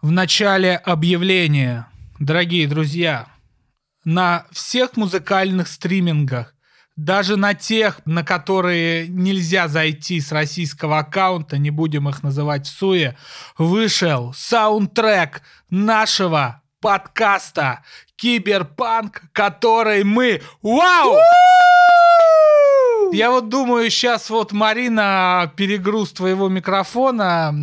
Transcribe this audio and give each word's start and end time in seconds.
В 0.00 0.12
начале 0.12 0.76
объявления, 0.76 1.88
дорогие 2.20 2.68
друзья, 2.68 3.26
на 4.04 4.46
всех 4.52 4.96
музыкальных 4.96 5.66
стримингах, 5.66 6.54
даже 6.94 7.34
на 7.36 7.54
тех, 7.54 8.00
на 8.04 8.22
которые 8.22 9.08
нельзя 9.08 9.66
зайти 9.66 10.20
с 10.20 10.30
российского 10.30 10.98
аккаунта, 10.98 11.58
не 11.58 11.70
будем 11.70 12.08
их 12.08 12.22
называть 12.22 12.68
в 12.68 12.70
суе, 12.70 13.16
вышел 13.56 14.32
саундтрек 14.34 15.42
нашего 15.68 16.62
подкаста 16.80 17.82
Киберпанк, 18.14 19.22
который 19.32 20.04
мы... 20.04 20.42
Вау! 20.62 21.16
Я 23.12 23.30
вот 23.30 23.48
думаю, 23.48 23.90
сейчас 23.90 24.30
вот 24.30 24.52
Марина 24.52 25.52
перегруз 25.56 26.12
твоего 26.12 26.48
микрофона, 26.48 27.54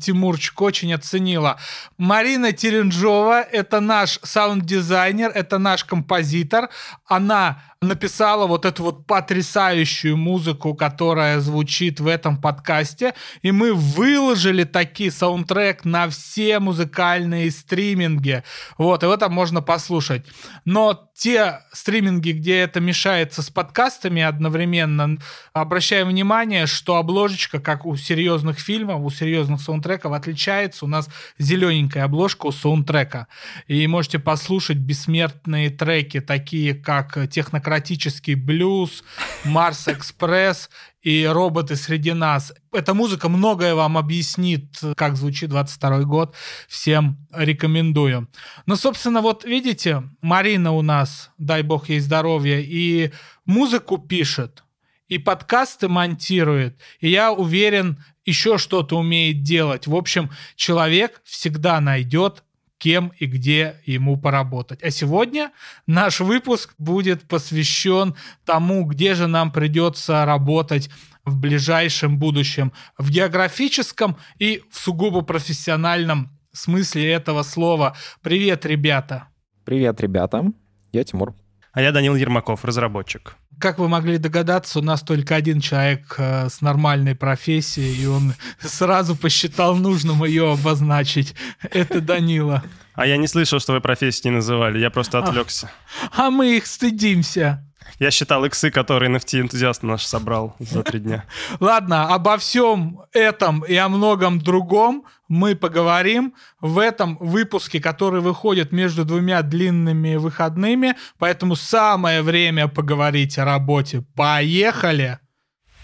Тимурчик 0.00 0.60
очень 0.60 0.92
оценила. 0.94 1.58
Марина 1.98 2.52
Теренжова, 2.52 3.42
это 3.42 3.80
наш 3.80 4.18
саунд-дизайнер, 4.22 5.30
это 5.34 5.58
наш 5.58 5.84
композитор. 5.84 6.70
Она 7.06 7.62
написала 7.88 8.46
вот 8.46 8.64
эту 8.64 8.82
вот 8.82 9.06
потрясающую 9.06 10.16
музыку, 10.16 10.74
которая 10.74 11.40
звучит 11.40 12.00
в 12.00 12.06
этом 12.06 12.40
подкасте, 12.40 13.14
и 13.42 13.52
мы 13.52 13.72
выложили 13.74 14.64
такие 14.64 15.10
саундтрек 15.10 15.84
на 15.84 16.08
все 16.08 16.58
музыкальные 16.58 17.50
стриминги. 17.50 18.42
Вот, 18.78 19.02
и 19.02 19.06
это 19.06 19.28
можно 19.28 19.62
послушать. 19.62 20.24
Но 20.64 21.08
те 21.14 21.60
стриминги, 21.72 22.32
где 22.32 22.58
это 22.58 22.80
мешается 22.80 23.40
с 23.42 23.48
подкастами 23.48 24.20
одновременно, 24.22 25.18
обращаем 25.52 26.08
внимание, 26.08 26.66
что 26.66 26.96
обложечка, 26.96 27.60
как 27.60 27.86
у 27.86 27.96
серьезных 27.96 28.58
фильмов, 28.58 29.00
у 29.02 29.10
серьезных 29.10 29.60
саундтреков, 29.60 30.12
отличается. 30.12 30.84
У 30.84 30.88
нас 30.88 31.08
зелененькая 31.38 32.04
обложка 32.04 32.46
у 32.46 32.52
саундтрека. 32.52 33.28
И 33.68 33.86
можете 33.86 34.18
послушать 34.18 34.78
бессмертные 34.78 35.70
треки, 35.70 36.20
такие 36.20 36.74
как 36.74 37.16
«Технократия 37.30 37.73
демократический 37.74 38.36
блюз, 38.36 39.02
Марс 39.44 39.88
Экспресс 39.88 40.70
и 41.02 41.26
роботы 41.26 41.74
среди 41.74 42.12
нас. 42.12 42.54
Эта 42.72 42.94
музыка 42.94 43.28
многое 43.28 43.74
вам 43.74 43.98
объяснит, 43.98 44.78
как 44.96 45.16
звучит 45.16 45.50
22 45.50 46.02
год. 46.04 46.36
Всем 46.68 47.18
рекомендую. 47.32 48.28
Ну, 48.66 48.76
собственно, 48.76 49.22
вот 49.22 49.44
видите, 49.44 50.04
Марина 50.22 50.72
у 50.72 50.82
нас, 50.82 51.30
дай 51.36 51.62
бог 51.62 51.88
ей 51.88 51.98
здоровья, 51.98 52.60
и 52.60 53.10
музыку 53.44 53.98
пишет, 53.98 54.62
и 55.08 55.18
подкасты 55.18 55.88
монтирует, 55.88 56.78
и 57.00 57.08
я 57.08 57.32
уверен, 57.32 57.98
еще 58.24 58.56
что-то 58.56 58.96
умеет 58.96 59.42
делать. 59.42 59.88
В 59.88 59.96
общем, 59.96 60.30
человек 60.54 61.20
всегда 61.24 61.80
найдет 61.80 62.43
кем 62.84 63.12
и 63.18 63.24
где 63.24 63.76
ему 63.86 64.18
поработать. 64.18 64.82
А 64.82 64.90
сегодня 64.90 65.52
наш 65.86 66.20
выпуск 66.20 66.74
будет 66.76 67.22
посвящен 67.26 68.14
тому, 68.44 68.84
где 68.84 69.14
же 69.14 69.26
нам 69.26 69.50
придется 69.50 70.26
работать 70.26 70.90
в 71.24 71.40
ближайшем 71.40 72.18
будущем, 72.18 72.72
в 72.98 73.10
географическом 73.10 74.18
и 74.38 74.62
в 74.70 74.76
сугубо 74.78 75.22
профессиональном 75.22 76.38
смысле 76.52 77.10
этого 77.10 77.42
слова. 77.42 77.96
Привет, 78.20 78.66
ребята! 78.66 79.28
Привет, 79.64 80.02
ребята! 80.02 80.44
Я 80.92 81.04
Тимур. 81.04 81.34
А 81.74 81.82
я 81.82 81.90
Данил 81.90 82.14
Ермаков, 82.14 82.64
разработчик. 82.64 83.34
Как 83.58 83.78
вы 83.78 83.88
могли 83.88 84.18
догадаться, 84.18 84.78
у 84.78 84.82
нас 84.82 85.02
только 85.02 85.34
один 85.34 85.60
человек 85.60 86.14
э, 86.18 86.48
с 86.48 86.60
нормальной 86.60 87.16
профессией, 87.16 88.00
и 88.00 88.06
он 88.06 88.34
сразу 88.60 89.16
посчитал 89.16 89.74
нужным 89.74 90.24
ее 90.24 90.52
обозначить. 90.52 91.34
Это 91.62 92.00
Данила. 92.00 92.62
А 92.94 93.06
я 93.06 93.16
не 93.16 93.26
слышал, 93.26 93.58
что 93.58 93.72
вы 93.72 93.80
профессии 93.80 94.28
не 94.28 94.34
называли, 94.34 94.78
я 94.78 94.90
просто 94.90 95.18
отвлекся. 95.18 95.68
А, 96.12 96.28
а 96.28 96.30
мы 96.30 96.56
их 96.56 96.66
стыдимся. 96.66 97.68
Я 97.98 98.10
считал 98.10 98.44
иксы, 98.44 98.70
которые 98.70 99.10
NFT-энтузиаст 99.12 99.82
наш 99.82 100.04
собрал 100.04 100.56
за 100.58 100.82
три 100.82 101.00
дня. 101.00 101.24
Ладно, 101.60 102.14
обо 102.14 102.36
всем 102.38 103.00
этом 103.12 103.64
и 103.64 103.74
о 103.76 103.88
многом 103.88 104.40
другом 104.40 105.04
мы 105.28 105.54
поговорим 105.54 106.34
в 106.60 106.78
этом 106.78 107.16
выпуске, 107.18 107.80
который 107.80 108.20
выходит 108.20 108.72
между 108.72 109.04
двумя 109.04 109.42
длинными 109.42 110.16
выходными, 110.16 110.96
поэтому 111.18 111.56
самое 111.56 112.22
время 112.22 112.68
поговорить 112.68 113.38
о 113.38 113.44
работе. 113.44 114.04
Поехали! 114.14 115.18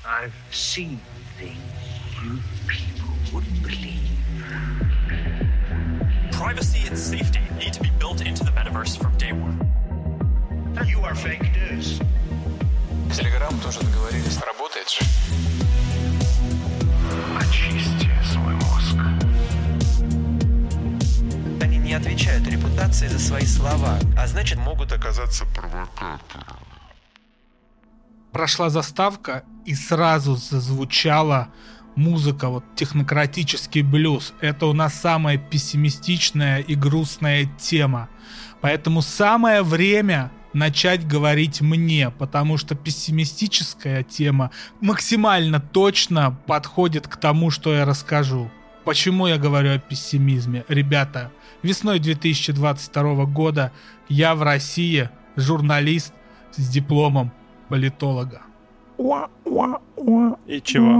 I've 0.04 0.32
seen 0.50 0.98
Privacy 6.32 6.88
and 6.88 6.98
safety 6.98 7.40
need 7.58 7.74
to 7.74 7.82
be 7.82 7.90
built 7.98 8.22
into 8.22 8.42
the 8.44 8.50
metaverse 8.50 8.96
from 8.96 9.16
day 9.18 9.32
one. 9.32 9.59
Телеграм 13.12 13.58
тоже 13.60 13.80
договорились. 13.80 14.38
Работает 14.40 14.88
же. 14.88 15.00
Очисти 17.38 18.08
свой 18.32 18.54
мозг. 18.54 18.96
Они 21.60 21.78
не 21.78 21.92
отвечают 21.92 22.46
репутации 22.46 23.08
за 23.08 23.18
свои 23.18 23.44
слова, 23.44 23.98
а 24.16 24.26
значит 24.26 24.58
могут 24.58 24.92
оказаться 24.92 25.44
провокатором. 25.46 26.56
Прошла 28.32 28.70
заставка 28.70 29.42
и 29.66 29.74
сразу 29.74 30.36
зазвучала 30.36 31.48
музыка, 31.96 32.48
вот 32.48 32.64
технократический 32.76 33.82
блюз. 33.82 34.34
Это 34.40 34.66
у 34.66 34.72
нас 34.72 34.94
самая 34.94 35.36
пессимистичная 35.36 36.60
и 36.60 36.76
грустная 36.76 37.46
тема. 37.58 38.08
Поэтому 38.60 39.02
самое 39.02 39.62
время 39.62 40.30
начать 40.52 41.06
говорить 41.06 41.60
мне, 41.60 42.10
потому 42.10 42.56
что 42.56 42.74
пессимистическая 42.74 44.02
тема 44.02 44.50
максимально 44.80 45.60
точно 45.60 46.36
подходит 46.46 47.08
к 47.08 47.16
тому, 47.16 47.50
что 47.50 47.74
я 47.74 47.84
расскажу. 47.84 48.50
Почему 48.84 49.26
я 49.26 49.38
говорю 49.38 49.74
о 49.74 49.78
пессимизме? 49.78 50.64
Ребята, 50.68 51.30
весной 51.62 51.98
2022 51.98 53.26
года 53.26 53.72
я 54.08 54.34
в 54.34 54.42
России 54.42 55.10
журналист 55.36 56.12
с 56.52 56.68
дипломом 56.68 57.30
политолога. 57.68 58.42
И 58.98 60.60
чего? 60.62 60.92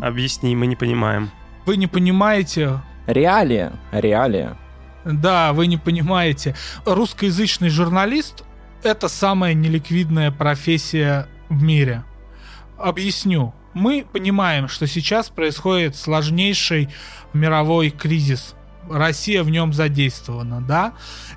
Объясни, 0.00 0.54
мы 0.54 0.66
не 0.66 0.76
понимаем. 0.76 1.30
Вы 1.64 1.76
не 1.76 1.86
понимаете? 1.86 2.80
Реалия, 3.06 3.72
реалия. 3.92 4.56
Да, 5.06 5.52
вы 5.52 5.68
не 5.68 5.76
понимаете. 5.76 6.56
Русскоязычный 6.84 7.68
журналист— 7.68 8.42
это 8.82 9.08
самая 9.08 9.54
неликвидная 9.54 10.32
профессия 10.32 11.28
в 11.48 11.62
мире. 11.62 12.04
Объясню. 12.76 13.54
Мы 13.72 14.04
понимаем, 14.10 14.68
что 14.68 14.86
сейчас 14.88 15.28
происходит 15.28 15.94
сложнейший 15.96 16.88
мировой 17.32 17.90
кризис. 17.90 18.54
Россия 18.90 19.44
в 19.44 19.50
нем 19.50 19.72
задействована, 19.72 20.60
да? 20.60 20.94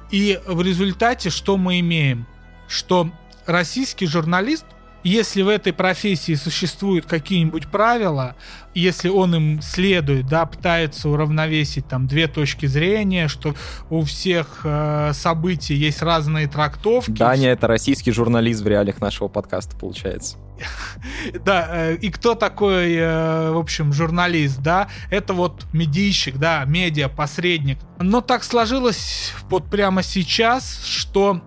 И 0.09 0.39
в 0.47 0.61
результате 0.61 1.29
что 1.29 1.57
мы 1.57 1.79
имеем? 1.79 2.25
Что 2.67 3.11
российский 3.45 4.07
журналист 4.07 4.65
если 5.03 5.41
в 5.41 5.47
этой 5.47 5.73
профессии 5.73 6.35
существуют 6.35 7.05
какие-нибудь 7.05 7.67
правила, 7.67 8.35
если 8.73 9.09
он 9.09 9.35
им 9.35 9.61
следует, 9.61 10.27
да, 10.27 10.45
пытается 10.45 11.09
уравновесить 11.09 11.87
там 11.87 12.07
две 12.07 12.27
точки 12.27 12.65
зрения, 12.65 13.27
что 13.27 13.55
у 13.89 14.03
всех 14.03 14.61
э, 14.63 15.11
событий 15.13 15.75
есть 15.75 16.01
разные 16.01 16.47
трактовки. 16.47 17.11
Даня— 17.11 17.49
это 17.51 17.67
российский 17.67 18.11
журналист 18.11 18.61
в 18.61 18.67
реалиях 18.67 19.01
нашего 19.01 19.27
подкаста, 19.27 19.75
получается. 19.77 20.37
Да, 21.45 21.67
э, 21.71 21.95
и 21.95 22.09
кто 22.09 22.35
такой, 22.35 22.93
э, 22.93 23.51
в 23.51 23.57
общем, 23.57 23.93
журналист, 23.93 24.59
да? 24.59 24.89
Это 25.09 25.33
вот 25.33 25.65
медийщик, 25.73 26.37
да, 26.37 26.65
медиа, 26.65 27.07
посредник. 27.07 27.77
Но 27.99 28.21
так 28.21 28.43
сложилось 28.43 29.33
вот 29.49 29.69
прямо 29.69 30.03
сейчас, 30.03 30.83
что 30.83 31.41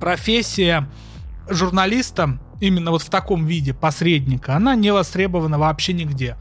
профессия 0.00 0.88
журналиста 1.48 2.38
именно 2.60 2.90
вот 2.90 3.02
в 3.02 3.10
таком 3.10 3.46
виде 3.46 3.74
посредника, 3.74 4.56
она 4.56 4.74
не 4.74 4.92
востребована 4.92 5.58
вообще 5.58 5.92
нигде. 5.92 6.36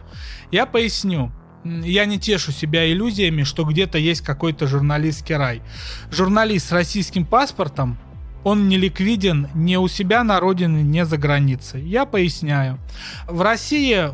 Я 0.51 0.65
поясню. 0.65 1.31
Я 1.63 2.05
не 2.05 2.19
тешу 2.19 2.51
себя 2.51 2.91
иллюзиями, 2.91 3.41
что 3.41 3.63
где-то 3.63 3.97
есть 3.97 4.21
какой-то 4.21 4.67
журналистский 4.67 5.35
рай. 5.35 5.61
Журналист 6.11 6.69
с 6.69 6.71
российским 6.71 7.25
паспортом, 7.25 7.97
он 8.43 8.69
не 8.69 8.77
ликвиден 8.77 9.49
ни 9.55 9.75
у 9.75 9.87
себя 9.87 10.23
на 10.23 10.39
родине, 10.39 10.83
ни 10.83 11.01
за 11.01 11.17
границей. 11.17 11.81
Я 11.81 12.05
поясняю. 12.05 12.77
В 13.27 13.41
России 13.41 14.11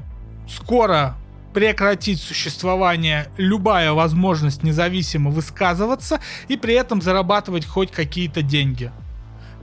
скоро 0.47 1.17
прекратить 1.53 2.21
существование 2.21 3.27
любая 3.35 3.91
возможность 3.91 4.63
независимо 4.63 5.31
высказываться 5.31 6.21
и 6.47 6.55
при 6.55 6.73
этом 6.75 7.01
зарабатывать 7.01 7.65
хоть 7.65 7.91
какие-то 7.91 8.41
деньги. 8.41 8.91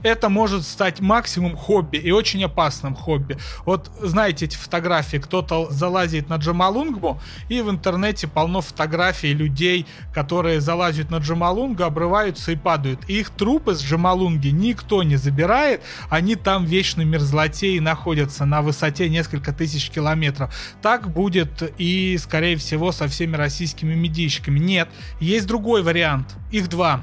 Это 0.03 0.29
может 0.29 0.63
стать 0.63 0.99
максимум 0.99 1.55
хобби 1.55 1.97
и 1.97 2.11
очень 2.11 2.43
опасным 2.43 2.95
хобби. 2.95 3.37
Вот 3.65 3.91
знаете 4.01 4.45
эти 4.45 4.55
фотографии, 4.55 5.17
кто-то 5.17 5.69
залазит 5.69 6.29
на 6.29 6.35
Джамалунгму, 6.35 7.21
и 7.49 7.61
в 7.61 7.69
интернете 7.69 8.27
полно 8.27 8.61
фотографий 8.61 9.33
людей, 9.33 9.85
которые 10.13 10.61
залазят 10.61 11.11
на 11.11 11.17
Джамалунгу, 11.17 11.83
обрываются 11.83 12.51
и 12.51 12.55
падают. 12.55 13.01
И 13.07 13.19
их 13.19 13.29
трупы 13.29 13.75
с 13.75 13.81
Джамалунги 13.83 14.49
никто 14.49 15.03
не 15.03 15.17
забирает, 15.17 15.81
они 16.09 16.35
там 16.35 16.65
в 16.65 16.69
вечной 16.69 17.05
мерзлоте 17.05 17.75
и 17.75 17.79
находятся 17.79 18.45
на 18.45 18.61
высоте 18.61 19.09
несколько 19.09 19.53
тысяч 19.53 19.89
километров. 19.89 20.53
Так 20.81 21.11
будет 21.11 21.73
и, 21.77 22.17
скорее 22.17 22.57
всего, 22.57 22.91
со 22.91 23.07
всеми 23.07 23.35
российскими 23.35 23.95
медийщиками. 23.95 24.59
Нет, 24.59 24.89
есть 25.19 25.47
другой 25.47 25.83
вариант. 25.83 26.35
Их 26.51 26.69
два. 26.69 27.01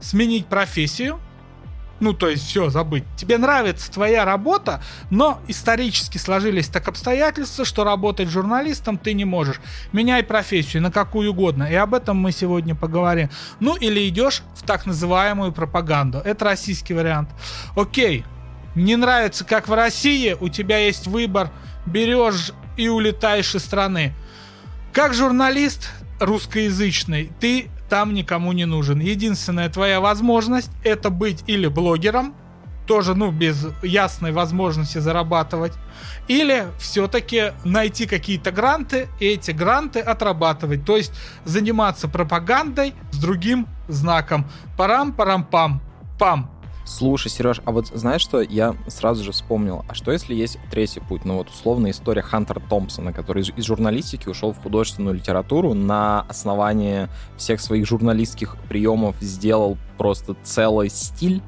Сменить 0.00 0.46
профессию– 0.46 1.18
ну, 2.04 2.12
то 2.12 2.28
есть 2.28 2.46
все, 2.46 2.68
забыть. 2.68 3.04
Тебе 3.16 3.38
нравится 3.38 3.90
твоя 3.90 4.26
работа, 4.26 4.82
но 5.08 5.40
исторически 5.48 6.18
сложились 6.18 6.68
так 6.68 6.86
обстоятельства, 6.86 7.64
что 7.64 7.82
работать 7.82 8.28
журналистом 8.28 8.98
ты 8.98 9.14
не 9.14 9.24
можешь. 9.24 9.58
Меняй 9.92 10.22
профессию 10.22 10.82
на 10.82 10.92
какую 10.92 11.30
угодно. 11.30 11.64
И 11.64 11.74
об 11.74 11.94
этом 11.94 12.18
мы 12.18 12.30
сегодня 12.30 12.74
поговорим. 12.74 13.30
Ну, 13.58 13.74
или 13.74 14.06
идешь 14.06 14.42
в 14.54 14.66
так 14.66 14.84
называемую 14.84 15.52
пропаганду. 15.52 16.18
Это 16.18 16.44
российский 16.44 16.92
вариант. 16.92 17.30
Окей, 17.74 18.26
не 18.74 18.96
нравится, 18.96 19.46
как 19.46 19.66
в 19.66 19.72
России, 19.72 20.36
у 20.38 20.50
тебя 20.50 20.76
есть 20.76 21.06
выбор, 21.06 21.50
берешь 21.86 22.52
и 22.76 22.88
улетаешь 22.88 23.54
из 23.54 23.64
страны. 23.64 24.12
Как 24.92 25.14
журналист 25.14 25.90
русскоязычный, 26.20 27.32
ты 27.40 27.70
там 27.94 28.12
никому 28.12 28.50
не 28.50 28.64
нужен. 28.64 28.98
Единственная 28.98 29.68
твоя 29.68 30.00
возможность 30.00 30.72
это 30.82 31.10
быть 31.10 31.44
или 31.46 31.68
блогером, 31.68 32.34
тоже, 32.88 33.14
ну, 33.14 33.30
без 33.30 33.68
ясной 33.84 34.32
возможности 34.32 34.98
зарабатывать, 34.98 35.74
или 36.26 36.64
все-таки 36.80 37.52
найти 37.62 38.06
какие-то 38.06 38.50
гранты 38.50 39.06
и 39.20 39.26
эти 39.26 39.52
гранты 39.52 40.00
отрабатывать, 40.00 40.84
то 40.84 40.96
есть 40.96 41.12
заниматься 41.44 42.08
пропагандой 42.08 42.94
с 43.12 43.18
другим 43.18 43.68
знаком. 43.86 44.50
Парам-парам-пам. 44.76 45.80
Пам. 46.18 46.50
Слушай, 46.86 47.30
Сереж, 47.30 47.62
а 47.64 47.72
вот 47.72 47.86
знаешь 47.88 48.20
что, 48.20 48.42
я 48.42 48.76
сразу 48.88 49.24
же 49.24 49.32
вспомнил, 49.32 49.84
а 49.88 49.94
что 49.94 50.12
если 50.12 50.34
есть 50.34 50.58
третий 50.70 51.00
путь? 51.00 51.24
Ну 51.24 51.38
вот 51.38 51.48
условная 51.48 51.92
история 51.92 52.20
Хантера 52.20 52.60
Томпсона, 52.60 53.12
который 53.12 53.42
из, 53.42 53.50
из 53.56 53.64
журналистики 53.64 54.28
ушел 54.28 54.52
в 54.52 54.62
художественную 54.62 55.14
литературу, 55.14 55.72
на 55.72 56.22
основании 56.22 57.08
всех 57.38 57.60
своих 57.60 57.86
журналистских 57.86 58.56
приемов 58.68 59.16
сделал 59.20 59.78
просто 59.96 60.36
целый 60.42 60.90
стиль 60.90 61.42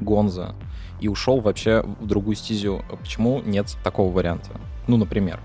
Гонза 0.00 0.56
и 1.00 1.06
ушел 1.06 1.40
вообще 1.40 1.82
в 2.00 2.06
другую 2.06 2.34
стезю. 2.34 2.82
Почему 3.00 3.40
нет 3.44 3.76
такого 3.84 4.12
варианта? 4.12 4.50
Ну, 4.88 4.96
например. 4.96 5.40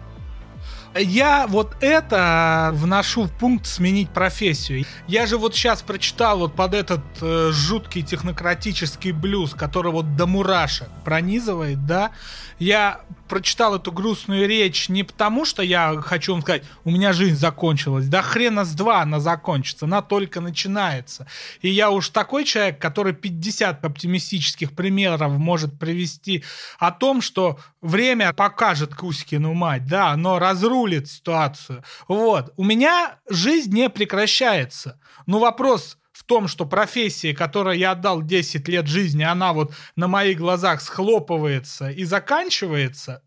Я 1.00 1.48
вот 1.48 1.76
это 1.82 2.72
вношу 2.74 3.24
в 3.24 3.32
пункт 3.32 3.66
сменить 3.66 4.10
профессию. 4.10 4.86
Я 5.08 5.26
же 5.26 5.38
вот 5.38 5.56
сейчас 5.56 5.82
прочитал 5.82 6.40
вот 6.40 6.56
под 6.56 6.74
этот 6.74 7.02
э, 7.22 7.52
жуткий 7.52 8.04
технократический 8.04 9.12
блюз, 9.12 9.54
который 9.54 9.92
вот 9.92 10.16
до 10.16 10.26
мурашек 10.26 10.90
пронизывает, 11.04 11.86
да, 11.86 12.12
я 12.60 13.02
прочитал 13.28 13.76
эту 13.76 13.92
грустную 13.92 14.48
речь 14.48 14.90
не 14.90 15.04
потому, 15.04 15.46
что 15.46 15.62
я 15.62 15.96
хочу 16.02 16.34
вам 16.34 16.42
сказать, 16.42 16.64
у 16.84 16.92
меня 16.92 17.14
жизнь 17.14 17.36
закончилась. 17.36 18.08
Да 18.08 18.22
хрена 18.22 18.66
с 18.66 18.74
два 18.74 19.02
она 19.02 19.20
закончится, 19.20 19.86
она 19.86 20.02
только 20.02 20.42
начинается. 20.42 21.28
И 21.62 21.70
я 21.70 21.90
уж 21.92 22.10
такой 22.10 22.46
человек, 22.46 22.80
который 22.80 23.14
50 23.14 23.84
оптимистических 23.84 24.74
примеров 24.74 25.32
может 25.32 25.78
привести 25.78 26.44
о 26.80 26.92
том, 26.92 27.22
что 27.22 27.60
время 27.82 28.34
покажет 28.34 28.96
Кузькину 28.96 29.54
мать, 29.54 29.86
да, 29.86 30.10
оно 30.10 30.40
разрулит 30.40 31.08
ситуацию. 31.08 31.84
Вот. 32.08 32.54
У 32.58 32.64
меня 32.64 33.18
жизнь 33.30 33.74
не 33.74 33.90
прекращается. 33.90 35.00
Но 35.26 35.40
вопрос 35.40 35.98
в 36.07 36.07
том, 36.28 36.48
что 36.48 36.66
профессия, 36.66 37.34
которой 37.34 37.80
я 37.80 37.92
отдал 37.92 38.22
10 38.22 38.68
лет 38.68 38.88
жизни, 38.88 39.24
она 39.24 39.54
вот 39.54 39.74
на 39.96 40.08
моих 40.08 40.38
глазах 40.38 40.82
схлопывается 40.82 41.90
и 41.90 42.04
заканчивается, 42.04 43.24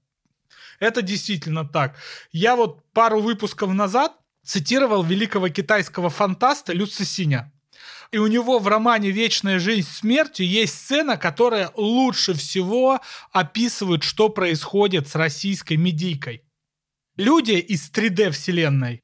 это 0.78 1.02
действительно 1.02 1.66
так. 1.66 1.96
Я 2.32 2.56
вот 2.56 2.82
пару 2.92 3.20
выпусков 3.20 3.72
назад 3.72 4.12
цитировал 4.44 5.02
великого 5.02 5.48
китайского 5.48 6.10
фантаста 6.10 6.72
Лю 6.72 6.86
Цисиня. 6.86 7.52
И 8.10 8.18
у 8.18 8.26
него 8.26 8.58
в 8.58 8.66
романе 8.66 9.10
«Вечная 9.10 9.60
жизнь 9.60 9.88
смертью» 9.88 10.46
есть 10.46 10.74
сцена, 10.74 11.16
которая 11.16 11.70
лучше 11.76 12.34
всего 12.34 13.00
описывает, 13.30 14.02
что 14.02 14.30
происходит 14.30 15.06
с 15.06 15.14
российской 15.14 15.76
медийкой. 15.76 16.42
Люди 17.16 17.52
из 17.52 17.90
3D-вселенной 17.90 19.02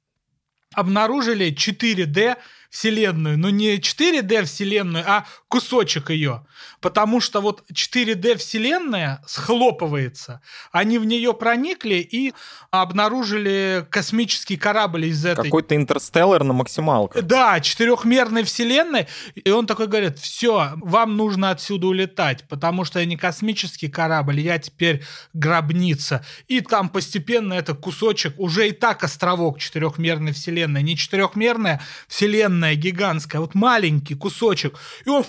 обнаружили 0.74 1.52
4D 1.52 2.36
вселенную, 2.76 3.38
но 3.38 3.48
не 3.48 3.78
4D 3.78 4.44
вселенную, 4.44 5.02
а 5.06 5.24
кусочек 5.48 6.10
ее. 6.10 6.44
Потому 6.82 7.20
что 7.20 7.40
вот 7.40 7.64
4D 7.72 8.36
вселенная 8.36 9.22
схлопывается. 9.26 10.42
Они 10.72 10.98
в 10.98 11.06
нее 11.06 11.32
проникли 11.32 11.94
и 11.94 12.34
обнаружили 12.70 13.86
космический 13.90 14.58
корабль 14.58 15.06
из 15.06 15.24
этой... 15.24 15.44
Какой-то 15.44 15.74
интерстеллар 15.74 16.44
на 16.44 16.52
максималках. 16.52 17.22
Да, 17.22 17.60
четырехмерной 17.60 18.44
вселенной. 18.44 19.06
И 19.34 19.50
он 19.50 19.66
такой 19.66 19.86
говорит, 19.86 20.18
все, 20.18 20.72
вам 20.76 21.16
нужно 21.16 21.50
отсюда 21.50 21.86
улетать, 21.86 22.46
потому 22.46 22.84
что 22.84 23.00
я 23.00 23.06
не 23.06 23.16
космический 23.16 23.88
корабль, 23.88 24.40
я 24.40 24.58
теперь 24.58 25.02
гробница. 25.32 26.24
И 26.46 26.60
там 26.60 26.90
постепенно 26.90 27.54
этот 27.54 27.78
кусочек, 27.78 28.38
уже 28.38 28.68
и 28.68 28.72
так 28.72 29.02
островок 29.02 29.60
четырехмерной 29.60 30.32
вселенной, 30.32 30.82
не 30.82 30.96
четырехмерная 30.96 31.80
вселенная, 32.06 32.65
огромная, 32.66 32.74
гигантская, 32.74 33.40
вот 33.40 33.54
маленький 33.54 34.14
кусочек, 34.14 34.74
и 35.04 35.08
он 35.08 35.24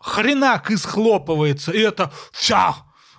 хренак 0.00 0.70
исхлопывается, 0.70 1.72
и 1.72 1.78
это 1.78 2.10
вся 2.32 2.74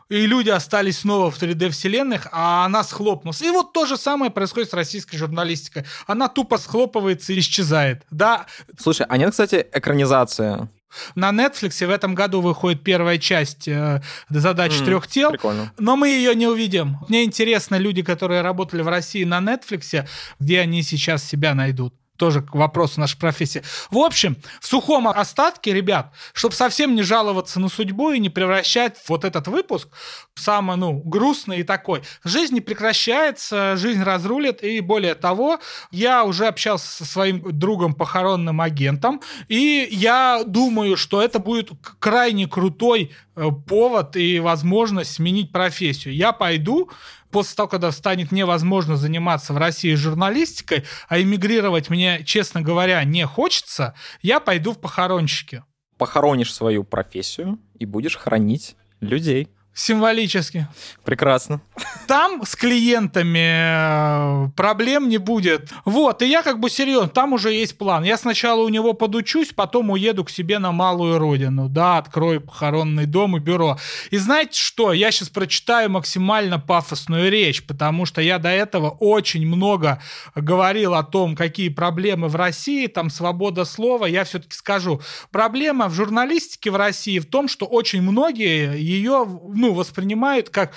и 0.10 0.28
люди 0.28 0.50
остались 0.50 1.00
снова 1.00 1.32
в 1.32 1.42
3D-вселенных, 1.42 2.28
а 2.32 2.66
она 2.66 2.84
схлопнулась. 2.84 3.42
И 3.42 3.50
вот 3.50 3.74
то 3.74 3.88
же 3.88 3.98
самое 3.98 4.30
происходит 4.30 4.70
с 4.70 4.74
российской 4.74 5.18
журналистикой. 5.18 5.86
Она 6.06 6.28
тупо 6.28 6.58
схлопывается 6.58 7.34
и 7.34 7.40
исчезает. 7.40 8.04
Да. 8.12 8.46
Слушай, 8.78 9.08
а 9.10 9.18
нет, 9.18 9.32
кстати, 9.32 9.66
экранизация? 9.74 10.70
На 11.16 11.32
Netflix 11.32 11.84
в 11.84 11.90
этом 11.90 12.14
году 12.14 12.42
выходит 12.42 12.84
первая 12.84 13.18
часть 13.18 13.68
э, 13.68 14.04
задач 14.30 14.74
mm, 14.74 14.86
трех 14.86 15.08
тел, 15.08 15.32
прикольно. 15.32 15.74
но 15.80 15.96
мы 15.96 16.10
ее 16.10 16.36
не 16.36 16.46
увидим. 16.46 16.98
Мне 17.10 17.24
интересно, 17.24 17.78
люди, 17.78 18.04
которые 18.04 18.42
работали 18.42 18.84
в 18.84 18.88
России 18.88 19.24
на 19.24 19.40
Netflix, 19.40 20.08
где 20.40 20.60
они 20.60 20.84
сейчас 20.84 21.24
себя 21.24 21.56
найдут 21.56 21.96
тоже 22.24 22.42
к 22.42 22.56
вопросу 22.56 23.02
нашей 23.02 23.18
профессии. 23.18 23.62
В 23.92 23.98
общем, 23.98 24.38
в 24.62 24.66
сухом 24.66 25.10
остатке, 25.10 25.74
ребят, 25.74 26.14
чтобы 26.32 26.56
совсем 26.56 26.96
не 26.96 27.02
жаловаться 27.02 27.60
на 27.60 27.68
судьбу 27.68 28.12
и 28.12 28.20
не 28.20 28.30
превращать 28.30 28.98
вот 29.10 29.26
этот 29.26 29.50
выпуск 29.50 29.90
в 30.34 30.40
самый, 30.40 30.78
ну, 30.78 30.94
грустный 30.94 31.60
и 31.60 31.64
такой. 31.64 32.02
Жизнь 32.24 32.54
не 32.54 32.62
прекращается, 32.62 33.76
жизнь 33.76 34.02
разрулит, 34.02 34.64
и 34.64 34.80
более 34.80 35.16
того, 35.16 35.60
я 35.92 36.24
уже 36.24 36.48
общался 36.48 36.88
со 36.88 37.04
своим 37.04 37.42
другом 37.60 37.94
похоронным 37.94 38.62
агентом, 38.62 39.20
и 39.50 39.86
я 39.92 40.44
думаю, 40.46 40.96
что 40.96 41.22
это 41.22 41.40
будет 41.40 41.72
крайне 42.00 42.48
крутой 42.48 43.12
э, 43.36 43.50
повод 43.68 44.16
и 44.16 44.40
возможность 44.40 45.16
сменить 45.16 45.52
профессию. 45.52 46.16
Я 46.16 46.32
пойду 46.32 46.90
после 47.34 47.56
того, 47.56 47.68
когда 47.68 47.92
станет 47.92 48.32
невозможно 48.32 48.96
заниматься 48.96 49.52
в 49.52 49.58
России 49.58 49.96
журналистикой, 49.96 50.86
а 51.10 51.20
эмигрировать 51.20 51.90
мне, 51.90 52.24
честно 52.24 52.62
говоря, 52.62 53.04
не 53.04 53.26
хочется, 53.26 53.96
я 54.22 54.40
пойду 54.40 54.72
в 54.72 54.80
похоронщики. 54.80 55.64
Похоронишь 55.98 56.54
свою 56.54 56.86
профессию 56.86 57.60
и 57.78 57.86
будешь 57.86 58.16
хранить 58.16 58.78
людей. 59.02 59.50
Символически. 59.76 60.68
Прекрасно. 61.04 61.60
Там 62.08 62.44
с 62.46 62.56
клиентами 62.56 64.46
э, 64.46 64.50
проблем 64.56 65.10
не 65.10 65.18
будет. 65.18 65.72
Вот, 65.84 66.22
и 66.22 66.28
я 66.28 66.44
как 66.44 66.60
бы 66.60 66.70
серьезно, 66.70 67.08
там 67.08 67.34
уже 67.34 67.52
есть 67.52 67.78
план. 67.78 68.04
Я 68.04 68.18
сначала 68.18 68.62
у 68.62 68.70
него 68.70 68.94
подучусь, 68.94 69.52
потом 69.52 69.90
уеду 69.90 70.24
к 70.24 70.30
себе 70.30 70.60
на 70.60 70.72
малую 70.72 71.18
родину. 71.18 71.70
Да, 71.70 71.98
открою 71.98 72.42
похоронный 72.42 73.08
дом 73.08 73.36
и 73.38 73.40
бюро. 73.40 73.80
И 74.12 74.18
знаете 74.18 74.60
что? 74.60 74.94
Я 74.94 75.12
сейчас 75.12 75.30
прочитаю 75.30 75.90
максимально 75.90 76.60
пафосную 76.60 77.32
речь, 77.32 77.66
потому 77.66 78.06
что 78.06 78.22
я 78.22 78.38
до 78.38 78.50
этого 78.50 78.92
очень 78.92 79.48
много 79.48 80.00
говорил 80.36 80.94
о 80.94 81.04
том, 81.04 81.36
какие 81.36 81.70
проблемы 81.70 82.28
в 82.28 82.36
России, 82.36 82.86
там 82.86 83.10
свобода 83.10 83.66
слова. 83.66 84.06
Я 84.06 84.24
все-таки 84.24 84.56
скажу. 84.56 85.02
Проблема 85.32 85.88
в 85.90 85.96
журналистике 85.96 86.70
в 86.70 86.76
России 86.76 87.18
в 87.18 87.26
том, 87.26 87.48
что 87.48 87.66
очень 87.66 88.04
многие 88.04 88.78
ее 88.80 89.26
ну, 89.64 89.74
воспринимают 89.74 90.50
как 90.50 90.74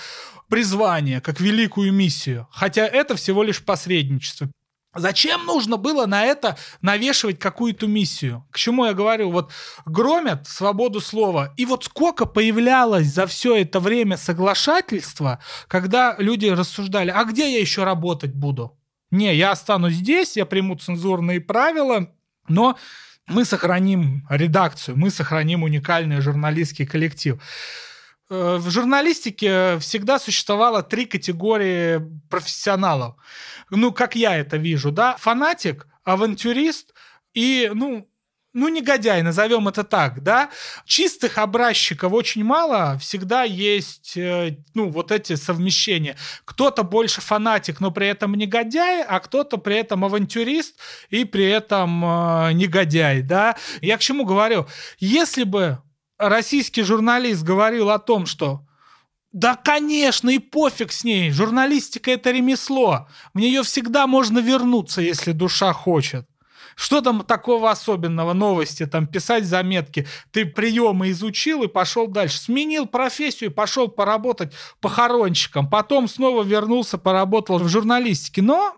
призвание, 0.47 1.19
как 1.19 1.41
великую 1.41 1.91
миссию. 1.91 2.47
Хотя 2.51 2.87
это 2.87 3.17
всего 3.17 3.43
лишь 3.43 3.61
посредничество. 3.61 4.49
Зачем 4.95 5.45
нужно 5.45 5.75
было 5.75 6.05
на 6.05 6.23
это 6.23 6.57
навешивать 6.81 7.37
какую-то 7.37 7.85
миссию? 7.85 8.47
К 8.49 8.57
чему 8.57 8.85
я 8.85 8.93
говорю? 8.93 9.29
Вот 9.29 9.51
громят 9.85 10.47
свободу 10.47 11.01
слова. 11.01 11.53
И 11.57 11.65
вот 11.65 11.83
сколько 11.83 12.25
появлялось 12.25 13.07
за 13.07 13.27
все 13.27 13.57
это 13.57 13.81
время 13.81 14.15
соглашательства, 14.15 15.39
когда 15.67 16.15
люди 16.17 16.45
рассуждали, 16.45 17.11
а 17.11 17.25
где 17.25 17.51
я 17.51 17.59
еще 17.59 17.83
работать 17.83 18.33
буду? 18.33 18.79
Не, 19.11 19.35
я 19.35 19.51
останусь 19.51 19.95
здесь, 19.95 20.37
я 20.37 20.45
приму 20.45 20.75
цензурные 20.75 21.41
правила, 21.41 22.09
но 22.47 22.77
мы 23.27 23.43
сохраним 23.43 24.25
редакцию, 24.29 24.97
мы 24.97 25.09
сохраним 25.09 25.63
уникальный 25.63 26.21
журналистский 26.21 26.85
коллектив. 26.85 27.37
Э, 28.29 28.57
в 28.57 28.69
журналистике 28.69 29.79
всегда 29.79 30.19
существовало 30.19 30.83
три 30.83 31.05
категории 31.05 32.01
профессионалов. 32.29 33.15
Ну, 33.69 33.91
как 33.91 34.15
я 34.15 34.35
это 34.35 34.57
вижу, 34.57 34.91
да, 34.91 35.15
фанатик, 35.17 35.87
авантюрист 36.03 36.93
и, 37.33 37.71
ну, 37.73 38.09
ну, 38.53 38.69
негодяй, 38.69 39.21
назовем 39.21 39.67
это 39.67 39.83
так, 39.83 40.23
да. 40.23 40.49
Чистых 40.85 41.37
образчиков 41.37 42.11
очень 42.11 42.43
мало, 42.43 42.97
всегда 42.99 43.43
есть, 43.43 44.17
э, 44.17 44.57
ну, 44.73 44.89
вот 44.89 45.11
эти 45.11 45.35
совмещения. 45.35 46.17
Кто-то 46.43 46.83
больше 46.83 47.21
фанатик, 47.21 47.79
но 47.79 47.91
при 47.91 48.07
этом 48.07 48.35
негодяй, 48.35 49.03
а 49.03 49.19
кто-то 49.19 49.57
при 49.57 49.77
этом 49.77 50.03
авантюрист 50.03 50.75
и 51.09 51.23
при 51.23 51.45
этом 51.45 52.03
э, 52.03 52.53
негодяй, 52.53 53.21
да. 53.21 53.55
Я 53.81 53.97
к 53.97 54.01
чему 54.01 54.25
говорю? 54.25 54.67
Если 54.99 55.43
бы 55.43 55.79
российский 56.17 56.83
журналист 56.83 57.43
говорил 57.43 57.89
о 57.89 57.99
том, 57.99 58.25
что 58.25 58.61
да, 59.33 59.55
конечно, 59.55 60.29
и 60.29 60.39
пофиг 60.39 60.91
с 60.91 61.03
ней. 61.03 61.31
Журналистика— 61.31 62.09
это 62.11 62.31
ремесло. 62.31 63.07
В 63.33 63.39
нее 63.39 63.61
всегда 63.63 64.07
можно 64.07 64.39
вернуться, 64.39 65.01
если 65.01 65.31
душа 65.31 65.73
хочет. 65.73 66.27
Что 66.75 67.01
там 67.01 67.23
такого 67.23 67.71
особенного 67.71 68.33
новости? 68.33 68.85
Там 68.85 69.07
писать 69.07 69.45
заметки. 69.45 70.07
Ты 70.31 70.45
приемы 70.45 71.09
изучил 71.09 71.63
и 71.63 71.67
пошел 71.67 72.07
дальше. 72.07 72.39
Сменил 72.39 72.85
профессию 72.85 73.49
и 73.49 73.53
пошел 73.53 73.87
поработать 73.87 74.53
похоронщиком. 74.79 75.69
Потом 75.69 76.07
снова 76.07 76.43
вернулся, 76.43 76.97
поработал 76.97 77.57
в 77.57 77.67
журналистике. 77.67 78.41
Но 78.41 78.75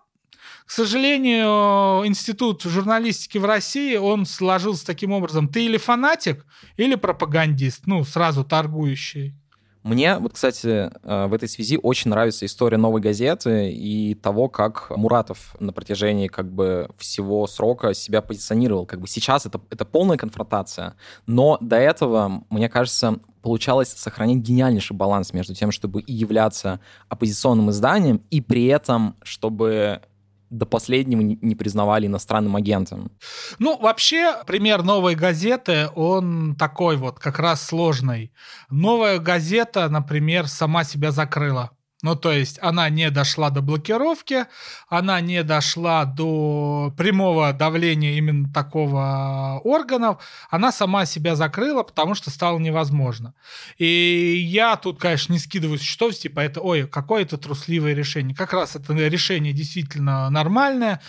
к 0.70 0.72
сожалению, 0.72 2.06
институт 2.06 2.62
журналистики 2.62 3.38
в 3.38 3.44
России, 3.44 3.96
он 3.96 4.24
сложился 4.24 4.86
таким 4.86 5.10
образом. 5.10 5.48
Ты 5.48 5.64
или 5.64 5.78
фанатик, 5.78 6.46
или 6.76 6.94
пропагандист, 6.94 7.88
ну, 7.88 8.04
сразу 8.04 8.44
торгующий. 8.44 9.34
Мне, 9.82 10.16
вот, 10.18 10.34
кстати, 10.34 10.92
э, 11.02 11.26
в 11.26 11.34
этой 11.34 11.48
связи 11.48 11.76
очень 11.82 12.10
нравится 12.10 12.46
история 12.46 12.76
новой 12.76 13.00
газеты 13.00 13.72
и 13.72 14.14
того, 14.14 14.48
как 14.48 14.96
Муратов 14.96 15.56
на 15.58 15.72
протяжении 15.72 16.28
как 16.28 16.52
бы 16.52 16.88
всего 16.98 17.48
срока 17.48 17.92
себя 17.92 18.22
позиционировал. 18.22 18.86
Как 18.86 19.00
бы 19.00 19.08
сейчас 19.08 19.46
это, 19.46 19.60
это 19.70 19.84
полная 19.84 20.18
конфронтация, 20.18 20.94
но 21.26 21.58
до 21.60 21.78
этого, 21.78 22.44
мне 22.48 22.68
кажется, 22.68 23.18
получалось 23.42 23.88
сохранить 23.88 24.44
гениальнейший 24.44 24.96
баланс 24.96 25.32
между 25.32 25.52
тем, 25.52 25.72
чтобы 25.72 26.00
и 26.00 26.12
являться 26.12 26.78
оппозиционным 27.08 27.70
изданием, 27.70 28.22
и 28.30 28.40
при 28.40 28.66
этом, 28.66 29.16
чтобы 29.24 30.02
до 30.50 30.66
последнего 30.66 31.20
не 31.20 31.54
признавали 31.54 32.06
иностранным 32.06 32.56
агентом. 32.56 33.12
Ну, 33.58 33.78
вообще, 33.78 34.42
пример 34.46 34.82
новой 34.82 35.14
газеты, 35.14 35.88
он 35.94 36.56
такой 36.56 36.96
вот, 36.96 37.18
как 37.18 37.38
раз 37.38 37.64
сложный. 37.64 38.32
Новая 38.68 39.18
газета, 39.18 39.88
например, 39.88 40.48
сама 40.48 40.84
себя 40.84 41.12
закрыла. 41.12 41.70
Ну, 42.02 42.16
то 42.16 42.32
есть 42.32 42.58
она 42.62 42.88
не 42.88 43.10
дошла 43.10 43.50
до 43.50 43.60
блокировки, 43.60 44.46
она 44.88 45.20
не 45.20 45.42
дошла 45.42 46.06
до 46.06 46.94
прямого 46.96 47.52
давления 47.52 48.16
именно 48.16 48.50
такого 48.50 49.60
органов, 49.64 50.22
она 50.48 50.72
сама 50.72 51.04
себя 51.04 51.36
закрыла, 51.36 51.82
потому 51.82 52.14
что 52.14 52.30
стало 52.30 52.58
невозможно. 52.58 53.34
И 53.76 54.40
я 54.46 54.76
тут, 54.76 54.98
конечно, 54.98 55.34
не 55.34 55.38
скидываю 55.38 55.78
счетов, 55.78 56.14
типа 56.14 56.40
это, 56.40 56.60
ой, 56.60 56.88
какое 56.88 57.22
это 57.22 57.36
трусливое 57.36 57.92
решение. 57.92 58.34
Как 58.34 58.54
раз 58.54 58.76
это 58.76 58.94
решение 58.94 59.52
действительно 59.52 60.30
нормальное, 60.30 61.02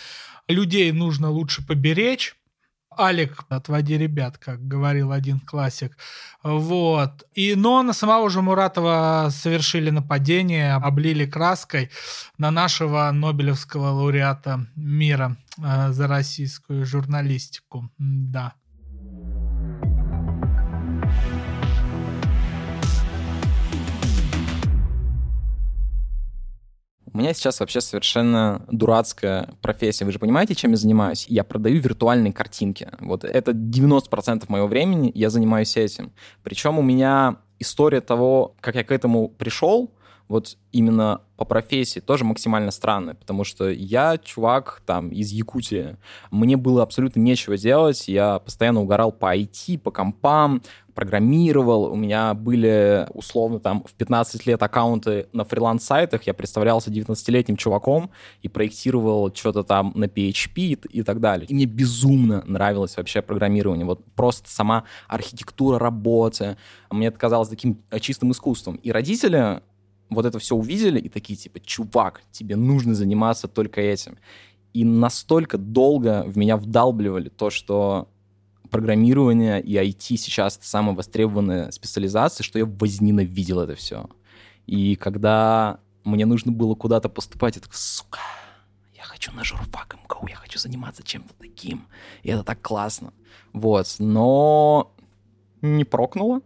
людей 0.46 0.92
нужно 0.92 1.30
лучше 1.30 1.66
поберечь, 1.66 2.36
Алик, 2.98 3.44
отводи 3.48 3.98
ребят, 3.98 4.38
как 4.38 4.66
говорил 4.66 5.12
один 5.12 5.40
классик. 5.40 5.96
Вот. 6.42 7.24
И, 7.34 7.54
но 7.54 7.82
на 7.82 7.92
самого 7.92 8.30
же 8.30 8.42
Муратова 8.42 9.28
совершили 9.30 9.90
нападение, 9.90 10.74
облили 10.74 11.26
краской 11.26 11.90
на 12.38 12.50
нашего 12.50 13.10
Нобелевского 13.12 13.90
лауреата 13.90 14.66
мира 14.76 15.36
э, 15.58 15.92
за 15.92 16.06
российскую 16.06 16.84
журналистику. 16.86 17.90
Да. 17.98 18.54
У 27.14 27.18
меня 27.18 27.34
сейчас 27.34 27.60
вообще 27.60 27.80
совершенно 27.80 28.64
дурацкая 28.70 29.50
профессия. 29.60 30.04
Вы 30.04 30.12
же 30.12 30.18
понимаете, 30.18 30.54
чем 30.54 30.70
я 30.70 30.76
занимаюсь? 30.76 31.26
Я 31.28 31.44
продаю 31.44 31.80
виртуальные 31.80 32.32
картинки. 32.32 32.88
Вот 33.00 33.24
это 33.24 33.52
90% 33.52 34.44
моего 34.48 34.66
времени 34.66 35.12
я 35.14 35.28
занимаюсь 35.28 35.76
этим. 35.76 36.12
Причем 36.42 36.78
у 36.78 36.82
меня 36.82 37.36
история 37.58 38.00
того, 38.00 38.54
как 38.60 38.76
я 38.76 38.84
к 38.84 38.90
этому 38.90 39.28
пришел, 39.28 39.92
вот 40.32 40.56
именно 40.72 41.20
по 41.36 41.44
профессии 41.44 42.00
тоже 42.00 42.24
максимально 42.24 42.70
странно, 42.70 43.14
потому 43.14 43.44
что 43.44 43.68
я 43.68 44.16
чувак 44.16 44.82
там 44.86 45.10
из 45.10 45.30
Якутии, 45.30 45.96
мне 46.30 46.56
было 46.56 46.82
абсолютно 46.82 47.20
нечего 47.20 47.56
делать, 47.56 48.08
я 48.08 48.38
постоянно 48.38 48.80
угорал 48.80 49.12
по 49.12 49.36
IT, 49.36 49.78
по 49.78 49.90
компам, 49.90 50.62
программировал, 50.94 51.84
у 51.84 51.96
меня 51.96 52.34
были 52.34 53.06
условно 53.12 53.60
там 53.60 53.84
в 53.84 53.92
15 53.94 54.46
лет 54.46 54.62
аккаунты 54.62 55.26
на 55.32 55.44
фриланс-сайтах, 55.44 56.22
я 56.24 56.34
представлялся 56.34 56.90
19-летним 56.90 57.56
чуваком 57.56 58.10
и 58.42 58.48
проектировал 58.48 59.34
что-то 59.34 59.64
там 59.64 59.92
на 59.94 60.04
PHP 60.04 60.52
и, 60.56 60.78
и 60.90 61.02
так 61.02 61.20
далее. 61.20 61.46
И 61.46 61.54
мне 61.54 61.66
безумно 61.66 62.42
нравилось 62.46 62.96
вообще 62.96 63.20
программирование, 63.20 63.84
вот 63.84 64.04
просто 64.14 64.48
сама 64.48 64.84
архитектура 65.08 65.78
работы, 65.78 66.56
мне 66.90 67.08
это 67.08 67.18
казалось 67.18 67.48
таким 67.48 67.82
чистым 68.00 68.30
искусством. 68.32 68.76
И 68.76 68.92
родители 68.92 69.60
вот 70.14 70.26
это 70.26 70.38
все 70.38 70.54
увидели 70.54 70.98
и 70.98 71.08
такие, 71.08 71.36
типа, 71.36 71.60
чувак, 71.60 72.22
тебе 72.30 72.56
нужно 72.56 72.94
заниматься 72.94 73.48
только 73.48 73.80
этим. 73.80 74.18
И 74.72 74.84
настолько 74.84 75.58
долго 75.58 76.24
в 76.26 76.36
меня 76.38 76.56
вдалбливали 76.56 77.28
то, 77.28 77.50
что 77.50 78.08
программирование 78.70 79.60
и 79.60 79.74
IT 79.74 80.16
сейчас 80.16 80.56
это 80.56 80.66
самая 80.66 80.96
востребованная 80.96 81.70
специализация, 81.70 82.42
что 82.42 82.58
я 82.58 82.64
возненавидел 82.64 83.60
это 83.60 83.74
все. 83.74 84.08
И 84.66 84.96
когда 84.96 85.80
мне 86.04 86.24
нужно 86.24 86.52
было 86.52 86.74
куда-то 86.74 87.08
поступать, 87.08 87.56
я 87.56 87.62
такой, 87.62 87.76
сука, 87.76 88.20
я 88.96 89.02
хочу 89.02 89.30
на 89.32 89.44
журфак 89.44 89.96
МГУ, 90.04 90.28
я 90.28 90.36
хочу 90.36 90.58
заниматься 90.58 91.02
чем-то 91.02 91.34
таким. 91.38 91.86
И 92.22 92.30
это 92.30 92.42
так 92.44 92.62
классно. 92.62 93.12
Вот, 93.52 93.96
но 93.98 94.94
не 95.60 95.84
прокнуло. 95.84 96.40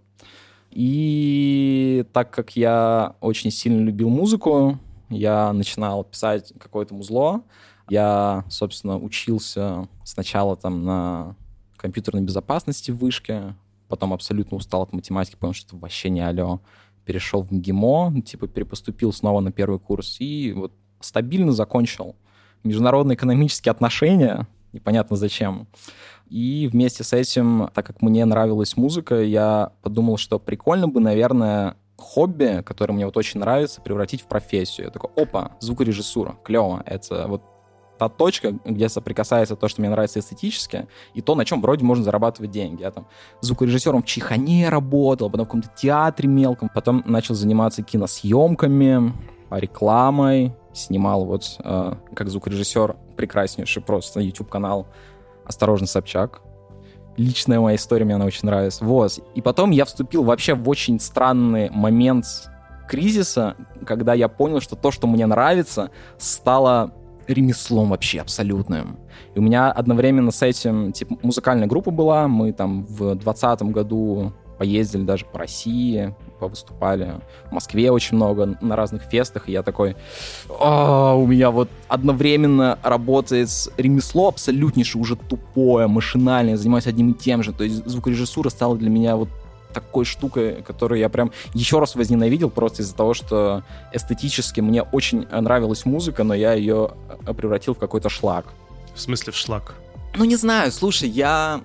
И 0.79 2.05
так 2.13 2.31
как 2.31 2.55
я 2.55 3.17
очень 3.23 3.51
сильно 3.51 3.83
любил 3.83 4.11
музыку, 4.11 4.79
я 5.09 5.55
начинал 5.55 6.05
писать 6.05 6.53
какое-то 6.59 6.93
музло. 6.95 7.45
Я, 7.89 8.45
собственно, 8.51 8.99
учился 8.99 9.89
сначала 10.05 10.55
там 10.55 10.85
на 10.85 11.35
компьютерной 11.79 12.21
безопасности 12.21 12.91
в 12.91 12.99
вышке, 12.99 13.55
потом 13.89 14.13
абсолютно 14.13 14.59
устал 14.59 14.83
от 14.83 14.93
математики, 14.93 15.37
понял, 15.37 15.55
что 15.55 15.69
это 15.69 15.77
вообще 15.79 16.11
не 16.11 16.21
алло. 16.21 16.61
Перешел 17.07 17.41
в 17.41 17.51
МГИМО, 17.53 18.21
типа 18.27 18.47
перепоступил 18.47 19.15
снова 19.15 19.41
на 19.41 19.53
первый 19.53 19.79
курс 19.79 20.17
и 20.21 20.53
вот 20.53 20.75
стабильно 21.01 21.53
закончил 21.53 22.17
международные 22.65 23.17
экономические 23.17 23.71
отношения, 23.71 24.47
непонятно 24.75 25.17
зачем. 25.17 25.69
И 26.29 26.69
вместе 26.71 27.05
с 27.05 27.13
этим, 27.13 27.71
так 27.75 27.87
как 27.87 28.03
мне 28.03 28.25
нравилась 28.25 28.77
музыка, 28.77 29.23
я 29.23 29.73
подумал, 29.83 30.17
что 30.17 30.39
прикольно 30.39 30.89
бы, 30.89 31.01
наверное, 31.01 31.77
хобби, 31.97 32.63
которое 32.65 32.95
мне 32.95 33.07
вот 33.07 33.17
очень 33.17 33.41
нравится, 33.41 33.81
превратить 33.81 34.23
в 34.23 34.27
профессию. 34.27 34.87
Я 34.87 34.91
такой, 34.91 35.11
опа, 35.17 35.53
звукорежиссура, 35.61 36.37
клево. 36.45 36.83
Это 36.85 37.27
вот 37.29 37.43
та 37.99 38.09
точка, 38.09 38.59
где 38.65 38.89
соприкасается 38.89 39.57
то, 39.57 39.69
что 39.69 39.81
мне 39.81 39.91
нравится 39.91 40.21
эстетически, 40.21 40.87
и 41.15 41.23
то, 41.23 41.35
на 41.35 41.45
чем 41.45 41.63
вроде 41.63 41.85
можно 41.85 42.05
зарабатывать 42.05 42.51
деньги. 42.51 42.83
Я 42.83 42.91
там 42.91 43.07
звукорежиссером 43.41 44.03
в 44.03 44.07
Чихане 44.07 44.69
работал, 44.69 45.31
потом 45.31 45.47
в 45.47 45.49
каком-то 45.49 45.71
театре 45.77 46.29
мелком, 46.29 46.71
потом 46.75 47.03
начал 47.07 47.35
заниматься 47.35 47.83
киносъемками, 47.83 49.13
рекламой, 49.51 50.55
снимал 50.75 51.25
вот 51.25 51.57
э, 51.61 51.93
как 52.15 52.29
звукорежиссер 52.29 52.97
прекраснейший 53.17 53.83
просто 53.83 54.21
YouTube-канал 54.21 54.87
«Осторожно, 55.47 55.87
Собчак». 55.87 56.43
Личная 57.17 57.61
моя 57.61 57.77
история, 57.77 58.05
мне 58.05 58.15
она 58.15 58.27
очень 58.27 58.47
нравится. 58.47 58.85
Вот. 58.85 59.19
И 59.35 59.41
потом 59.41 59.71
я 59.71 59.87
вступил 59.87 60.23
вообще 60.23 60.55
в 60.55 60.69
очень 60.69 61.01
странный 61.01 61.71
момент 61.71 62.27
кризиса, 62.89 63.57
когда 63.87 64.13
я 64.13 64.29
понял, 64.29 64.61
что 64.61 64.77
то, 64.77 64.91
что 64.91 65.07
мне 65.07 65.27
нравится, 65.27 65.91
стало 66.19 66.93
ремеслом 67.27 67.89
вообще 67.89 68.21
абсолютным. 68.21 68.99
И 69.35 69.39
у 69.39 69.43
меня 69.43 69.71
одновременно 69.71 70.31
с 70.31 70.43
этим, 70.43 70.93
типа, 70.93 71.17
музыкальная 71.23 71.67
группа 71.67 71.91
была, 71.91 72.29
мы 72.29 72.53
там 72.53 72.85
в 72.85 73.15
двадцатом 73.15 73.73
году 73.73 74.33
поездили 74.59 75.03
даже 75.03 75.25
по 75.27 75.39
России, 75.39 76.15
повыступали 76.39 77.21
в 77.49 77.53
Москве 77.53 77.91
очень 77.91 78.17
много 78.17 78.57
на 78.61 78.77
разных 78.77 79.03
фестах, 79.03 79.49
и 79.49 79.53
я 79.53 79.63
такой, 79.63 79.97
«А, 80.61 81.15
у 81.15 81.27
меня 81.27 81.51
вот 81.51 81.69
одновременно 81.89 82.79
работает 82.83 83.49
ремесло 83.77 84.29
абсолютнейшее, 84.29 85.01
уже 85.01 85.17
тупое, 85.17 85.87
машинальное, 85.87 86.53
я 86.53 86.57
занимаюсь 86.57 86.87
одним 86.87 87.11
и 87.11 87.15
тем 87.15 87.43
же, 87.43 87.53
то 87.53 87.65
есть 87.65 87.87
звукорежиссура 87.87 88.49
стала 88.49 88.77
для 88.77 88.91
меня 88.91 89.17
вот 89.17 89.29
такой 89.77 90.07
штукой, 90.07 90.63
которую 90.63 90.99
я 90.99 91.11
прям 91.11 91.33
еще 91.53 91.79
раз 91.81 91.97
возненавидел 91.97 92.49
просто 92.49 92.83
из-за 92.83 92.95
того, 92.95 93.13
что 93.13 93.63
эстетически 93.93 94.61
мне 94.61 94.83
очень 94.83 95.27
нравилась 95.29 95.85
музыка, 95.85 96.25
но 96.25 96.33
я 96.33 96.55
ее 96.55 96.93
э, 97.27 97.35
превратил 97.35 97.75
в 97.75 97.79
какой-то 97.79 98.09
шлак. 98.09 98.47
В 98.95 99.01
смысле 99.01 99.35
в 99.35 99.37
шлак? 99.37 99.75
Ну, 100.17 100.25
не 100.25 100.37
знаю, 100.37 100.73
слушай, 100.73 101.09
я 101.11 101.61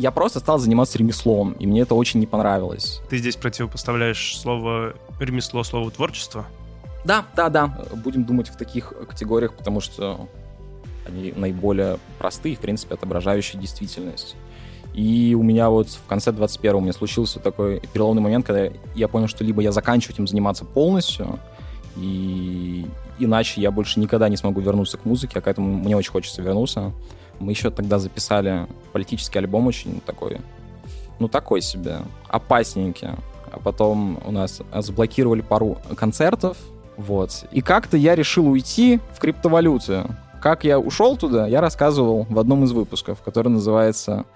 я 0.00 0.10
просто 0.10 0.40
стал 0.40 0.58
заниматься 0.58 0.96
ремеслом, 0.96 1.52
и 1.52 1.66
мне 1.66 1.82
это 1.82 1.94
очень 1.94 2.20
не 2.20 2.26
понравилось. 2.26 3.02
Ты 3.10 3.18
здесь 3.18 3.36
противопоставляешь 3.36 4.38
слово 4.38 4.94
ремесло 5.18 5.62
слову 5.62 5.90
творчество? 5.90 6.46
Да, 7.04 7.26
да, 7.36 7.50
да. 7.50 7.66
Будем 8.02 8.24
думать 8.24 8.48
в 8.48 8.56
таких 8.56 8.94
категориях, 9.08 9.54
потому 9.54 9.80
что 9.80 10.28
они 11.06 11.34
наиболее 11.36 11.98
простые, 12.18 12.56
в 12.56 12.60
принципе, 12.60 12.94
отображающие 12.94 13.60
действительность. 13.60 14.36
И 14.94 15.36
у 15.38 15.42
меня 15.42 15.68
вот 15.68 15.88
в 15.88 16.06
конце 16.08 16.30
21-го 16.30 16.78
у 16.78 16.80
меня 16.80 16.94
случился 16.94 17.38
такой 17.38 17.80
переломный 17.92 18.22
момент, 18.22 18.46
когда 18.46 18.70
я 18.94 19.06
понял, 19.06 19.28
что 19.28 19.44
либо 19.44 19.60
я 19.60 19.70
заканчиваю 19.70 20.14
этим 20.14 20.26
заниматься 20.26 20.64
полностью, 20.64 21.38
и 21.96 22.86
иначе 23.18 23.60
я 23.60 23.70
больше 23.70 24.00
никогда 24.00 24.30
не 24.30 24.38
смогу 24.38 24.60
вернуться 24.60 24.96
к 24.96 25.04
музыке, 25.04 25.38
а 25.38 25.42
к 25.42 25.46
этому 25.46 25.74
мне 25.74 25.94
очень 25.94 26.10
хочется 26.10 26.40
вернуться. 26.40 26.92
Мы 27.40 27.52
еще 27.52 27.70
тогда 27.70 27.98
записали 27.98 28.66
политический 28.92 29.38
альбом 29.38 29.66
очень 29.66 30.00
такой, 30.00 30.38
ну 31.18 31.26
такой 31.26 31.62
себе, 31.62 31.98
опасненький. 32.28 33.08
А 33.52 33.58
потом 33.58 34.20
у 34.24 34.30
нас 34.30 34.62
заблокировали 34.72 35.40
пару 35.40 35.78
концертов, 35.96 36.56
вот. 36.96 37.46
И 37.50 37.62
как-то 37.62 37.96
я 37.96 38.14
решил 38.14 38.46
уйти 38.46 39.00
в 39.14 39.18
криптовалюты. 39.18 40.04
Как 40.42 40.64
я 40.64 40.78
ушел 40.78 41.16
туда, 41.16 41.46
я 41.46 41.60
рассказывал 41.60 42.26
в 42.28 42.38
одном 42.38 42.64
из 42.64 42.72
выпусков, 42.72 43.22
который 43.22 43.48
называется 43.48 44.26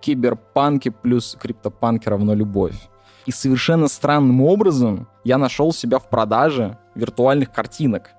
«Киберпанки 0.00 0.88
плюс 0.88 1.36
криптопанки 1.40 2.08
равно 2.08 2.34
любовь». 2.34 2.76
И 3.24 3.30
совершенно 3.30 3.86
странным 3.86 4.42
образом 4.42 5.08
я 5.22 5.38
нашел 5.38 5.72
себя 5.72 6.00
в 6.00 6.08
продаже 6.08 6.76
виртуальных 6.96 7.52
картинок. 7.52 8.10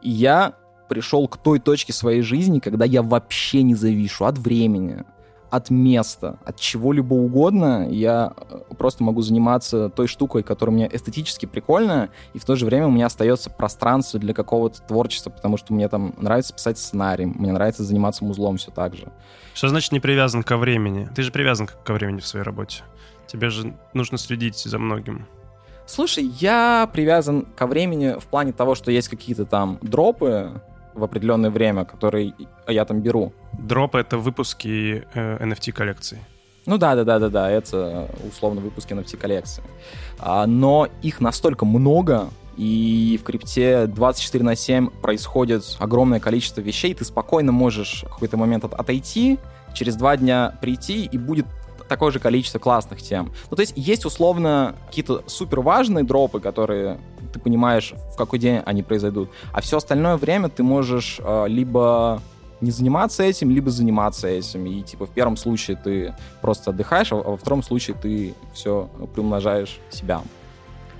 И 0.00 0.10
я 0.10 0.54
пришел 0.88 1.28
к 1.28 1.36
той 1.38 1.58
точке 1.58 1.92
своей 1.92 2.22
жизни, 2.22 2.58
когда 2.58 2.84
я 2.84 3.02
вообще 3.02 3.62
не 3.62 3.74
завишу 3.74 4.24
от 4.24 4.38
времени, 4.38 5.04
от 5.50 5.70
места, 5.70 6.38
от 6.44 6.58
чего-либо 6.58 7.14
угодно. 7.14 7.88
Я 7.88 8.32
э, 8.36 8.74
просто 8.76 9.04
могу 9.04 9.22
заниматься 9.22 9.88
той 9.88 10.08
штукой, 10.08 10.42
которая 10.42 10.74
мне 10.74 10.88
эстетически 10.92 11.46
прикольная, 11.46 12.10
и 12.32 12.38
в 12.38 12.44
то 12.44 12.56
же 12.56 12.66
время 12.66 12.88
у 12.88 12.90
меня 12.90 13.06
остается 13.06 13.50
пространство 13.50 14.18
для 14.18 14.34
какого-то 14.34 14.82
творчества, 14.82 15.30
потому 15.30 15.56
что 15.56 15.72
мне 15.72 15.88
там 15.88 16.14
нравится 16.18 16.54
писать 16.54 16.78
сценарий, 16.78 17.26
мне 17.26 17.52
нравится 17.52 17.84
заниматься 17.84 18.24
музлом 18.24 18.56
все 18.56 18.72
так 18.72 18.96
же. 18.96 19.12
Что 19.54 19.68
значит 19.68 19.92
не 19.92 20.00
привязан 20.00 20.42
ко 20.42 20.56
времени? 20.56 21.08
Ты 21.14 21.22
же 21.22 21.30
привязан 21.30 21.68
ко 21.68 21.92
времени 21.92 22.20
в 22.20 22.26
своей 22.26 22.44
работе. 22.44 22.82
Тебе 23.28 23.50
же 23.50 23.74
нужно 23.92 24.18
следить 24.18 24.58
за 24.58 24.78
многим. 24.78 25.26
Слушай, 25.86 26.24
я 26.40 26.88
привязан 26.92 27.46
ко 27.54 27.66
времени 27.66 28.18
в 28.18 28.24
плане 28.24 28.52
того, 28.52 28.74
что 28.74 28.90
есть 28.90 29.08
какие-то 29.08 29.44
там 29.44 29.78
дропы, 29.82 30.60
в 30.94 31.04
определенное 31.04 31.50
время, 31.50 31.84
который 31.84 32.34
я 32.68 32.84
там 32.84 33.00
беру. 33.00 33.32
Дроп— 33.52 33.94
это 33.96 34.18
выпуски 34.18 35.04
э, 35.14 35.44
NFT-коллекций. 35.44 36.18
Ну 36.66 36.78
да, 36.78 36.94
да, 36.94 37.04
да, 37.04 37.18
да, 37.18 37.28
да, 37.28 37.50
это 37.50 38.08
условно 38.26 38.60
выпуски 38.60 38.94
NFT 38.94 39.18
коллекции. 39.18 39.62
А, 40.18 40.46
но 40.46 40.88
их 41.02 41.20
настолько 41.20 41.66
много, 41.66 42.28
и 42.56 43.18
в 43.20 43.24
крипте 43.24 43.86
24 43.86 44.44
на 44.44 44.56
7 44.56 44.88
происходит 44.88 45.76
огромное 45.78 46.20
количество 46.20 46.60
вещей, 46.62 46.94
ты 46.94 47.04
спокойно 47.04 47.52
можешь 47.52 48.04
в 48.04 48.12
какой-то 48.12 48.36
момент 48.36 48.64
от, 48.64 48.72
отойти, 48.72 49.38
через 49.74 49.96
два 49.96 50.16
дня 50.16 50.56
прийти, 50.60 51.04
и 51.04 51.18
будет 51.18 51.46
такое 51.88 52.10
же 52.10 52.18
количество 52.18 52.58
классных 52.58 53.02
тем. 53.02 53.32
Ну, 53.50 53.56
то 53.56 53.60
есть 53.60 53.74
есть 53.76 54.06
условно 54.06 54.74
какие-то 54.86 55.22
супер 55.26 55.60
важные 55.60 56.04
дропы, 56.04 56.40
которые 56.40 56.98
ты 57.34 57.40
понимаешь, 57.40 57.92
в 58.12 58.16
какой 58.16 58.38
день 58.38 58.62
они 58.64 58.82
произойдут. 58.82 59.28
А 59.52 59.60
все 59.60 59.76
остальное 59.76 60.16
время 60.16 60.48
ты 60.48 60.62
можешь 60.62 61.20
э, 61.22 61.44
либо 61.48 62.22
не 62.60 62.70
заниматься 62.70 63.22
этим, 63.22 63.50
либо 63.50 63.70
заниматься 63.70 64.28
этим. 64.28 64.66
И 64.66 64.82
типа 64.82 65.06
в 65.06 65.10
первом 65.10 65.36
случае 65.36 65.76
ты 65.76 66.14
просто 66.40 66.70
отдыхаешь, 66.70 67.12
а 67.12 67.16
во 67.16 67.36
втором 67.36 67.62
случае 67.62 67.96
ты 68.00 68.34
все 68.54 68.88
приумножаешь 69.12 69.78
себя. 69.90 70.22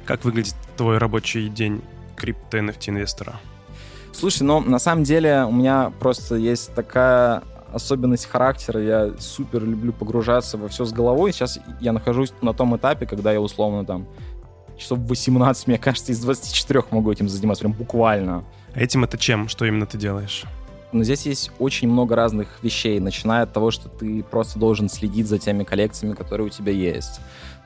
Как 0.04 0.24
выглядит 0.24 0.54
твой 0.76 0.98
рабочий 0.98 1.48
день 1.48 1.80
крипто 2.16 2.58
NFT 2.58 2.90
инвестора? 2.90 3.34
Слушай, 4.12 4.42
ну 4.42 4.60
на 4.60 4.78
самом 4.78 5.04
деле 5.04 5.44
у 5.48 5.52
меня 5.52 5.92
просто 5.98 6.34
есть 6.34 6.74
такая 6.74 7.42
особенность 7.72 8.26
характера. 8.26 8.80
Я 8.80 9.10
супер 9.18 9.64
люблю 9.64 9.92
погружаться 9.92 10.58
во 10.58 10.68
все 10.68 10.84
с 10.84 10.92
головой. 10.92 11.32
Сейчас 11.32 11.58
я 11.80 11.92
нахожусь 11.92 12.32
на 12.40 12.52
том 12.52 12.76
этапе, 12.76 13.06
когда 13.06 13.32
я 13.32 13.40
условно 13.40 13.84
там 13.84 14.06
часов 14.78 14.98
18, 15.00 15.66
мне 15.66 15.78
кажется, 15.78 16.12
из 16.12 16.20
24 16.20 16.84
могу 16.90 17.10
этим 17.12 17.28
заниматься, 17.28 17.62
прям 17.64 17.72
буквально. 17.72 18.44
А 18.74 18.80
этим 18.80 19.04
это 19.04 19.18
чем? 19.18 19.48
Что 19.48 19.64
именно 19.64 19.86
ты 19.86 19.98
делаешь? 19.98 20.44
Но 20.92 21.02
здесь 21.02 21.26
есть 21.26 21.50
очень 21.58 21.88
много 21.88 22.14
разных 22.14 22.62
вещей, 22.62 23.00
начиная 23.00 23.42
от 23.42 23.52
того, 23.52 23.72
что 23.72 23.88
ты 23.88 24.22
просто 24.22 24.60
должен 24.60 24.88
следить 24.88 25.26
за 25.26 25.38
теми 25.38 25.64
коллекциями, 25.64 26.14
которые 26.14 26.46
у 26.46 26.50
тебя 26.50 26.72
есть. 26.72 27.20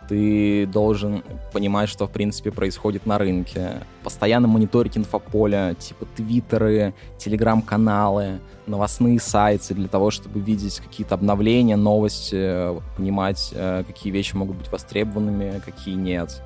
Ты 0.08 0.64
должен 0.66 1.22
понимать, 1.52 1.90
что, 1.90 2.06
в 2.06 2.10
принципе, 2.10 2.50
происходит 2.50 3.04
на 3.04 3.18
рынке. 3.18 3.82
Постоянно 4.02 4.48
мониторить 4.48 4.96
инфополя, 4.96 5.74
типа 5.78 6.06
твиттеры, 6.16 6.94
телеграм-каналы, 7.18 8.40
новостные 8.66 9.20
сайты 9.20 9.74
для 9.74 9.88
того, 9.88 10.10
чтобы 10.10 10.40
видеть 10.40 10.80
какие-то 10.80 11.14
обновления, 11.14 11.76
новости, 11.76 12.80
понимать, 12.96 13.50
э, 13.52 13.84
какие 13.86 14.10
вещи 14.10 14.34
могут 14.34 14.56
быть 14.56 14.72
востребованными, 14.72 15.60
какие 15.62 15.94
нет. 15.94 16.42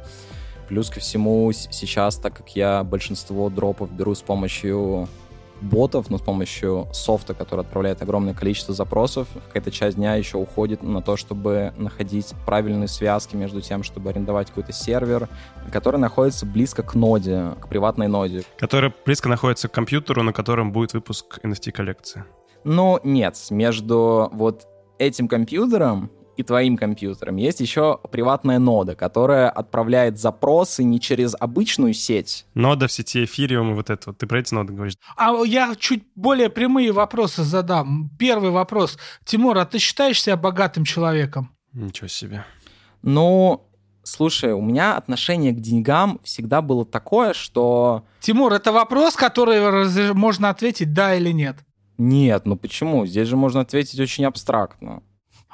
Плюс 0.72 0.88
ко 0.88 1.00
всему 1.00 1.52
сейчас, 1.52 2.16
так 2.16 2.32
как 2.32 2.56
я 2.56 2.82
большинство 2.82 3.50
дропов 3.50 3.92
беру 3.92 4.14
с 4.14 4.22
помощью 4.22 5.06
ботов, 5.60 6.08
но 6.08 6.16
с 6.16 6.22
помощью 6.22 6.88
софта, 6.94 7.34
который 7.34 7.60
отправляет 7.60 8.00
огромное 8.00 8.32
количество 8.32 8.72
запросов, 8.72 9.28
какая-то 9.48 9.70
часть 9.70 9.98
дня 9.98 10.14
еще 10.14 10.38
уходит 10.38 10.82
на 10.82 11.02
то, 11.02 11.18
чтобы 11.18 11.74
находить 11.76 12.32
правильные 12.46 12.88
связки 12.88 13.36
между 13.36 13.60
тем, 13.60 13.82
чтобы 13.82 14.08
арендовать 14.08 14.48
какой-то 14.48 14.72
сервер, 14.72 15.28
который 15.70 16.00
находится 16.00 16.46
близко 16.46 16.82
к 16.82 16.94
ноде, 16.94 17.50
к 17.60 17.68
приватной 17.68 18.08
ноде. 18.08 18.42
Который 18.56 18.94
близко 19.04 19.28
находится 19.28 19.68
к 19.68 19.72
компьютеру, 19.72 20.22
на 20.22 20.32
котором 20.32 20.72
будет 20.72 20.94
выпуск 20.94 21.38
NFT-коллекции. 21.42 22.24
Ну, 22.64 22.98
нет, 23.04 23.36
между 23.50 24.30
вот 24.32 24.66
этим 24.98 25.28
компьютером 25.28 26.10
и 26.42 26.44
твоим 26.44 26.76
компьютером. 26.76 27.36
Есть 27.36 27.60
еще 27.60 27.98
приватная 28.10 28.58
нода, 28.58 28.94
которая 28.94 29.48
отправляет 29.48 30.18
запросы 30.18 30.84
не 30.84 31.00
через 31.00 31.34
обычную 31.38 31.94
сеть. 31.94 32.44
Нода 32.54 32.88
в 32.88 32.92
сети 32.92 33.24
Ethereum 33.24 33.70
и 33.70 33.74
вот 33.74 33.90
это 33.90 34.10
вот. 34.10 34.18
Ты 34.18 34.26
про 34.26 34.40
эти 34.40 34.52
ноды 34.52 34.72
говоришь? 34.72 34.96
А 35.16 35.32
я 35.44 35.74
чуть 35.78 36.04
более 36.14 36.50
прямые 36.50 36.92
вопросы 36.92 37.42
задам. 37.42 38.10
Первый 38.18 38.50
вопрос. 38.50 38.98
Тимур, 39.24 39.56
а 39.56 39.64
ты 39.64 39.78
считаешь 39.78 40.22
себя 40.22 40.36
богатым 40.36 40.84
человеком? 40.84 41.56
Ничего 41.72 42.08
себе. 42.08 42.44
Ну, 43.02 43.66
слушай, 44.02 44.52
у 44.52 44.60
меня 44.60 44.96
отношение 44.96 45.52
к 45.52 45.60
деньгам 45.60 46.20
всегда 46.22 46.60
было 46.60 46.84
такое, 46.84 47.32
что... 47.32 48.04
Тимур, 48.20 48.52
это 48.52 48.72
вопрос, 48.72 49.14
который 49.16 50.12
можно 50.12 50.50
ответить 50.50 50.92
да 50.92 51.14
или 51.14 51.30
нет? 51.30 51.56
Нет, 51.98 52.46
ну 52.46 52.56
почему? 52.56 53.06
Здесь 53.06 53.28
же 53.28 53.36
можно 53.36 53.60
ответить 53.60 53.98
очень 54.00 54.24
абстрактно 54.24 55.02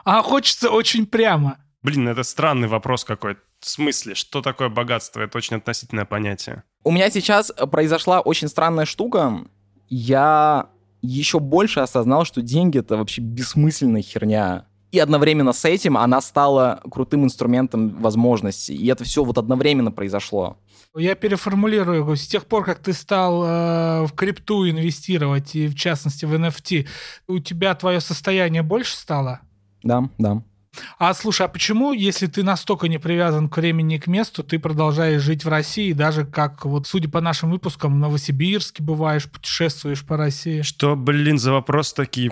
а 0.04 0.22
хочется 0.22 0.70
очень 0.70 1.06
прямо. 1.06 1.58
Блин, 1.82 2.08
это 2.08 2.22
странный 2.22 2.68
вопрос 2.68 3.04
какой-то. 3.04 3.40
В 3.60 3.68
смысле, 3.68 4.14
что 4.14 4.42
такое 4.42 4.68
богатство? 4.68 5.20
Это 5.20 5.38
очень 5.38 5.56
относительное 5.56 6.04
понятие. 6.04 6.62
У 6.84 6.90
меня 6.90 7.10
сейчас 7.10 7.52
произошла 7.70 8.20
очень 8.20 8.48
странная 8.48 8.84
штука. 8.84 9.44
Я 9.88 10.70
еще 11.02 11.40
больше 11.40 11.80
осознал, 11.80 12.24
что 12.24 12.42
деньги— 12.42 12.78
это 12.80 12.96
вообще 12.96 13.20
бессмысленная 13.20 14.02
херня. 14.02 14.66
И 14.90 14.98
одновременно 14.98 15.52
с 15.52 15.64
этим 15.64 15.98
она 15.98 16.20
стала 16.20 16.80
крутым 16.90 17.24
инструментом 17.24 17.90
возможностей. 18.00 18.74
И 18.74 18.86
это 18.86 19.04
все 19.04 19.22
вот 19.22 19.36
одновременно 19.36 19.92
произошло. 19.92 20.56
Я 20.96 21.14
переформулирую. 21.14 22.16
С 22.16 22.26
тех 22.26 22.46
пор, 22.46 22.64
как 22.64 22.78
ты 22.78 22.94
стал 22.94 23.44
э, 23.44 24.06
в 24.06 24.12
крипту 24.14 24.68
инвестировать, 24.68 25.54
и 25.54 25.68
в 25.68 25.74
частности 25.74 26.24
в 26.24 26.32
NFT, 26.32 26.88
у 27.26 27.38
тебя 27.38 27.74
твое 27.74 28.00
состояние 28.00 28.62
больше 28.62 28.96
стало? 28.96 29.40
Да, 29.82 30.08
да. 30.18 30.42
А 30.98 31.14
слушай, 31.14 31.46
а 31.46 31.48
почему, 31.48 31.92
если 31.92 32.26
ты 32.26 32.42
настолько 32.42 32.88
не 32.88 32.98
привязан 32.98 33.48
к 33.48 33.56
времени 33.56 33.96
и 33.96 33.98
к 33.98 34.06
месту, 34.06 34.44
ты 34.44 34.58
продолжаешь 34.58 35.22
жить 35.22 35.44
в 35.44 35.48
России, 35.48 35.92
даже 35.92 36.24
как 36.24 36.64
вот, 36.64 36.86
судя 36.86 37.08
по 37.08 37.20
нашим 37.20 37.50
выпускам, 37.50 37.94
в 37.94 37.98
Новосибирске 37.98 38.82
бываешь, 38.82 39.28
путешествуешь 39.30 40.04
по 40.04 40.16
России? 40.16 40.62
Что, 40.62 40.96
блин, 40.96 41.38
за 41.38 41.52
вопрос 41.52 41.92
такие? 41.92 42.30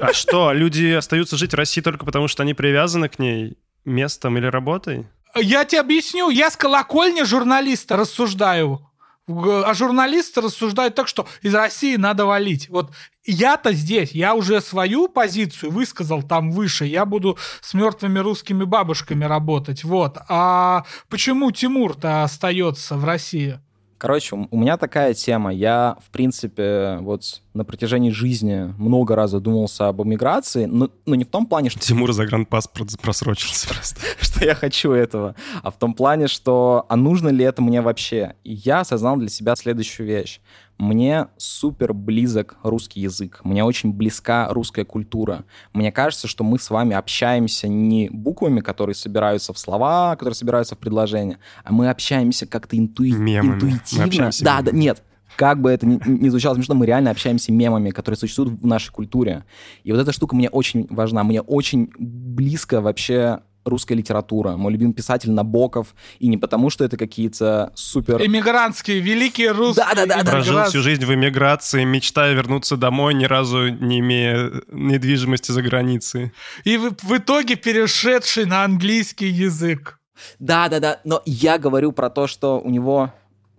А 0.00 0.12
что, 0.12 0.52
люди 0.52 0.92
остаются 0.92 1.36
жить 1.36 1.52
в 1.52 1.56
России 1.56 1.82
только 1.82 2.06
потому, 2.06 2.28
что 2.28 2.42
они 2.42 2.54
привязаны 2.54 3.08
к 3.08 3.18
ней 3.18 3.58
местом 3.84 4.38
или 4.38 4.46
работой? 4.46 5.06
Я 5.36 5.64
тебе 5.64 5.80
объясню, 5.80 6.30
я 6.30 6.50
с 6.50 6.56
колокольни 6.56 7.22
журналиста 7.22 7.96
рассуждаю. 7.96 8.89
А 9.30 9.74
журналисты 9.74 10.40
рассуждают 10.40 10.94
так, 10.94 11.08
что 11.08 11.26
из 11.42 11.54
России 11.54 11.96
надо 11.96 12.26
валить. 12.26 12.68
Вот 12.68 12.90
я-то 13.24 13.72
здесь, 13.72 14.12
я 14.12 14.34
уже 14.34 14.60
свою 14.60 15.08
позицию 15.08 15.72
высказал 15.72 16.22
там 16.22 16.50
выше, 16.50 16.84
я 16.86 17.04
буду 17.04 17.38
с 17.60 17.74
мертвыми 17.74 18.18
русскими 18.18 18.64
бабушками 18.64 19.24
работать, 19.24 19.84
вот. 19.84 20.18
А 20.28 20.84
почему 21.08 21.50
Тимур-то 21.50 22.22
остается 22.22 22.96
в 22.96 23.04
России? 23.04 23.60
Короче, 24.00 24.34
у 24.50 24.58
меня 24.58 24.78
такая 24.78 25.12
тема. 25.12 25.52
Я, 25.52 25.98
в 26.02 26.08
принципе, 26.08 26.96
вот 27.02 27.42
на 27.52 27.66
протяжении 27.66 28.10
жизни 28.10 28.74
много 28.78 29.14
раз 29.14 29.32
задумался 29.32 29.88
об 29.88 30.02
эмиграции, 30.02 30.64
но, 30.64 30.88
но 31.04 31.16
не 31.16 31.24
в 31.24 31.28
том 31.28 31.44
плане, 31.44 31.68
что... 31.68 31.80
Тимур 31.80 32.10
загранпаспорт 32.14 32.98
просрочился 32.98 33.68
просто. 33.68 34.00
что 34.18 34.42
я 34.42 34.54
хочу 34.54 34.92
этого, 34.92 35.34
а 35.62 35.70
в 35.70 35.76
том 35.76 35.92
плане, 35.92 36.28
что 36.28 36.86
а 36.88 36.96
нужно 36.96 37.28
ли 37.28 37.44
это 37.44 37.60
мне 37.60 37.82
вообще? 37.82 38.36
И 38.42 38.54
я 38.54 38.80
осознал 38.80 39.18
для 39.18 39.28
себя 39.28 39.54
следующую 39.54 40.06
вещь. 40.06 40.40
Мне 40.80 41.26
супер 41.36 41.92
близок 41.92 42.56
русский 42.62 43.00
язык, 43.00 43.42
мне 43.44 43.62
очень 43.62 43.92
близка 43.92 44.48
русская 44.48 44.86
культура. 44.86 45.44
Мне 45.74 45.92
кажется, 45.92 46.26
что 46.26 46.42
мы 46.42 46.58
с 46.58 46.70
вами 46.70 46.96
общаемся 46.96 47.68
не 47.68 48.08
буквами, 48.08 48.60
которые 48.60 48.94
собираются 48.94 49.52
в 49.52 49.58
слова, 49.58 50.16
которые 50.16 50.34
собираются 50.34 50.76
в 50.76 50.78
предложения, 50.78 51.38
а 51.64 51.72
мы 51.74 51.90
общаемся 51.90 52.46
как-то 52.46 52.78
интуи... 52.78 53.10
интуитивно. 53.10 54.30
Да, 54.40 54.62
да, 54.62 54.70
нет, 54.72 55.02
как 55.36 55.60
бы 55.60 55.70
это 55.70 55.86
ни, 55.86 56.00
ни 56.06 56.30
звучало 56.30 56.54
смешно, 56.54 56.74
мы 56.74 56.86
реально 56.86 57.10
общаемся 57.10 57.52
мемами, 57.52 57.90
которые 57.90 58.16
существуют 58.16 58.58
в 58.58 58.66
нашей 58.66 58.90
культуре. 58.90 59.44
И 59.84 59.92
вот 59.92 60.00
эта 60.00 60.12
штука 60.12 60.34
мне 60.34 60.48
очень 60.48 60.86
важна. 60.88 61.24
Мне 61.24 61.42
очень 61.42 61.90
близко 61.98 62.80
вообще 62.80 63.40
русская 63.64 63.94
литература. 63.94 64.56
Мой 64.56 64.72
любимый 64.72 64.92
писатель 64.92 65.30
Набоков. 65.30 65.94
И 66.18 66.28
не 66.28 66.36
потому, 66.36 66.70
что 66.70 66.84
это 66.84 66.96
какие-то 66.96 67.72
супер... 67.74 68.24
Эмигрантские, 68.24 69.00
великие 69.00 69.52
русские. 69.52 69.86
Да-да-да. 69.94 70.30
Прожил 70.30 70.64
всю 70.64 70.82
жизнь 70.82 71.04
в 71.04 71.14
эмиграции, 71.14 71.84
мечтая 71.84 72.34
вернуться 72.34 72.76
домой, 72.76 73.14
ни 73.14 73.24
разу 73.24 73.68
не 73.68 74.00
имея 74.00 74.50
недвижимости 74.68 75.52
за 75.52 75.62
границей. 75.62 76.32
И 76.64 76.76
в, 76.76 76.94
в 77.02 77.16
итоге 77.16 77.56
перешедший 77.56 78.46
на 78.46 78.64
английский 78.64 79.28
язык. 79.28 79.98
Да-да-да, 80.38 81.00
но 81.04 81.22
я 81.24 81.58
говорю 81.58 81.92
про 81.92 82.10
то, 82.10 82.26
что 82.26 82.60
у 82.60 82.70
него 82.70 83.12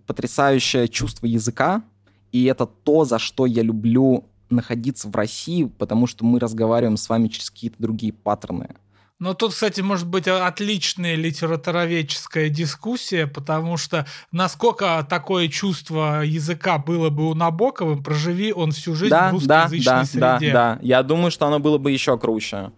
потрясающее 0.06 0.88
чувство 0.88 1.26
языка, 1.26 1.82
и 2.30 2.44
это 2.44 2.66
то, 2.66 3.04
за 3.04 3.18
что 3.18 3.46
я 3.46 3.62
люблю 3.62 4.24
находиться 4.50 5.08
в 5.08 5.16
России, 5.16 5.64
потому 5.64 6.06
что 6.06 6.24
мы 6.24 6.38
разговариваем 6.38 6.96
с 6.96 7.08
вами 7.08 7.28
через 7.28 7.50
какие-то 7.50 7.76
другие 7.78 8.12
паттерны. 8.12 8.76
Но 9.22 9.34
тут, 9.34 9.52
кстати, 9.52 9.80
может 9.80 10.08
быть 10.08 10.26
отличная 10.26 11.14
литературоведческая 11.14 12.48
дискуссия, 12.48 13.28
потому 13.28 13.76
что 13.76 14.04
насколько 14.32 15.06
такое 15.08 15.46
чувство 15.46 16.24
языка 16.24 16.78
было 16.78 17.08
бы 17.08 17.30
у 17.30 17.34
Набокова, 17.34 18.02
проживи 18.02 18.52
он 18.52 18.72
всю 18.72 18.96
жизнь 18.96 19.10
да, 19.10 19.28
в 19.28 19.34
русскоязычной 19.34 19.84
да, 19.84 20.00
да, 20.00 20.04
среде. 20.38 20.52
Да, 20.52 20.74
да, 20.74 20.78
я 20.82 21.04
думаю, 21.04 21.30
что 21.30 21.46
оно 21.46 21.60
было 21.60 21.78
бы 21.78 21.92
еще 21.92 22.18
круче. 22.18 22.72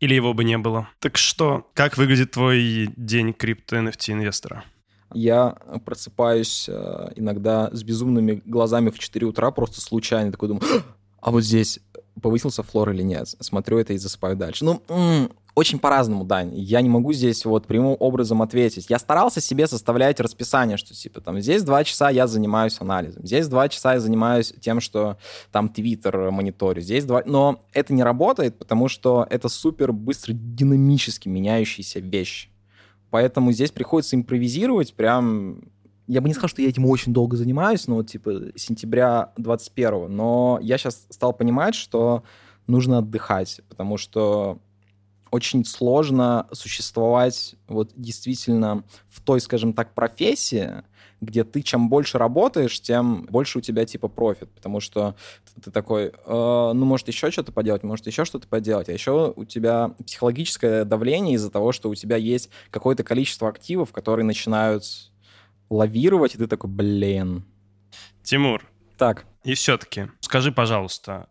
Или 0.00 0.14
его 0.14 0.32
бы 0.32 0.44
не 0.44 0.56
было. 0.56 0.88
Так 0.98 1.18
что, 1.18 1.66
как 1.74 1.98
выглядит 1.98 2.30
твой 2.30 2.88
день 2.96 3.34
крипто-NFT 3.34 4.12
инвестора? 4.14 4.64
Я 5.12 5.56
просыпаюсь 5.84 6.70
э, 6.70 7.10
иногда 7.16 7.68
с 7.70 7.82
безумными 7.82 8.40
глазами 8.46 8.88
в 8.88 8.98
4 8.98 9.26
утра, 9.26 9.50
просто 9.50 9.82
случайно 9.82 10.32
такой 10.32 10.48
думаю, 10.48 10.64
а 11.20 11.30
вот 11.30 11.42
здесь 11.42 11.80
повысился 12.20 12.62
флор 12.62 12.90
или 12.90 13.02
нет? 13.02 13.28
Смотрю 13.40 13.78
это 13.78 13.92
и 13.92 13.98
засыпаю 13.98 14.36
дальше. 14.36 14.64
Ну, 14.64 14.82
очень 15.54 15.78
по-разному, 15.78 16.24
Дань. 16.24 16.54
Я 16.54 16.80
не 16.80 16.88
могу 16.88 17.12
здесь 17.12 17.44
вот 17.44 17.66
прямым 17.66 17.96
образом 18.00 18.40
ответить. 18.40 18.86
Я 18.88 18.98
старался 18.98 19.40
себе 19.40 19.66
составлять 19.66 20.18
расписание, 20.18 20.78
что 20.78 20.94
типа 20.94 21.20
там 21.20 21.40
здесь 21.40 21.62
два 21.62 21.84
часа 21.84 22.08
я 22.08 22.26
занимаюсь 22.26 22.80
анализом, 22.80 23.26
здесь 23.26 23.48
два 23.48 23.68
часа 23.68 23.94
я 23.94 24.00
занимаюсь 24.00 24.54
тем, 24.60 24.80
что 24.80 25.18
там 25.50 25.68
твиттер 25.68 26.30
мониторю, 26.30 26.80
здесь 26.80 27.04
два... 27.04 27.22
Но 27.26 27.62
это 27.74 27.92
не 27.92 28.02
работает, 28.02 28.58
потому 28.58 28.88
что 28.88 29.26
это 29.28 29.48
супер 29.48 29.92
быстро 29.92 30.32
динамически 30.32 31.28
меняющаяся 31.28 32.00
вещь. 32.00 32.48
Поэтому 33.10 33.52
здесь 33.52 33.70
приходится 33.70 34.16
импровизировать 34.16 34.94
прям 34.94 35.60
я 36.08 36.20
бы 36.20 36.28
не 36.28 36.34
сказал, 36.34 36.48
что 36.48 36.62
я 36.62 36.68
этим 36.68 36.86
очень 36.86 37.12
долго 37.12 37.36
занимаюсь, 37.36 37.86
но 37.86 37.96
вот 37.96 38.08
типа 38.08 38.52
сентября 38.56 39.32
21 39.36 40.14
но 40.14 40.58
я 40.62 40.78
сейчас 40.78 41.06
стал 41.10 41.32
понимать, 41.32 41.74
что 41.74 42.22
нужно 42.66 42.98
отдыхать, 42.98 43.60
потому 43.68 43.98
что 43.98 44.58
очень 45.32 45.64
сложно 45.64 46.46
существовать 46.52 47.56
вот 47.66 47.90
действительно 47.96 48.84
в 49.08 49.22
той, 49.22 49.40
скажем 49.40 49.72
так, 49.72 49.94
профессии, 49.94 50.82
где 51.22 51.42
ты 51.42 51.62
чем 51.62 51.88
больше 51.88 52.18
работаешь, 52.18 52.78
тем 52.82 53.24
больше 53.30 53.58
у 53.58 53.60
тебя 53.62 53.86
типа 53.86 54.08
профит, 54.08 54.50
потому 54.54 54.80
что 54.80 55.16
ты 55.64 55.70
такой, 55.70 56.08
э, 56.08 56.12
ну, 56.74 56.84
может, 56.84 57.08
еще 57.08 57.30
что-то 57.30 57.50
поделать, 57.50 57.82
может, 57.82 58.06
еще 58.06 58.26
что-то 58.26 58.46
поделать, 58.46 58.90
а 58.90 58.92
еще 58.92 59.32
у 59.34 59.44
тебя 59.46 59.94
психологическое 60.04 60.84
давление 60.84 61.36
из-за 61.36 61.50
того, 61.50 61.72
что 61.72 61.88
у 61.88 61.94
тебя 61.94 62.16
есть 62.16 62.50
какое-то 62.70 63.02
количество 63.02 63.48
активов, 63.48 63.90
которые 63.90 64.26
начинают 64.26 64.84
лавировать, 65.70 66.34
и 66.34 66.38
ты 66.38 66.46
такой, 66.46 66.68
блин. 66.68 67.46
Тимур. 68.22 68.68
Так. 68.98 69.24
И 69.44 69.54
все-таки, 69.54 70.08
скажи, 70.20 70.52
пожалуйста, 70.52 71.28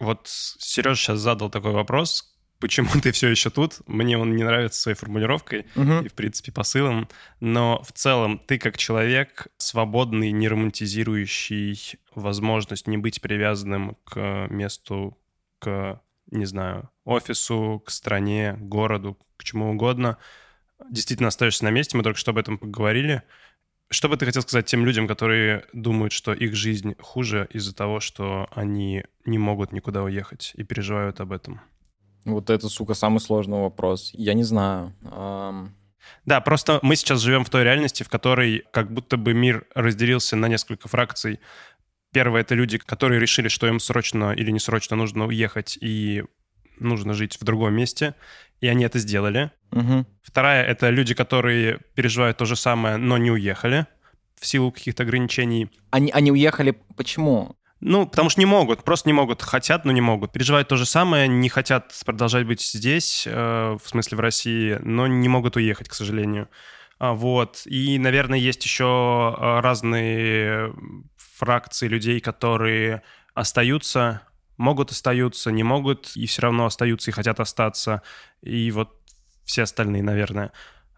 вот 0.00 0.22
Сережа 0.24 0.96
сейчас 0.96 1.20
задал 1.20 1.48
такой 1.48 1.70
вопрос, 1.70 2.29
почему 2.60 2.88
ты 3.02 3.10
все 3.10 3.28
еще 3.28 3.50
тут. 3.50 3.80
Мне 3.86 4.16
он 4.16 4.36
не 4.36 4.44
нравится 4.44 4.80
своей 4.80 4.96
формулировкой 4.96 5.66
угу. 5.74 6.00
и, 6.04 6.08
в 6.08 6.12
принципе, 6.14 6.52
посылом. 6.52 7.08
Но 7.40 7.82
в 7.82 7.92
целом 7.92 8.40
ты 8.46 8.58
как 8.58 8.76
человек 8.76 9.48
свободный, 9.56 10.30
не 10.30 10.48
романтизирующий 10.48 11.98
возможность 12.14 12.86
не 12.86 12.98
быть 12.98 13.20
привязанным 13.20 13.96
к 14.04 14.46
месту, 14.50 15.18
к, 15.58 16.00
не 16.30 16.44
знаю, 16.44 16.90
офису, 17.04 17.82
к 17.84 17.90
стране, 17.90 18.56
городу, 18.60 19.18
к 19.36 19.44
чему 19.44 19.70
угодно, 19.70 20.18
действительно 20.90 21.28
остаешься 21.28 21.64
на 21.64 21.70
месте. 21.70 21.96
Мы 21.96 22.02
только 22.02 22.18
что 22.18 22.30
об 22.30 22.38
этом 22.38 22.58
поговорили. 22.58 23.22
Что 23.88 24.08
бы 24.08 24.16
ты 24.16 24.24
хотел 24.24 24.42
сказать 24.42 24.66
тем 24.66 24.86
людям, 24.86 25.08
которые 25.08 25.64
думают, 25.72 26.12
что 26.12 26.32
их 26.32 26.54
жизнь 26.54 26.94
хуже 27.00 27.48
из-за 27.50 27.74
того, 27.74 27.98
что 27.98 28.48
они 28.52 29.04
не 29.24 29.38
могут 29.38 29.72
никуда 29.72 30.04
уехать 30.04 30.52
и 30.54 30.62
переживают 30.62 31.20
об 31.20 31.32
этом? 31.32 31.60
Вот 32.32 32.50
это, 32.50 32.68
сука, 32.68 32.94
самый 32.94 33.20
сложный 33.20 33.58
вопрос. 33.58 34.10
Я 34.14 34.34
не 34.34 34.44
знаю. 34.44 34.92
Да, 36.24 36.40
просто 36.40 36.78
мы 36.82 36.96
сейчас 36.96 37.20
живем 37.20 37.44
в 37.44 37.50
той 37.50 37.64
реальности, 37.64 38.02
в 38.02 38.08
которой 38.08 38.64
как 38.72 38.92
будто 38.92 39.16
бы 39.16 39.34
мир 39.34 39.66
разделился 39.74 40.36
на 40.36 40.46
несколько 40.46 40.88
фракций. 40.88 41.40
Первое— 42.12 42.40
это 42.42 42.54
люди, 42.54 42.78
которые 42.78 43.20
решили, 43.20 43.48
что 43.48 43.68
им 43.68 43.78
срочно 43.78 44.32
или 44.32 44.50
не 44.50 44.58
срочно 44.58 44.96
нужно 44.96 45.26
уехать 45.26 45.78
и 45.80 46.24
нужно 46.78 47.12
жить 47.12 47.36
в 47.40 47.44
другом 47.44 47.74
месте, 47.74 48.14
и 48.60 48.66
они 48.66 48.84
это 48.84 48.98
сделали. 48.98 49.52
Угу. 49.70 50.06
Вторая— 50.22 50.64
это 50.66 50.90
люди, 50.90 51.14
которые 51.14 51.80
переживают 51.94 52.38
то 52.38 52.44
же 52.46 52.56
самое, 52.56 52.96
но 52.96 53.16
не 53.18 53.30
уехали 53.30 53.86
в 54.34 54.46
силу 54.46 54.72
каких-то 54.72 55.02
ограничений. 55.02 55.70
Они, 55.90 56.10
они 56.10 56.32
уехали 56.32 56.80
почему? 56.96 57.56
Ну, 57.80 58.06
потому 58.06 58.28
что 58.28 58.40
не 58.40 58.46
могут, 58.46 58.84
просто 58.84 59.08
не 59.08 59.14
могут. 59.14 59.42
Хотят, 59.42 59.84
но 59.84 59.92
не 59.92 60.02
могут. 60.02 60.32
Переживают 60.32 60.68
то 60.68 60.76
же 60.76 60.84
самое, 60.84 61.26
не 61.28 61.48
хотят 61.48 61.94
продолжать 62.04 62.46
быть 62.46 62.60
здесь, 62.60 63.24
э, 63.26 63.78
в 63.82 63.88
смысле 63.88 64.18
в 64.18 64.20
России, 64.20 64.78
но 64.82 65.06
не 65.06 65.28
могут 65.28 65.56
уехать, 65.56 65.88
к 65.88 65.94
сожалению. 65.94 66.48
А, 66.98 67.14
вот. 67.14 67.62
И, 67.64 67.98
наверное, 67.98 68.38
есть 68.38 68.62
еще 68.64 68.84
э, 69.38 69.60
разные 69.60 70.74
фракции 71.16 71.88
людей, 71.88 72.20
которые 72.20 73.02
остаются, 73.32 74.22
могут 74.58 74.90
остаются, 74.90 75.50
не 75.50 75.62
могут, 75.62 76.12
и 76.16 76.26
все 76.26 76.42
равно 76.42 76.66
остаются 76.66 77.10
и 77.10 77.14
хотят 77.14 77.40
остаться. 77.40 78.02
И 78.42 78.70
вот 78.72 78.94
все 79.46 79.62
остальные, 79.62 80.02
наверное 80.02 80.52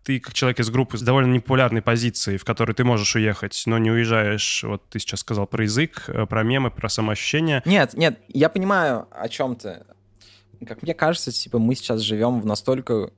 ты 0.05 0.21
как 0.21 0.35
человек 0.35 0.61
из 0.61 0.71
группы 0.71 0.99
с 0.99 1.03
довольно 1.03 1.33
непопулярной 1.33 1.83
позицией, 1.83 2.39
в 2.39 2.45
которой 2.45 2.73
ты 2.73 2.85
можешь 2.85 3.15
уехать, 3.15 3.63
но 3.67 3.79
не 3.79 3.91
уезжаешь, 3.91 4.65
вот 4.65 4.83
ты 4.89 4.99
сейчас 4.99 5.21
сказал 5.21 5.47
про 5.47 5.65
язык, 5.65 6.05
э, 6.09 6.27
про 6.27 6.43
мемы, 6.43 6.71
про 6.71 6.89
самоощущение. 6.89 7.63
Нет, 7.65 7.95
нет, 7.95 8.21
я 8.29 8.49
понимаю, 8.49 9.07
о 9.11 9.29
чем 9.29 9.57
ты. 9.57 9.85
Как 10.67 10.83
мне 10.83 10.95
кажется, 10.95 11.33
типа 11.33 11.59
мы 11.59 11.75
сейчас 11.75 12.01
живем 12.01 12.41
в 12.41 12.47
настолько 12.47 13.11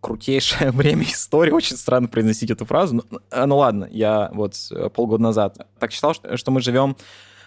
крутейшее 0.00 0.70
время 0.72 1.04
истории. 1.04 1.50
Очень 1.50 1.76
странно 1.76 2.08
произносить 2.08 2.50
эту 2.50 2.64
фразу. 2.64 3.04
Э, 3.30 3.46
ну 3.46 3.58
ладно, 3.58 3.88
я 3.90 4.30
вот 4.32 4.54
э, 4.70 4.90
полгода 4.90 5.22
назад 5.22 5.68
так 5.78 5.92
считал, 5.92 6.14
что, 6.14 6.36
что 6.36 6.50
мы 6.50 6.60
живем 6.60 6.96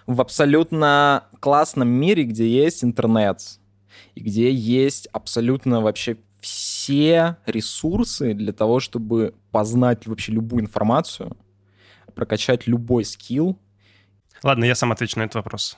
в 0.06 0.21
абсолютно 0.21 1.26
классном 1.41 1.89
мире, 1.89 2.23
где 2.23 2.47
есть 2.47 2.84
интернет, 2.84 3.41
и 4.15 4.21
где 4.21 4.52
есть 4.52 5.08
абсолютно 5.12 5.82
вообще 5.82 6.17
все 6.39 7.38
ресурсы 7.45 8.34
для 8.34 8.54
того, 8.54 8.80
чтобы 8.80 9.36
познать 9.52 10.08
вообще 10.08 10.32
любую 10.32 10.63
информацию, 10.63 11.38
прокачать 12.15 12.67
любой 12.67 13.06
скилл. 13.06 13.60
Ладно, 14.43 14.65
я 14.65 14.76
сам 14.76 14.91
отвечу 14.91 15.19
на 15.19 15.23
этот 15.23 15.36
вопрос. 15.36 15.78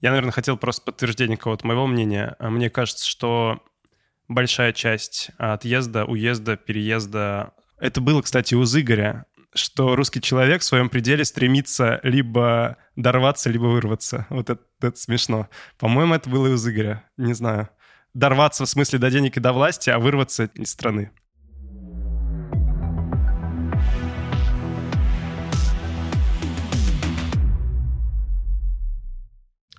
Я, 0.00 0.10
наверное, 0.10 0.32
хотел 0.32 0.56
просто 0.56 0.82
подтверждение 0.82 1.36
какого-то 1.36 1.66
моего 1.66 1.86
мнения. 1.86 2.34
А 2.38 2.50
мне 2.50 2.70
кажется, 2.70 3.08
что 3.08 3.62
большая 4.28 4.72
часть 4.72 5.30
отъезда, 5.38 6.04
уезда, 6.04 6.56
переезда... 6.56 7.52
Это 7.78 8.00
было, 8.00 8.22
кстати, 8.22 8.54
у 8.54 8.64
Игоря, 8.64 9.26
что 9.54 9.94
русский 9.94 10.20
человек 10.20 10.62
в 10.62 10.64
своем 10.64 10.88
пределе 10.88 11.24
стремится 11.24 12.00
либо 12.02 12.78
дорваться, 12.96 13.50
либо 13.50 13.64
вырваться. 13.64 14.26
Вот 14.30 14.50
это, 14.50 14.62
это 14.80 14.98
смешно. 14.98 15.48
По-моему, 15.78 16.14
это 16.14 16.28
было 16.28 16.46
и 16.48 16.50
у 16.50 16.56
Игоря. 16.56 17.04
Не 17.16 17.34
знаю. 17.34 17.68
Дорваться 18.14 18.64
в 18.64 18.68
смысле 18.68 18.98
до 18.98 19.10
денег 19.10 19.36
и 19.36 19.40
до 19.40 19.52
власти, 19.52 19.90
а 19.90 19.98
вырваться 19.98 20.44
из 20.44 20.70
страны. 20.70 21.10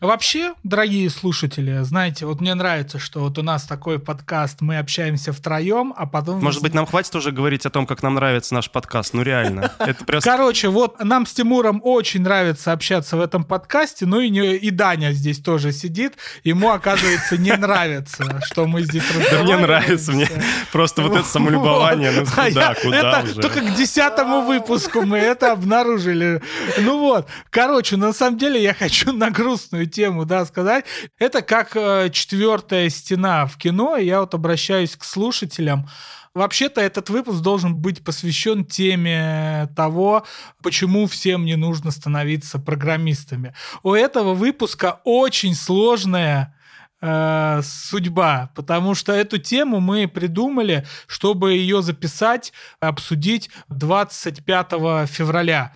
Вообще, 0.04 0.54
дорогие 0.64 1.10
слушатели, 1.10 1.80
знаете, 1.84 2.26
вот 2.26 2.42
мне 2.42 2.54
нравится, 2.56 3.00
что 3.00 3.22
вот 3.22 3.38
у 3.38 3.42
нас 3.42 3.64
такой 3.64 4.00
подкаст, 4.00 4.60
мы 4.60 4.78
общаемся 4.78 5.32
втроем, 5.32 5.94
а 5.96 6.06
потом... 6.06 6.44
Может 6.44 6.62
быть, 6.62 6.74
нам 6.74 6.86
хватит 6.86 7.16
уже 7.16 7.32
говорить 7.32 7.66
о 7.66 7.70
том, 7.70 7.88
как 7.88 8.04
нам 8.04 8.16
нравится 8.16 8.54
наш 8.54 8.70
подкаст? 8.70 9.14
Ну, 9.14 9.22
реально. 9.22 9.72
Это 9.80 10.04
просто... 10.06 10.30
Короче, 10.30 10.68
вот 10.68 11.02
нам 11.02 11.26
с 11.26 11.32
Тимуром 11.32 11.80
очень 11.86 12.22
нравится 12.22 12.74
общаться 12.74 13.16
в 13.16 13.22
этом 13.22 13.46
подкасте, 13.46 14.06
ну 14.06 14.20
и, 14.20 14.30
не... 14.30 14.58
и 14.58 14.72
Даня 14.72 15.14
здесь 15.14 15.40
тоже 15.40 15.72
сидит, 15.72 16.18
ему, 16.44 16.72
оказывается, 16.72 17.38
не 17.38 17.56
нравится, 17.56 18.42
что 18.44 18.68
мы 18.68 18.82
здесь 18.82 19.04
Да 19.32 19.44
мне 19.44 19.56
нравится, 19.56 20.12
мне 20.12 20.28
просто 20.74 21.02
вот 21.02 21.16
это 21.16 21.26
самолюбование, 21.30 22.12
ну 22.12 22.24
а 22.36 22.50
куда, 22.50 22.76
куда 22.76 23.22
уже? 23.22 23.36
Только 23.36 23.62
к 23.62 23.74
десятому 23.76 24.42
выпуску 24.42 25.04
мы 25.04 25.20
это 25.20 25.54
обнаружили. 25.54 26.42
Ну 26.80 27.00
вот, 27.00 27.30
короче, 27.50 27.96
на 27.96 28.12
самом 28.12 28.38
деле 28.38 28.62
я 28.62 28.74
хочу 28.74 29.14
на 29.14 29.32
грустную 29.32 29.93
тему, 29.94 30.26
да, 30.26 30.46
сказать. 30.46 30.86
Это 31.18 31.42
как 31.42 31.76
э, 31.76 32.10
четвертая 32.12 32.90
стена 32.90 33.46
в 33.46 33.58
кино. 33.58 33.96
Я 33.96 34.20
вот 34.22 34.34
обращаюсь 34.34 34.96
к 34.98 35.04
слушателям. 35.04 35.88
Вообще-то 36.34 36.82
этот 36.82 37.10
выпуск 37.10 37.42
должен 37.42 37.76
быть 37.76 38.04
посвящен 38.04 38.66
теме 38.66 39.70
того, 39.76 40.26
почему 40.64 41.06
всем 41.06 41.46
не 41.46 41.56
нужно 41.56 41.92
становиться 41.92 42.58
программистами. 42.58 43.54
У 43.84 43.94
этого 43.94 44.34
выпуска 44.34 45.00
очень 45.04 45.54
сложная 45.54 46.56
э, 47.02 47.62
судьба, 47.64 48.50
потому 48.56 48.96
что 48.96 49.14
эту 49.14 49.38
тему 49.38 49.80
мы 49.80 50.08
придумали, 50.08 50.88
чтобы 51.06 51.54
ее 51.54 51.84
записать, 51.84 52.52
обсудить 52.80 53.52
25 53.70 55.08
февраля. 55.08 55.74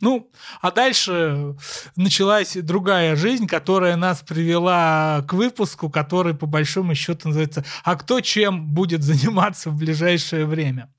Ну, 0.00 0.30
а 0.60 0.70
дальше 0.70 1.56
началась 1.96 2.54
другая 2.54 3.16
жизнь, 3.16 3.46
которая 3.46 3.96
нас 3.96 4.20
привела 4.20 5.24
к 5.26 5.32
выпуску, 5.32 5.88
который 5.88 6.34
по 6.34 6.46
большому 6.46 6.94
счету 6.94 7.28
называется 7.28 7.64
«А 7.82 7.96
кто 7.96 8.20
чем 8.20 8.66
будет 8.66 9.02
заниматься 9.02 9.70
в 9.70 9.76
ближайшее 9.76 10.44
время?». 10.44 10.92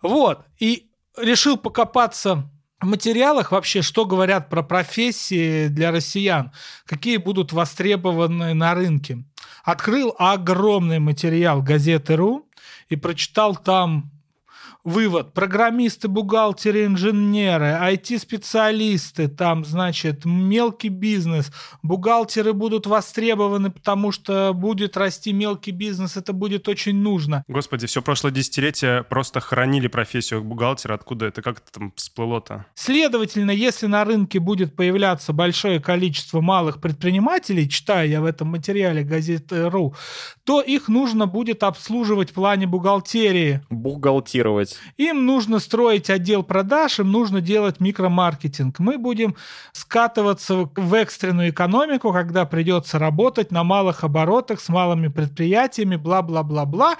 Вот, 0.00 0.46
и 0.58 0.90
решил 1.16 1.56
покопаться 1.56 2.48
в 2.80 2.86
материалах 2.86 3.52
вообще, 3.52 3.82
что 3.82 4.06
говорят 4.06 4.48
про 4.48 4.62
профессии 4.62 5.68
для 5.68 5.90
россиян, 5.90 6.52
какие 6.86 7.18
будут 7.18 7.52
востребованы 7.52 8.54
на 8.54 8.74
рынке. 8.74 9.24
Открыл 9.64 10.14
огромный 10.18 11.00
материал 11.00 11.62
газеты 11.62 12.16
«Ру» 12.16 12.48
и 12.88 12.96
прочитал 12.96 13.56
там 13.56 14.10
вывод. 14.84 15.32
Программисты, 15.34 16.08
бухгалтеры, 16.08 16.84
инженеры, 16.84 17.78
IT-специалисты, 17.80 19.28
там, 19.28 19.64
значит, 19.64 20.24
мелкий 20.24 20.88
бизнес. 20.88 21.52
Бухгалтеры 21.82 22.52
будут 22.52 22.86
востребованы, 22.86 23.70
потому 23.70 24.12
что 24.12 24.52
будет 24.54 24.96
расти 24.96 25.32
мелкий 25.32 25.70
бизнес, 25.70 26.16
это 26.16 26.32
будет 26.32 26.68
очень 26.68 26.96
нужно. 26.96 27.44
Господи, 27.48 27.86
все 27.86 28.02
прошлое 28.02 28.32
десятилетие 28.32 29.04
просто 29.04 29.40
хранили 29.40 29.88
профессию 29.88 30.42
бухгалтера. 30.42 30.94
Откуда 30.94 31.26
это? 31.26 31.42
Как 31.42 31.58
это 31.58 31.72
там 31.72 31.92
всплыло-то? 31.96 32.66
Следовательно, 32.74 33.50
если 33.50 33.86
на 33.86 34.04
рынке 34.04 34.38
будет 34.38 34.76
появляться 34.76 35.32
большое 35.32 35.80
количество 35.80 36.40
малых 36.40 36.80
предпринимателей, 36.80 37.68
читая 37.68 38.06
я 38.06 38.20
в 38.20 38.24
этом 38.24 38.48
материале 38.48 39.02
газеты 39.02 39.68
РУ, 39.68 39.94
то 40.44 40.60
их 40.60 40.88
нужно 40.88 41.26
будет 41.26 41.62
обслуживать 41.62 42.30
в 42.30 42.34
плане 42.34 42.66
бухгалтерии. 42.66 43.62
Бухгалтировать 43.70 44.69
делать? 44.70 44.78
Им 44.96 45.26
нужно 45.26 45.58
строить 45.58 46.10
отдел 46.10 46.42
продаж, 46.42 47.00
им 47.00 47.10
нужно 47.10 47.40
делать 47.40 47.80
микромаркетинг. 47.80 48.78
Мы 48.78 48.98
будем 48.98 49.36
скатываться 49.72 50.68
в 50.76 50.94
экстренную 50.94 51.50
экономику, 51.50 52.12
когда 52.12 52.44
придется 52.44 52.98
работать 52.98 53.50
на 53.50 53.64
малых 53.64 54.04
оборотах 54.04 54.60
с 54.60 54.68
малыми 54.68 55.08
предприятиями, 55.08 55.96
бла-бла-бла-бла. 55.96 56.96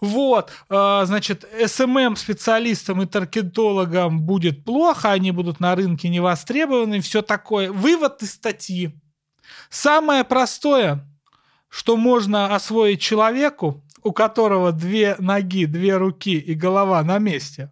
Вот, 0.00 0.50
а, 0.68 1.04
значит, 1.04 1.44
SMM-специалистам 1.60 3.02
и 3.02 3.06
таргетологам 3.06 4.20
будет 4.22 4.64
плохо, 4.64 5.12
они 5.12 5.30
будут 5.30 5.60
на 5.60 5.74
рынке 5.74 6.08
не 6.08 6.20
востребованы, 6.20 7.00
все 7.00 7.22
такое. 7.22 7.70
Вывод 7.70 8.22
из 8.22 8.32
статьи. 8.32 8.94
Самое 9.70 10.24
простое, 10.24 11.06
что 11.68 11.96
можно 11.96 12.54
освоить 12.54 13.00
человеку, 13.00 13.83
у 14.04 14.12
которого 14.12 14.70
две 14.70 15.16
ноги, 15.18 15.64
две 15.64 15.96
руки 15.96 16.38
и 16.38 16.54
голова 16.54 17.02
на 17.02 17.18
месте. 17.18 17.70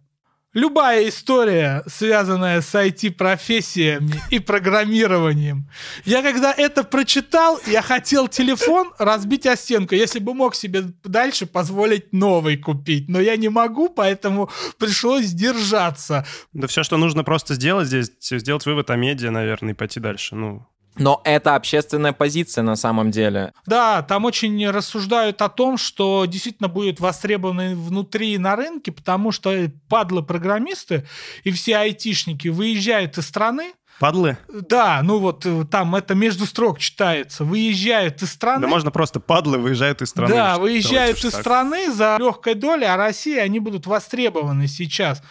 Любая 0.53 1.09
история, 1.09 1.83
связанная 1.87 2.61
с 2.61 2.75
IT-профессиями 2.75 4.21
и 4.29 4.37
программированием. 4.37 5.67
Я 6.05 6.21
когда 6.21 6.53
это 6.53 6.83
прочитал, 6.83 7.59
я 7.65 7.81
хотел 7.81 8.27
телефон 8.27 8.91
разбить 8.99 9.47
о 9.47 9.55
стенку, 9.55 9.95
если 9.95 10.19
бы 10.19 10.35
мог 10.35 10.53
себе 10.53 10.83
дальше 11.03 11.47
позволить 11.47 12.13
новый 12.13 12.57
купить. 12.57 13.09
Но 13.09 13.19
я 13.19 13.35
не 13.35 13.49
могу, 13.49 13.89
поэтому 13.89 14.51
пришлось 14.77 15.31
держаться. 15.31 16.23
Да 16.51 16.67
все, 16.67 16.83
что 16.83 16.97
нужно 16.97 17.23
просто 17.23 17.55
сделать 17.55 17.87
здесь, 17.87 18.11
сделать 18.21 18.65
вывод 18.67 18.91
о 18.91 18.95
медиа, 18.95 19.31
наверное, 19.31 19.73
и 19.73 19.75
пойти 19.75 19.99
дальше. 19.99 20.35
Ну, 20.35 20.67
но 20.95 21.21
это 21.23 21.55
общественная 21.55 22.13
позиция 22.13 22.63
на 22.63 22.75
самом 22.75 23.11
деле. 23.11 23.53
Да, 23.65 24.01
там 24.03 24.25
очень 24.25 24.69
рассуждают 24.69 25.41
о 25.41 25.49
том, 25.49 25.77
что 25.77 26.25
действительно 26.25 26.69
будет 26.69 26.99
востребованы 26.99 27.75
внутри 27.75 28.37
на 28.37 28.55
рынке, 28.55 28.91
потому 28.91 29.31
что 29.31 29.51
падлы-программисты 29.89 31.05
и 31.43 31.51
все 31.51 31.77
айтишники 31.77 32.47
выезжают 32.47 33.17
из 33.17 33.27
страны, 33.27 33.73
Падлы? 33.99 34.37
Да, 34.49 35.01
ну 35.03 35.19
вот 35.19 35.45
э, 35.45 35.65
там 35.69 35.95
это 35.95 36.15
между 36.15 36.45
строк 36.45 36.79
читается. 36.79 37.43
Выезжают 37.43 38.21
из 38.21 38.31
страны. 38.31 38.63
Да 38.63 38.67
можно 38.67 38.91
просто 38.91 39.19
падлы 39.19 39.59
выезжают 39.59 40.01
из 40.01 40.09
страны. 40.09 40.33
Да, 40.33 40.57
выезжают 40.57 41.23
из 41.23 41.31
так. 41.31 41.41
страны 41.41 41.91
за 41.91 42.17
легкой 42.19 42.55
долей, 42.55 42.85
а 42.85 42.97
России 42.97 43.37
они 43.37 43.59
будут 43.59 43.85
востребованы 43.85 44.67
сейчас. 44.67 45.21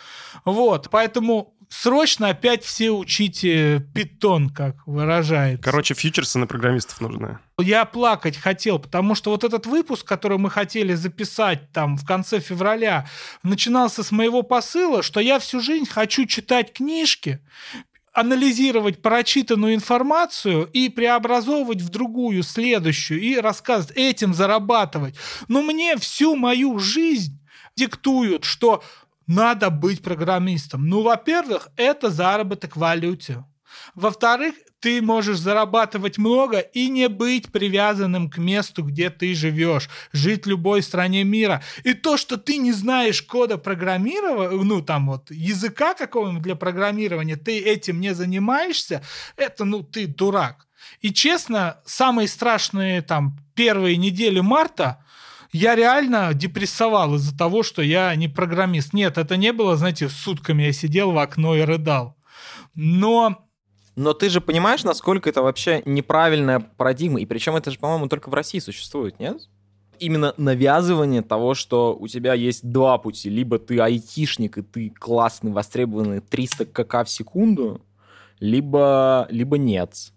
Вот, 0.45 0.89
поэтому 0.91 1.55
срочно 1.73 2.29
опять 2.29 2.65
все 2.65 2.91
учите 2.91 3.85
питон, 3.95 4.51
как 4.51 4.87
выражается. 4.87 5.63
Короче, 5.63 5.95
фьючерсы 5.95 6.39
на 6.39 6.47
программистов 6.47 7.01
нужны. 7.01 7.39
Я 7.59 7.85
плакать 7.85 8.37
хотел, 8.37 8.79
потому 8.79 9.15
что 9.15 9.31
вот 9.31 9.43
этот 9.43 9.67
выпуск, 9.67 10.07
который 10.07 10.39
мы 10.39 10.51
хотели 10.51 10.95
записать 10.95 11.73
там 11.73 11.97
в 11.97 12.05
конце 12.05 12.41
февраля, 12.41 13.09
начинался 13.43 14.03
с 14.03 14.13
моего 14.13 14.43
посыла, 14.43 15.03
что 15.03 15.21
я 15.21 15.39
всю 15.39 15.61
жизнь 15.61 15.89
хочу 15.89 16.27
читать 16.27 16.73
книжки, 16.73 17.41
анализировать 18.13 19.01
прочитанную 19.01 19.75
информацию 19.75 20.69
и 20.73 20.91
преобразовывать 20.91 21.81
в 21.81 21.89
другую, 21.89 22.43
следующую, 22.43 23.21
и 23.21 23.37
рассказывать, 23.37 23.97
этим 23.97 24.35
зарабатывать. 24.35 25.15
Но 25.49 25.63
мне 25.63 25.97
всю 25.97 26.37
мою 26.37 26.79
жизнь 26.79 27.39
диктуют, 27.77 28.45
что 28.45 28.83
надо 29.27 29.71
быть 29.71 30.03
программистом? 30.03 30.87
Ну, 30.89 31.03
во-первых, 31.03 31.69
это 31.77 32.11
заработок 32.11 32.77
в 32.77 32.81
валюте. 32.81 33.45
Во-вторых, 33.95 34.55
ты 34.81 35.01
можешь 35.01 35.39
зарабатывать 35.39 36.19
много 36.19 36.59
и 36.59 36.89
не 36.89 37.09
быть 37.09 37.53
привязанным 37.53 38.29
к 38.29 38.39
месту, 38.39 38.83
где 38.83 39.11
ты 39.11 39.33
живешь, 39.35 39.89
жить 40.13 40.45
в 40.45 40.49
любой 40.49 40.83
стране 40.83 41.23
мира. 41.25 41.63
И 41.85 41.95
то, 41.95 42.17
что 42.17 42.37
ты 42.37 42.57
не 42.57 42.73
знаешь 42.73 43.23
кода 43.23 43.59
программирования, 43.59 44.63
ну 44.63 44.83
там 44.83 45.07
вот 45.07 45.31
языка 45.31 45.95
какого-нибудь 45.95 46.43
для 46.43 46.57
программирования, 46.57 47.37
ты 47.37 47.61
этим 47.61 48.01
не 48.01 48.13
занимаешься, 48.13 49.03
это 49.37 49.65
ну 49.65 49.83
ты 49.83 50.07
дурак. 50.09 50.67
И 51.01 51.13
честно, 51.13 51.81
самые 51.87 52.27
страшные 52.27 53.03
там 53.03 53.39
первые 53.55 53.97
недели 53.97 54.41
марта 54.41 55.02
я 55.53 55.75
реально 55.75 56.33
депрессовал 56.35 57.15
из-за 57.17 57.37
того, 57.37 57.63
что 57.63 57.83
я 57.83 58.15
не 58.17 58.29
программист. 58.29 58.93
Нет, 58.93 59.19
это 59.19 59.37
не 59.37 59.53
было, 59.53 59.77
знаете, 59.77 60.09
сутками 60.09 60.65
я 60.65 60.73
сидел 60.73 61.13
в 61.13 61.19
окно 61.19 61.55
и 61.55 61.61
рыдал. 61.61 62.17
Но 62.75 63.39
но 63.95 64.15
ты 64.15 64.31
же 64.31 64.41
понимаешь, 64.41 64.85
насколько 64.85 65.29
это 65.29 65.43
вообще 65.43 65.83
неправильная 65.85 66.61
парадигма, 66.61 67.21
и 67.21 67.27
причем 67.27 67.57
это 67.57 67.71
же, 67.71 67.79
по-моему, 67.79 68.09
только 68.09 68.31
в 68.31 68.35
России 68.35 68.59
существует, 68.59 69.21
нет? 69.21 69.49
именно 70.03 70.35
навязывание 70.37 71.23
того, 71.23 71.55
что 71.55 71.97
у 71.99 72.09
тебя 72.09 72.35
есть 72.35 72.69
два 72.69 72.99
пути. 72.99 73.31
Либо 73.31 73.59
ты 73.59 73.79
айтишник, 73.79 74.59
и 74.59 74.63
ты 74.63 74.91
классный, 74.91 75.53
востребованный 75.53 76.21
300 76.21 76.67
кк 76.67 77.05
в 77.05 77.09
секунду, 77.09 77.81
либо, 78.41 79.29
либо 79.31 79.59
нет. 79.59 80.13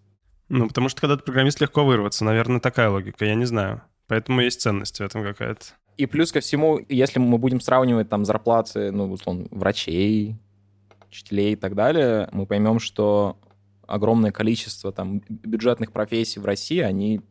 Ну, 0.50 0.68
потому 0.68 0.90
что 0.90 1.02
когда 1.02 1.18
ты 1.18 1.24
программист, 1.24 1.62
легко 1.62 1.86
вырваться. 1.86 2.26
Наверное, 2.26 2.60
такая 2.60 2.90
логика, 2.90 3.26
я 3.26 3.36
не 3.36 3.46
знаю. 3.46 3.84
Поэтому 4.08 4.42
есть 4.42 4.62
ценность 4.62 5.00
в 5.00 5.04
этом 5.04 5.24
какая-то. 5.24 5.66
И 5.98 6.06
плюс 6.06 6.32
ко 6.32 6.42
всему, 6.42 6.80
если 6.90 7.20
мы 7.20 7.38
будем 7.38 7.62
сравнивать 7.62 8.10
там 8.10 8.26
зарплаты, 8.26 8.92
ну, 8.92 9.12
условно, 9.12 9.48
врачей, 9.52 10.36
учителей 11.08 11.54
и 11.54 11.56
так 11.56 11.76
далее, 11.76 12.28
мы 12.32 12.46
поймем, 12.46 12.80
что 12.80 13.38
огромное 13.88 14.32
количество 14.32 14.92
там 14.92 15.22
бюджетных 15.30 15.92
профессий 15.92 16.40
в 16.40 16.46
России, 16.46 16.80
они 16.80 17.22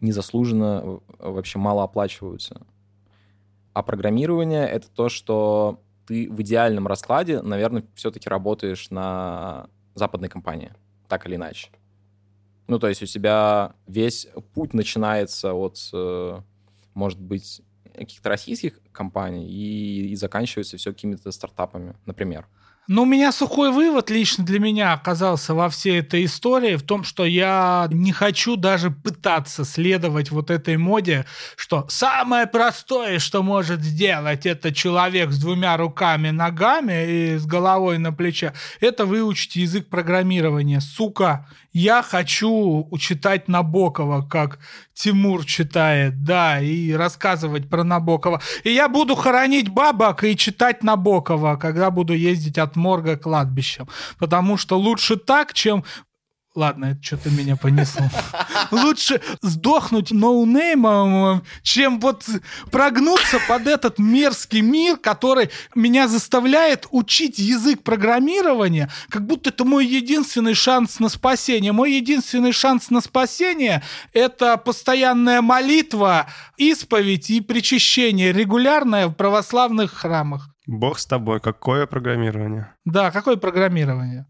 незаслуженно 0.00 1.00
вообще 1.18 1.58
мало 1.58 1.84
оплачиваются. 1.84 2.60
А 3.72 3.82
программирование— 3.82 4.68
это 4.68 4.88
то, 4.90 5.08
что 5.08 5.80
ты 6.06 6.30
в 6.30 6.42
идеальном 6.42 6.86
раскладе, 6.86 7.40
наверное, 7.40 7.84
все-таки 7.94 8.28
работаешь 8.28 8.90
на 8.90 9.68
западной 9.94 10.28
компании, 10.28 10.72
так 11.08 11.26
или 11.26 11.36
иначе. 11.36 11.70
Ну, 12.66 12.78
то 12.78 12.88
есть 12.88 13.02
у 13.02 13.06
тебя 13.06 13.74
весь 13.86 14.26
путь 14.54 14.74
начинается 14.74 15.52
от, 15.52 15.78
э, 15.92 16.40
может 16.94 17.20
быть, 17.20 17.62
каких-то 17.96 18.28
российских 18.28 18.80
компаний 18.92 19.48
и, 19.48 20.08
и 20.08 20.16
заканчивается 20.16 20.76
все 20.76 20.92
какими-то 20.92 21.30
стартапами, 21.30 21.94
например. 22.06 22.46
Ну, 22.86 23.02
у 23.02 23.06
меня 23.06 23.32
сухой 23.32 23.72
вывод 23.72 24.10
лично 24.10 24.44
для 24.44 24.58
меня 24.58 24.92
оказался 24.92 25.54
во 25.54 25.70
всей 25.70 26.00
этой 26.00 26.26
истории 26.26 26.76
в 26.76 26.82
том, 26.82 27.02
что 27.02 27.24
я 27.24 27.88
не 27.90 28.12
хочу 28.12 28.56
даже 28.56 28.90
пытаться 28.90 29.64
следовать 29.64 30.30
вот 30.30 30.50
этой 30.50 30.76
моде, 30.76 31.24
что 31.56 31.86
самое 31.88 32.46
простое, 32.46 33.20
что 33.20 33.42
может 33.42 33.80
сделать 33.80 34.44
этот 34.44 34.76
человек 34.76 35.30
с 35.30 35.40
двумя 35.40 35.78
руками, 35.78 36.28
ногами 36.28 37.06
и 37.06 37.38
с 37.38 37.46
головой 37.46 37.96
на 37.96 38.12
плече, 38.12 38.52
это 38.80 39.06
выучить 39.06 39.56
язык 39.56 39.88
программирования. 39.88 40.82
Сука, 40.82 41.48
я 41.74 42.02
хочу 42.02 42.88
читать 42.98 43.48
Набокова, 43.48 44.22
как 44.22 44.60
Тимур 44.94 45.44
читает, 45.44 46.22
да, 46.22 46.60
и 46.60 46.92
рассказывать 46.92 47.68
про 47.68 47.82
Набокова. 47.82 48.40
И 48.62 48.70
я 48.70 48.88
буду 48.88 49.16
хоронить 49.16 49.68
бабок 49.68 50.22
и 50.22 50.36
читать 50.36 50.84
Набокова, 50.84 51.56
когда 51.56 51.90
буду 51.90 52.14
ездить 52.14 52.58
от 52.58 52.76
морга 52.76 53.16
к 53.16 53.22
кладбищам. 53.22 53.88
Потому 54.18 54.56
что 54.56 54.78
лучше 54.78 55.16
так, 55.16 55.52
чем 55.52 55.84
Ладно, 56.54 56.84
это 56.84 57.02
что-то 57.02 57.30
меня 57.30 57.56
понесло. 57.56 58.08
Лучше 58.70 59.20
сдохнуть 59.42 60.12
ноунеймом, 60.12 61.42
чем 61.62 61.98
вот 61.98 62.24
прогнуться 62.70 63.40
под 63.48 63.66
этот 63.66 63.98
мерзкий 63.98 64.60
мир, 64.60 64.96
который 64.96 65.50
меня 65.74 66.06
заставляет 66.06 66.86
учить 66.92 67.40
язык 67.40 67.82
программирования, 67.82 68.88
как 69.08 69.26
будто 69.26 69.50
это 69.50 69.64
мой 69.64 69.84
единственный 69.84 70.54
шанс 70.54 71.00
на 71.00 71.08
спасение. 71.08 71.72
Мой 71.72 71.94
единственный 71.94 72.52
шанс 72.52 72.88
на 72.88 73.00
спасение— 73.00 73.82
это 74.12 74.56
постоянная 74.56 75.42
молитва, 75.42 76.28
исповедь 76.56 77.30
и 77.30 77.40
причащение, 77.40 78.32
регулярное 78.32 79.08
в 79.08 79.14
православных 79.14 79.92
храмах. 79.92 80.50
Бог 80.66 81.00
с 81.00 81.06
тобой. 81.06 81.40
Какое 81.40 81.86
программирование? 81.86 82.72
Да, 82.84 83.10
какое 83.10 83.36
программирование? 83.36 84.26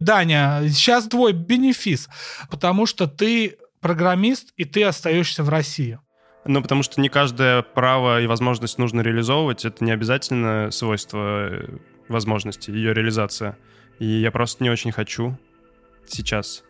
Даня, 0.00 0.60
сейчас 0.68 1.08
твой 1.08 1.32
бенефис, 1.32 2.08
потому 2.50 2.86
что 2.86 3.06
ты 3.06 3.58
программист, 3.80 4.52
и 4.56 4.64
ты 4.64 4.84
остаешься 4.84 5.42
в 5.42 5.48
России. 5.48 5.98
Ну, 6.44 6.62
потому 6.62 6.82
что 6.82 7.00
не 7.00 7.08
каждое 7.08 7.62
право 7.62 8.20
и 8.20 8.26
возможность 8.26 8.78
нужно 8.78 9.00
реализовывать. 9.00 9.64
Это 9.64 9.84
не 9.84 9.90
обязательно 9.90 10.70
свойство 10.70 11.48
э, 11.50 11.78
возможности, 12.08 12.70
ее 12.70 12.94
реализация. 12.94 13.58
И 13.98 14.06
я 14.06 14.30
просто 14.30 14.62
не 14.62 14.70
очень 14.70 14.92
хочу 14.92 15.38
сейчас. 16.06 16.62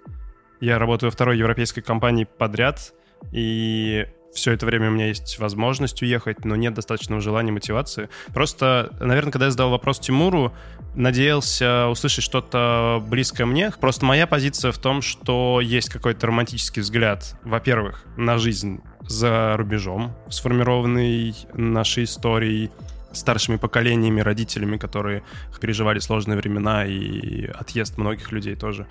Я 0.61 0.79
работаю 0.79 1.11
во 1.11 1.15
второй 1.15 1.39
европейской 1.39 1.81
компании 1.81 2.25
подряд, 2.25 2.93
и 3.31 4.07
все 4.33 4.53
это 4.53 4.67
время 4.67 4.89
у 4.89 4.93
меня 4.93 5.07
есть 5.09 5.39
возможность 5.39 6.03
уехать, 6.03 6.45
но 6.45 6.57
нет 6.57 6.75
достаточного 6.75 7.21
желания, 7.21 7.53
мотивации. 7.53 8.09
Просто, 8.35 8.95
наверное, 9.01 9.33
когда 9.33 9.47
я 9.47 9.51
задал 9.51 9.71
вопрос 9.71 9.99
Тимуру, 9.99 10.53
надеялся 10.95 11.87
услышать 11.89 12.25
что-то 12.25 13.03
близкое 13.07 13.47
мне. 13.47 13.71
Просто 13.81 14.05
моя 14.05 14.27
позиция 14.27 14.73
в 14.73 14.79
том, 14.79 15.03
что 15.03 15.61
есть 15.61 15.89
какой-то 15.89 16.27
романтический 16.27 16.83
взгляд, 16.83 17.37
во-первых, 17.43 18.05
на 18.17 18.39
жизнь 18.39 18.81
за 19.01 19.57
рубежом, 19.57 20.15
сформированный 20.29 21.35
нашей 21.55 22.05
историей, 22.05 22.71
старшими 23.13 23.57
поколениями, 23.57 24.21
родителями, 24.21 24.77
которые 24.77 25.23
переживали 25.61 25.99
сложные 25.99 26.37
времена 26.37 26.87
и 26.87 27.47
отъезд 27.47 27.99
многих 27.99 28.33
людей 28.33 28.55
тоже. 28.55 28.87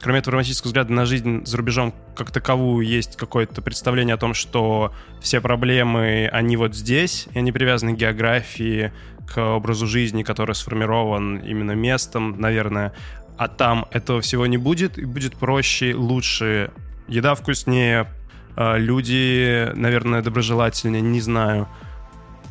Кроме 0.00 0.20
этого 0.20 0.32
романтического 0.32 0.68
взгляда 0.68 0.92
на 0.92 1.06
жизнь 1.06 1.44
за 1.44 1.56
рубежом 1.56 1.92
как 2.16 2.30
таковую 2.30 2.86
есть 2.86 3.16
какое-то 3.16 3.62
представление 3.62 4.14
о 4.14 4.18
том, 4.18 4.32
что 4.32 4.94
все 5.20 5.40
проблемы, 5.40 6.28
они 6.32 6.56
вот 6.56 6.74
здесь, 6.74 7.26
и 7.34 7.38
они 7.38 7.50
привязаны 7.50 7.94
к 7.94 7.98
географии, 7.98 8.92
к 9.26 9.38
образу 9.38 9.86
жизни, 9.86 10.22
который 10.22 10.54
сформирован 10.54 11.38
именно 11.38 11.72
местом, 11.72 12.40
наверное, 12.40 12.94
а 13.36 13.48
там 13.48 13.86
этого 13.90 14.20
всего 14.20 14.46
не 14.46 14.56
будет, 14.56 14.98
и 14.98 15.04
будет 15.04 15.36
проще, 15.36 15.94
лучше, 15.94 16.70
еда 17.08 17.34
вкуснее, 17.34 18.08
а, 18.56 18.76
люди, 18.76 19.70
наверное, 19.74 20.22
доброжелательнее, 20.22 21.02
не 21.02 21.20
знаю. 21.20 21.68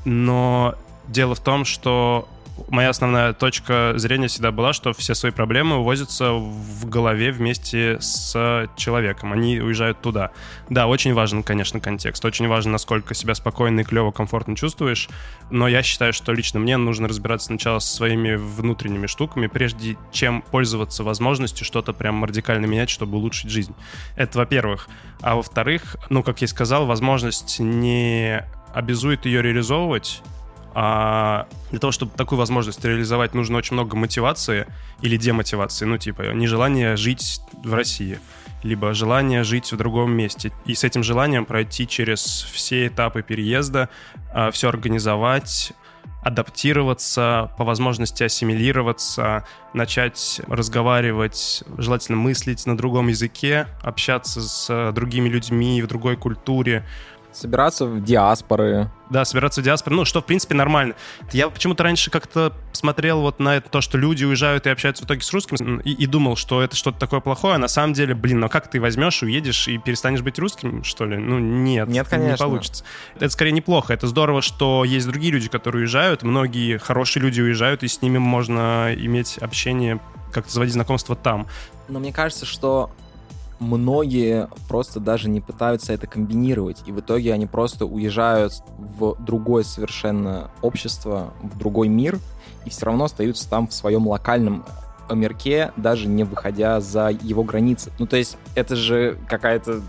Но 0.05 0.75
дело 1.07 1.35
в 1.35 1.39
том, 1.39 1.65
что 1.65 2.27
моя 2.69 2.89
основная 2.89 3.33
точка 3.33 3.93
зрения 3.97 4.27
всегда 4.27 4.51
была, 4.51 4.73
что 4.73 4.93
все 4.93 5.13
свои 5.15 5.31
проблемы 5.31 5.77
увозятся 5.77 6.31
в 6.33 6.87
голове 6.89 7.31
вместе 7.31 7.97
с 7.99 8.67
человеком. 8.75 9.33
Они 9.33 9.59
уезжают 9.59 10.01
туда. 10.01 10.31
Да, 10.69 10.87
очень 10.87 11.13
важен, 11.13 11.43
конечно, 11.43 11.79
контекст. 11.79 12.23
Очень 12.25 12.47
важно, 12.47 12.73
насколько 12.73 13.13
себя 13.13 13.35
спокойно 13.35 13.81
и 13.81 13.83
клево, 13.83 14.11
комфортно 14.11 14.55
чувствуешь. 14.55 15.09
Но 15.49 15.67
я 15.67 15.83
считаю, 15.83 16.13
что 16.13 16.33
лично 16.33 16.59
мне 16.59 16.77
нужно 16.77 17.07
разбираться 17.07 17.47
сначала 17.47 17.79
со 17.79 17.95
своими 17.95 18.35
внутренними 18.35 19.07
штуками, 19.07 19.47
прежде 19.47 19.97
чем 20.11 20.41
пользоваться 20.41 21.03
возможностью 21.03 21.65
что-то 21.65 21.93
прям 21.93 22.23
радикально 22.23 22.65
менять, 22.65 22.89
чтобы 22.89 23.17
улучшить 23.17 23.49
жизнь. 23.49 23.75
Это 24.15 24.39
во-первых. 24.39 24.89
А 25.21 25.35
во-вторых, 25.35 25.97
ну, 26.09 26.23
как 26.23 26.41
я 26.41 26.45
и 26.45 26.47
сказал, 26.47 26.85
возможность 26.85 27.59
не 27.59 28.43
обязует 28.73 29.25
ее 29.25 29.41
реализовывать, 29.41 30.21
а 30.79 31.47
для 31.71 31.79
того, 31.79 31.91
чтобы 31.91 32.11
такую 32.15 32.37
возможность 32.37 32.85
реализовать, 32.85 33.33
нужно 33.33 33.57
очень 33.57 33.73
много 33.73 33.97
мотивации 33.97 34.67
или 35.01 35.17
демотивации. 35.17 35.85
Ну, 35.85 35.97
типа, 35.97 36.33
нежелание 36.33 36.95
жить 36.95 37.41
в 37.63 37.73
России, 37.73 38.19
либо 38.61 38.93
желание 38.93 39.43
жить 39.43 39.71
в 39.71 39.75
другом 39.75 40.11
месте. 40.11 40.51
И 40.65 40.75
с 40.75 40.83
этим 40.83 41.01
желанием 41.01 41.45
пройти 41.45 41.87
через 41.87 42.21
все 42.53 42.85
этапы 42.85 43.23
переезда, 43.23 43.89
а, 44.31 44.51
все 44.51 44.69
организовать, 44.69 45.73
адаптироваться, 46.23 47.51
по 47.57 47.63
возможности 47.63 48.21
ассимилироваться, 48.21 49.47
начать 49.73 50.41
разговаривать, 50.47 51.63
желательно 51.79 52.19
мыслить 52.19 52.67
на 52.67 52.77
другом 52.77 53.07
языке, 53.07 53.65
общаться 53.81 54.41
с 54.41 54.91
другими 54.91 55.27
людьми 55.27 55.81
в 55.81 55.87
другой 55.87 56.17
культуре, 56.17 56.85
собираться 57.31 57.87
в 57.87 58.03
диаспоры. 58.03 58.91
Да, 59.09 59.23
собираться 59.25 59.61
в 59.61 59.63
диаспоры, 59.63 59.95
ну, 59.95 60.05
что, 60.05 60.21
в 60.21 60.25
принципе, 60.25 60.53
нормально. 60.55 60.95
Я 61.31 61.49
почему-то 61.49 61.83
раньше 61.83 62.09
как-то 62.11 62.53
смотрел 62.73 63.21
вот 63.21 63.39
на 63.39 63.55
это, 63.55 63.69
то, 63.69 63.81
что 63.81 63.97
люди 63.97 64.25
уезжают 64.25 64.67
и 64.67 64.69
общаются 64.69 65.03
в 65.03 65.07
итоге 65.07 65.21
с 65.21 65.31
русским, 65.31 65.79
и, 65.79 65.91
и 65.91 66.05
думал, 66.05 66.35
что 66.35 66.61
это 66.61 66.75
что-то 66.75 66.99
такое 66.99 67.19
плохое, 67.21 67.55
а 67.55 67.57
на 67.57 67.67
самом 67.67 67.93
деле, 67.93 68.13
блин, 68.15 68.39
ну 68.39 68.49
как 68.49 68.69
ты 68.69 68.81
возьмешь, 68.81 69.23
уедешь 69.23 69.67
и 69.67 69.77
перестанешь 69.77 70.21
быть 70.21 70.37
русским, 70.39 70.83
что 70.83 71.05
ли? 71.05 71.17
Ну, 71.17 71.39
нет. 71.39 71.87
Нет, 71.87 72.07
конечно. 72.07 72.31
Не 72.31 72.37
получится. 72.37 72.83
Это 73.15 73.29
скорее 73.29 73.51
неплохо. 73.51 73.93
Это 73.93 74.07
здорово, 74.07 74.41
что 74.41 74.83
есть 74.83 75.07
другие 75.07 75.31
люди, 75.31 75.47
которые 75.47 75.81
уезжают, 75.81 76.23
многие 76.23 76.77
хорошие 76.77 77.23
люди 77.23 77.41
уезжают, 77.41 77.83
и 77.83 77.87
с 77.87 78.01
ними 78.01 78.17
можно 78.17 78.93
иметь 78.93 79.37
общение, 79.37 79.99
как-то 80.31 80.51
заводить 80.51 80.73
знакомство 80.73 81.15
там. 81.15 81.47
Но 81.87 81.99
мне 81.99 82.11
кажется, 82.11 82.45
что 82.45 82.91
многие 83.59 84.49
просто 84.67 84.99
даже 84.99 85.29
не 85.29 85.41
пытаются 85.41 85.93
это 85.93 86.07
комбинировать, 86.07 86.83
и 86.85 86.91
в 86.91 86.99
итоге 86.99 87.33
они 87.33 87.45
просто 87.45 87.85
уезжают 87.85 88.53
в 88.77 89.15
другое 89.19 89.63
совершенно 89.63 90.51
общество, 90.61 91.33
в 91.41 91.57
другой 91.57 91.87
мир, 91.87 92.19
и 92.65 92.69
все 92.69 92.85
равно 92.85 93.05
остаются 93.05 93.49
там 93.49 93.67
в 93.67 93.73
своем 93.73 94.07
локальном 94.07 94.65
мирке, 95.09 95.71
даже 95.77 96.07
не 96.07 96.23
выходя 96.23 96.81
за 96.81 97.09
его 97.09 97.43
границы. 97.43 97.91
Ну, 97.99 98.07
то 98.07 98.17
есть 98.17 98.37
это 98.55 98.75
же 98.75 99.17
какая-то 99.27 99.81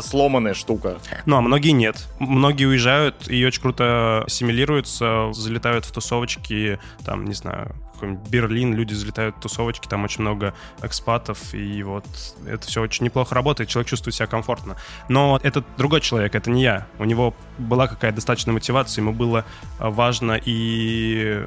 сломанная 0.00 0.54
штука. 0.54 0.98
Ну, 1.24 1.36
а 1.36 1.40
многие 1.40 1.70
нет. 1.70 2.06
Многие 2.18 2.66
уезжают 2.66 3.30
и 3.30 3.44
очень 3.44 3.62
круто 3.62 4.24
ассимилируются, 4.26 5.32
залетают 5.32 5.84
в 5.84 5.92
тусовочки, 5.92 6.78
там, 7.04 7.24
не 7.24 7.34
знаю, 7.34 7.74
какой-нибудь 7.96 8.28
Берлин, 8.28 8.74
люди 8.74 8.94
взлетают 8.94 9.40
тусовочки, 9.40 9.88
там 9.88 10.04
очень 10.04 10.22
много 10.22 10.54
экспатов, 10.82 11.54
и 11.54 11.82
вот 11.82 12.06
это 12.46 12.66
все 12.66 12.80
очень 12.80 13.04
неплохо 13.04 13.34
работает, 13.34 13.68
человек 13.68 13.88
чувствует 13.88 14.14
себя 14.14 14.26
комфортно. 14.26 14.76
Но 15.08 15.40
это 15.42 15.64
другой 15.76 16.00
человек, 16.00 16.34
это 16.34 16.50
не 16.50 16.62
я. 16.62 16.86
У 16.98 17.04
него 17.04 17.34
была 17.58 17.88
какая-то 17.88 18.16
достаточная 18.16 18.54
мотивация, 18.54 19.02
ему 19.02 19.12
было 19.12 19.44
важно 19.78 20.40
и 20.44 21.46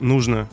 нужно 0.00 0.48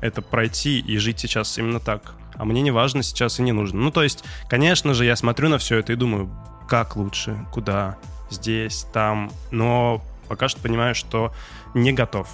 это 0.00 0.22
пройти 0.22 0.78
и 0.78 0.96
жить 0.98 1.20
сейчас 1.20 1.58
именно 1.58 1.80
так. 1.80 2.14
А 2.34 2.44
мне 2.44 2.62
не 2.62 2.70
важно 2.70 3.02
сейчас 3.02 3.38
и 3.38 3.42
не 3.42 3.52
нужно. 3.52 3.80
Ну, 3.80 3.90
то 3.90 4.02
есть, 4.02 4.24
конечно 4.48 4.94
же, 4.94 5.04
я 5.04 5.16
смотрю 5.16 5.48
на 5.48 5.58
все 5.58 5.78
это 5.78 5.92
и 5.92 5.96
думаю, 5.96 6.30
как 6.68 6.96
лучше, 6.96 7.36
куда, 7.52 7.98
здесь, 8.30 8.86
там. 8.92 9.30
Но 9.50 10.02
пока 10.28 10.48
что 10.48 10.60
понимаю, 10.60 10.94
что 10.94 11.34
не 11.74 11.92
готов. 11.92 12.28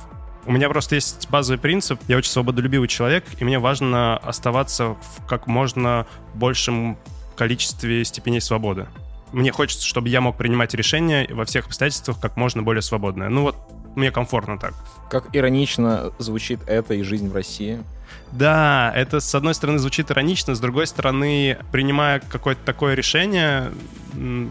У 0.47 0.53
меня 0.53 0.69
просто 0.69 0.95
есть 0.95 1.29
базовый 1.29 1.59
принцип. 1.59 2.01
Я 2.07 2.17
очень 2.17 2.31
свободолюбивый 2.31 2.87
человек, 2.87 3.25
и 3.39 3.45
мне 3.45 3.59
важно 3.59 4.17
оставаться 4.17 4.91
в 4.95 5.27
как 5.27 5.49
можно 5.49 6.07
большем 6.35 6.97
количестве 7.35 8.05
степеней 8.05 8.41
свободы. 8.41 8.87
Мне 9.33 9.51
хочется, 9.51 9.85
чтобы 9.85 10.09
я 10.09 10.21
мог 10.21 10.37
принимать 10.37 10.73
решения 10.75 11.27
во 11.31 11.45
всех 11.45 11.67
обстоятельствах 11.67 12.21
как 12.21 12.37
можно 12.37 12.63
более 12.63 12.83
свободно. 12.83 13.29
Ну 13.29 13.43
вот 13.43 13.57
мне 13.97 14.13
комфортно 14.13 14.57
так. 14.59 14.75
Как 15.11 15.35
иронично 15.35 16.13
звучит 16.19 16.61
это 16.69 16.95
и 16.95 17.03
жизнь 17.03 17.29
в 17.29 17.35
России. 17.35 17.83
Да, 18.33 18.93
это 18.95 19.21
с 19.21 19.35
одной 19.35 19.55
стороны 19.55 19.79
звучит 19.79 20.11
иронично, 20.11 20.55
с 20.55 20.61
другой 20.61 20.87
стороны, 20.87 21.59
принимая 21.73 22.21
какое-то 22.21 22.63
такое 22.65 22.95
решение, 22.95 23.73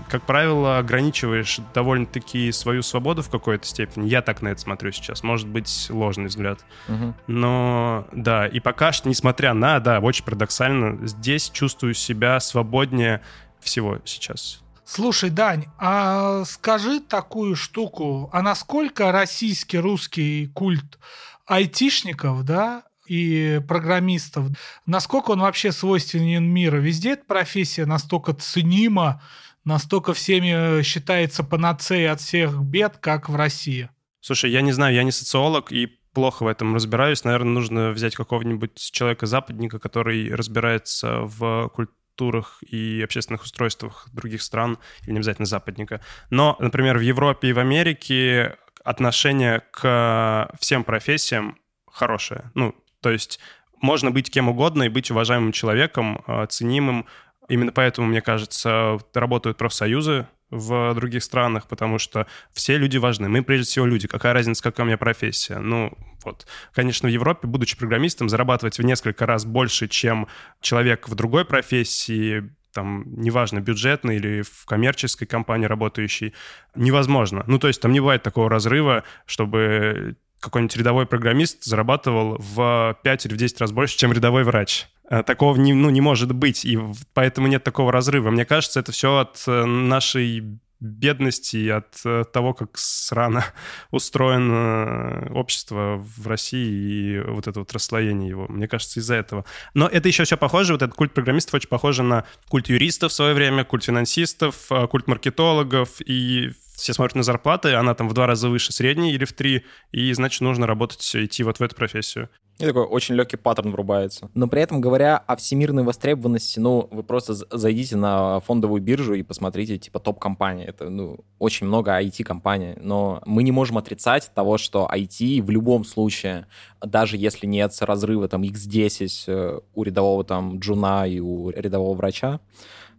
как 0.09 0.23
правило, 0.23 0.77
ограничиваешь 0.77 1.59
довольно-таки 1.73 2.51
свою 2.51 2.81
свободу 2.81 3.21
в 3.21 3.29
какой-то 3.29 3.65
степени. 3.65 4.07
Я 4.07 4.21
так 4.21 4.41
на 4.41 4.49
это 4.49 4.61
смотрю 4.61 4.91
сейчас. 4.91 5.23
Может 5.23 5.47
быть, 5.47 5.87
ложный 5.89 6.27
взгляд. 6.27 6.65
Угу. 6.87 7.13
Но 7.27 8.07
да, 8.11 8.47
и 8.47 8.59
пока 8.59 8.91
что, 8.91 9.09
несмотря 9.09 9.53
на, 9.53 9.79
да, 9.79 9.99
очень 9.99 10.23
парадоксально, 10.23 11.07
здесь 11.07 11.49
чувствую 11.49 11.93
себя 11.93 12.39
свободнее 12.39 13.21
всего 13.59 13.99
сейчас. 14.05 14.61
Слушай, 14.85 15.31
Дань, 15.31 15.65
а 15.79 16.43
скажи 16.45 16.99
такую 16.99 17.55
штуку, 17.55 18.29
а 18.31 18.43
насколько 18.43 19.11
российский 19.11 19.79
русский 19.79 20.47
культ 20.53 20.99
айтишников, 21.47 22.43
да, 22.43 22.83
и 23.07 23.61
программистов, 23.67 24.47
насколько 24.85 25.31
он 25.31 25.41
вообще 25.41 25.71
свойственен 25.71 26.43
миру? 26.43 26.79
Везде 26.79 27.13
эта 27.13 27.25
профессия 27.25 27.85
настолько 27.85 28.33
ценима, 28.33 29.21
настолько 29.63 30.13
всеми 30.13 30.81
считается 30.83 31.43
панацеей 31.43 32.09
от 32.09 32.21
всех 32.21 32.61
бед, 32.61 32.97
как 32.97 33.29
в 33.29 33.35
России? 33.35 33.89
Слушай, 34.21 34.51
я 34.51 34.61
не 34.61 34.71
знаю, 34.71 34.95
я 34.95 35.03
не 35.03 35.11
социолог 35.11 35.71
и 35.71 35.87
плохо 36.13 36.43
в 36.43 36.47
этом 36.47 36.73
разбираюсь. 36.73 37.23
Наверное, 37.23 37.51
нужно 37.51 37.91
взять 37.91 38.15
какого-нибудь 38.15 38.77
человека-западника, 38.91 39.79
который 39.79 40.33
разбирается 40.33 41.19
в 41.21 41.69
культуре 41.69 41.95
структурах 42.15 42.63
и 42.63 43.01
общественных 43.03 43.43
устройствах 43.43 44.07
других 44.13 44.41
стран, 44.41 44.77
или 45.03 45.11
не 45.11 45.17
обязательно 45.17 45.45
западника. 45.45 45.99
Но, 46.29 46.55
например, 46.59 46.97
в 46.97 47.01
Европе 47.01 47.49
и 47.49 47.53
в 47.53 47.59
Америке 47.59 48.55
отношение 48.85 49.63
к 49.71 50.49
всем 50.59 50.85
профессиям 50.85 51.57
хорошее. 51.91 52.51
Ну, 52.53 52.73
то 53.05 53.11
есть 53.11 53.39
можно 53.81 54.09
быть 54.09 54.31
кем 54.31 54.49
угодно 54.49 54.81
и 54.81 54.89
быть 54.89 55.11
уважаемым 55.11 55.51
человеком, 55.51 56.23
э, 56.25 56.47
ценимым. 56.49 57.05
Именно 57.47 57.71
поэтому, 57.71 58.07
мне 58.07 58.19
кажется, 58.19 58.97
работают 59.13 59.57
профсоюзы 59.57 60.25
в 60.49 60.95
других 60.95 61.23
странах, 61.23 61.67
потому 61.67 61.99
что 61.99 62.25
все 62.51 62.77
люди 62.77 62.97
важны. 62.97 63.29
Мы, 63.29 63.43
прежде 63.43 63.67
всего, 63.67 63.85
люди. 63.85 64.07
Какая 64.07 64.33
разница, 64.33 64.63
какая 64.63 64.85
у 64.85 64.87
меня 64.87 64.97
профессия? 64.97 65.59
Ну, 65.59 65.93
вот. 66.23 66.47
Конечно, 66.73 67.07
в 67.07 67.11
Европе, 67.11 67.45
будучи 67.47 67.77
программистом, 67.77 68.27
зарабатывать 68.27 68.79
в 68.79 68.81
несколько 68.81 69.27
раз 69.27 69.45
больше, 69.45 69.87
чем 69.87 70.27
человек 70.61 71.07
в 71.07 71.13
другой 71.13 71.45
профессии, 71.45 72.49
там, 72.73 73.03
неважно, 73.21 73.59
бюджетный 73.59 74.15
или 74.15 74.41
в 74.41 74.65
коммерческой 74.65 75.27
компании 75.27 75.67
работающий, 75.67 76.33
невозможно. 76.73 77.43
Ну, 77.45 77.59
то 77.59 77.67
есть 77.67 77.81
там 77.81 77.91
не 77.91 77.99
бывает 77.99 78.23
такого 78.23 78.49
разрыва, 78.49 79.03
чтобы 79.27 80.15
какой-нибудь 80.45 80.77
рядовой 80.77 81.05
программист 81.05 81.63
зарабатывал 81.63 82.37
в 82.39 82.97
5 83.03 83.25
или 83.25 83.33
в 83.33 83.37
10 83.37 83.61
раз 83.61 83.71
больше, 83.71 83.97
чем 83.97 84.13
рядовой 84.13 84.43
врач. 84.43 84.87
Э, 85.09 85.23
такого 85.23 85.55
не, 85.57 85.73
ну, 85.73 85.89
не 85.89 86.01
может 86.01 86.31
быть, 86.33 86.65
и 86.65 86.79
поэтому 87.13 87.47
нет 87.47 87.63
такого 87.63 87.91
разрыва. 87.91 88.31
Мне 88.31 88.45
кажется, 88.45 88.79
это 88.79 88.91
все 88.91 89.17
от 89.17 89.43
э, 89.47 89.65
нашей 89.65 90.59
бедности, 90.79 91.69
от 91.69 91.99
э, 92.05 92.23
того, 92.31 92.53
как 92.53 92.77
срано 92.77 93.45
устроено 93.91 95.27
общество 95.33 95.97
в 95.97 96.27
России 96.27 97.15
и 97.15 97.19
вот 97.19 97.47
это 97.47 97.59
вот 97.59 97.71
расслоение 97.73 98.29
его. 98.29 98.45
Мне 98.47 98.67
кажется, 98.67 98.99
из-за 98.99 99.15
этого. 99.15 99.45
Но 99.73 99.87
это 99.87 100.07
еще 100.07 100.23
все 100.23 100.37
похоже, 100.37 100.73
вот 100.73 100.81
этот 100.81 100.95
культ 100.95 101.13
программистов 101.13 101.55
очень 101.55 101.69
похоже 101.69 102.03
на 102.03 102.25
культ 102.49 102.69
юристов 102.69 103.11
в 103.11 103.15
свое 103.15 103.33
время, 103.33 103.63
культ 103.63 103.83
финансистов, 103.83 104.69
культ 104.89 105.07
маркетологов, 105.07 106.01
и 106.05 106.51
все 106.75 106.93
смотрят 106.93 107.15
на 107.15 107.23
зарплаты, 107.23 107.73
она 107.73 107.93
там 107.93 108.09
в 108.09 108.13
два 108.13 108.27
раза 108.27 108.49
выше 108.49 108.73
средней 108.73 109.13
или 109.13 109.25
в 109.25 109.33
три, 109.33 109.65
и, 109.91 110.11
значит, 110.13 110.41
нужно 110.41 110.67
работать, 110.67 111.15
идти 111.15 111.43
вот 111.43 111.59
в 111.59 111.63
эту 111.63 111.75
профессию. 111.75 112.29
И 112.57 112.65
такой 112.65 112.83
очень 112.83 113.15
легкий 113.15 113.35
паттерн 113.35 113.71
врубается. 113.71 114.29
Но 114.33 114.47
при 114.47 114.61
этом, 114.61 114.79
говоря 114.79 115.17
о 115.17 115.35
всемирной 115.35 115.83
востребованности, 115.83 116.57
ну, 116.59 116.87
вы 116.89 117.03
просто 117.03 117.33
зайдите 117.33 117.97
на 117.97 118.39
фондовую 118.39 118.81
биржу 118.81 119.13
и 119.13 119.23
посмотрите, 119.23 119.77
типа, 119.77 119.99
топ-компании. 119.99 120.65
Это, 120.65 120.89
ну, 120.89 121.19
очень 121.37 121.67
много 121.67 122.01
IT-компаний. 122.01 122.75
Но 122.77 123.21
мы 123.25 123.43
не 123.43 123.51
можем 123.51 123.77
отрицать 123.77 124.31
того, 124.33 124.57
что 124.57 124.89
IT 124.89 125.41
в 125.41 125.49
любом 125.49 125.83
случае, 125.83 126.47
даже 126.79 127.17
если 127.17 127.45
нет 127.45 127.75
разрыва 127.81 128.29
там 128.29 128.43
X10 128.43 129.09
э, 129.27 129.59
у 129.73 129.83
рядового 129.83 130.23
там 130.23 130.59
джуна 130.59 131.05
и 131.07 131.19
у 131.19 131.49
рядового 131.49 131.97
врача, 131.97 132.39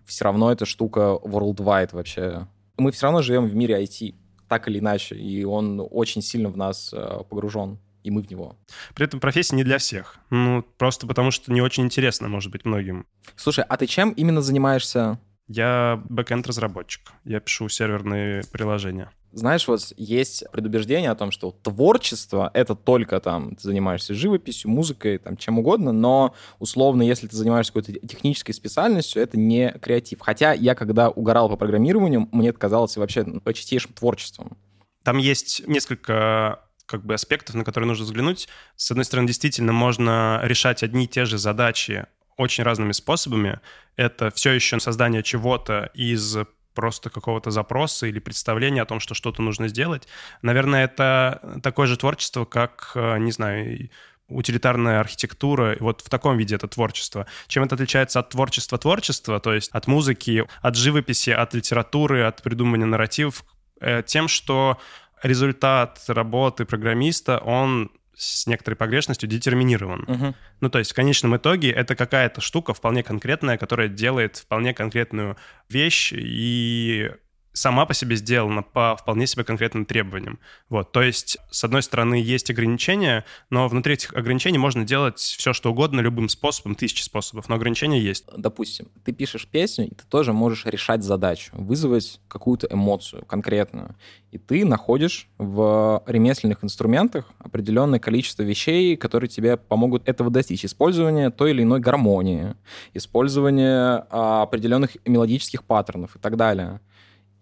все 0.05 0.25
равно 0.25 0.53
эта 0.53 0.67
штука 0.67 1.19
worldwide 1.23 1.91
вообще. 1.93 2.47
Мы 2.77 2.93
все 2.93 3.07
равно 3.07 3.23
живем 3.23 3.47
в 3.47 3.55
мире 3.55 3.83
IT, 3.83 4.15
так 4.49 4.69
или 4.69 4.79
иначе, 4.79 5.17
и 5.17 5.45
он 5.45 5.87
очень 5.91 6.23
сильно 6.23 6.51
в 6.51 6.57
нас 6.57 6.93
э, 6.93 7.21
погружен 7.29 7.79
и 8.07 8.11
мы 8.11 8.23
в 8.23 8.31
него. 8.31 8.57
При 8.95 9.05
этом 9.05 9.19
профессия 9.19 9.57
не 9.57 9.65
для 9.65 9.79
всех. 9.79 10.19
Ну, 10.31 10.65
просто 10.79 11.09
потому 11.09 11.33
что 11.33 11.53
не 11.53 11.61
очень 11.61 11.83
интересно, 11.83 12.29
может 12.29 12.53
быть, 12.53 12.65
многим. 12.65 13.05
Слушай, 13.35 13.65
а 13.69 13.77
ты 13.77 13.87
чем 13.89 14.11
именно 14.11 14.43
занимаешься? 14.43 15.19
Я 15.49 16.03
бэкэнд-разработчик. 16.09 17.13
Я 17.25 17.41
пишу 17.41 17.69
серверные 17.69 18.43
приложения. 18.51 19.11
Знаешь, 19.33 19.69
вот 19.69 19.93
есть 19.99 20.45
предубеждение 20.51 21.11
о 21.11 21.15
том, 21.15 21.31
что 21.31 21.51
творчество— 21.51 22.51
это 22.55 22.75
только 22.75 23.21
там 23.21 23.55
ты 23.55 23.65
занимаешься 23.65 24.15
живописью, 24.15 24.71
музыкой, 24.71 25.19
там 25.19 25.37
чем 25.37 25.59
угодно, 25.59 25.93
но 25.93 26.35
условно, 26.59 27.03
если 27.03 27.27
ты 27.27 27.37
занимаешься 27.37 27.73
какой-то 27.73 27.93
технической 28.07 28.55
специальностью, 28.55 29.23
это 29.23 29.39
не 29.39 29.73
креатив. 29.73 30.21
Хотя 30.21 30.55
я, 30.55 30.75
когда 30.75 31.11
угорал 31.11 31.51
по 31.51 31.57
программированию, 31.57 32.29
мне 32.33 32.49
это 32.49 32.59
казалось 32.59 32.97
вообще 32.97 33.27
чистейшим 33.53 33.93
творчеством. 33.93 34.57
Там 35.03 35.19
есть 35.19 35.63
несколько 35.67 36.63
как 36.87 37.05
бы 37.05 37.15
аспектов, 37.15 37.57
на 37.57 37.65
которые 37.65 37.89
нужно 37.89 38.07
взглянуть. 38.07 38.49
С 38.77 38.91
одной 38.91 39.05
стороны, 39.05 39.27
действительно 39.27 39.73
можно 39.73 40.41
решать 40.45 40.83
одни 40.83 41.05
и 41.05 41.09
те 41.09 41.27
же 41.27 41.37
задачи 41.37 42.07
очень 42.37 42.65
разными 42.65 42.93
способами. 42.93 43.61
Это 43.97 44.31
все 44.31 44.53
еще 44.53 44.79
создание 44.81 45.23
чего-то 45.23 45.91
из 45.95 46.37
просто 46.75 47.09
какого-то 47.09 47.51
запроса 47.51 48.07
или 48.07 48.19
представления 48.19 48.83
о 48.83 48.87
том, 48.87 49.01
что 49.01 49.15
что-то 49.15 49.43
нужно 49.43 49.69
сделать. 49.69 50.07
Наверное, 50.43 50.85
это 50.85 51.59
такое 51.63 51.87
же 51.87 51.97
творчество, 51.97 52.45
как, 52.45 52.93
э, 52.95 53.19
не 53.19 53.33
знаю, 53.33 53.89
утилитарная 54.29 55.01
архитектура, 55.01 55.77
вот 55.81 56.03
в 56.03 56.11
таком 56.11 56.37
виде 56.37 56.55
это 56.55 56.69
творчество. 56.69 57.27
Чем 57.47 57.65
это 57.65 57.77
отличается 57.77 58.21
от 58.21 58.31
творчества 58.31 58.77
творчества, 58.77 59.41
то 59.41 59.55
есть 59.55 59.71
от 59.73 59.87
музыки, 59.87 60.45
от 60.61 60.77
живописи, 60.77 61.31
от 61.31 61.55
литературы, 61.55 62.25
от 62.25 62.43
придумывания 62.43 62.87
нарративов, 62.87 63.45
э, 63.81 64.03
тем, 64.05 64.29
что 64.29 64.79
результат 65.23 66.03
работы 66.09 66.65
программиста, 66.65 67.39
он 67.39 67.91
с 68.17 68.47
некоторой 68.47 68.77
погрешностью 68.77 69.29
детерминирован. 69.29 70.05
Uh-huh. 70.05 70.35
Ну, 70.61 70.71
то 70.71 70.79
есть 70.79 70.93
в 70.93 70.95
конечном 70.95 71.37
итоге 71.37 71.71
это 71.71 71.95
какая-то 71.95 72.41
штука 72.41 72.73
вполне 72.73 73.03
конкретная, 73.03 73.59
которая 73.59 73.89
делает 73.89 74.39
вполне 74.39 74.73
конкретную 74.73 75.37
вещь, 75.69 76.13
и 76.17 77.11
сама 77.57 77.87
по 77.87 77.95
себе 77.95 78.17
сделана 78.17 78.63
по 78.63 78.97
вполне 78.97 79.27
себе 79.27 79.43
конкретным 79.43 79.87
требованиям. 79.87 80.39
Вот, 80.69 80.93
то 80.93 81.03
есть, 81.03 81.39
с 81.51 81.65
одной 81.65 81.83
стороны, 81.83 82.17
есть 82.17 82.51
ограничения, 82.51 83.25
но 83.49 83.67
внутри 83.67 83.95
этих 83.95 84.13
ограничений 84.13 84.59
можно 84.59 84.85
делать 84.85 85.19
все, 85.19 85.53
что 85.55 85.71
угодно, 85.71 86.01
любым 86.01 86.29
способом, 86.29 86.75
тысячи 86.75 87.03
способов, 87.03 87.49
но 87.49 87.55
ограничения 87.55 87.99
есть. 87.99 88.27
Допустим, 88.37 88.89
ты 89.05 89.13
пишешь 89.13 89.47
песню, 89.47 89.87
и 89.87 89.95
ты 89.95 90.05
тоже 90.09 90.35
можешь 90.35 90.67
решать 90.67 91.03
задачу, 91.03 91.51
вызвать 91.55 92.21
какую-то 92.29 92.69
эмоцию 92.71 93.25
конкретную. 93.25 93.97
И 94.33 94.39
ты 94.39 94.67
находишь 94.67 95.31
в 95.39 96.03
ремесленных 96.07 96.63
инструментах 96.63 97.25
определенное 97.39 97.99
количество 97.99 98.43
вещей, 98.43 98.97
которые 98.99 99.31
тебе 99.31 99.57
помогут 99.57 100.07
этого 100.07 100.31
достичь. 100.31 100.67
Использование 100.67 101.31
той 101.31 101.53
или 101.53 101.63
иной 101.63 101.81
гармонии, 101.81 102.55
использование 102.93 104.05
а, 104.11 104.43
определенных 104.43 104.99
мелодических 105.07 105.65
паттернов 105.65 106.17
и 106.17 106.19
так 106.19 106.37
далее. 106.37 106.81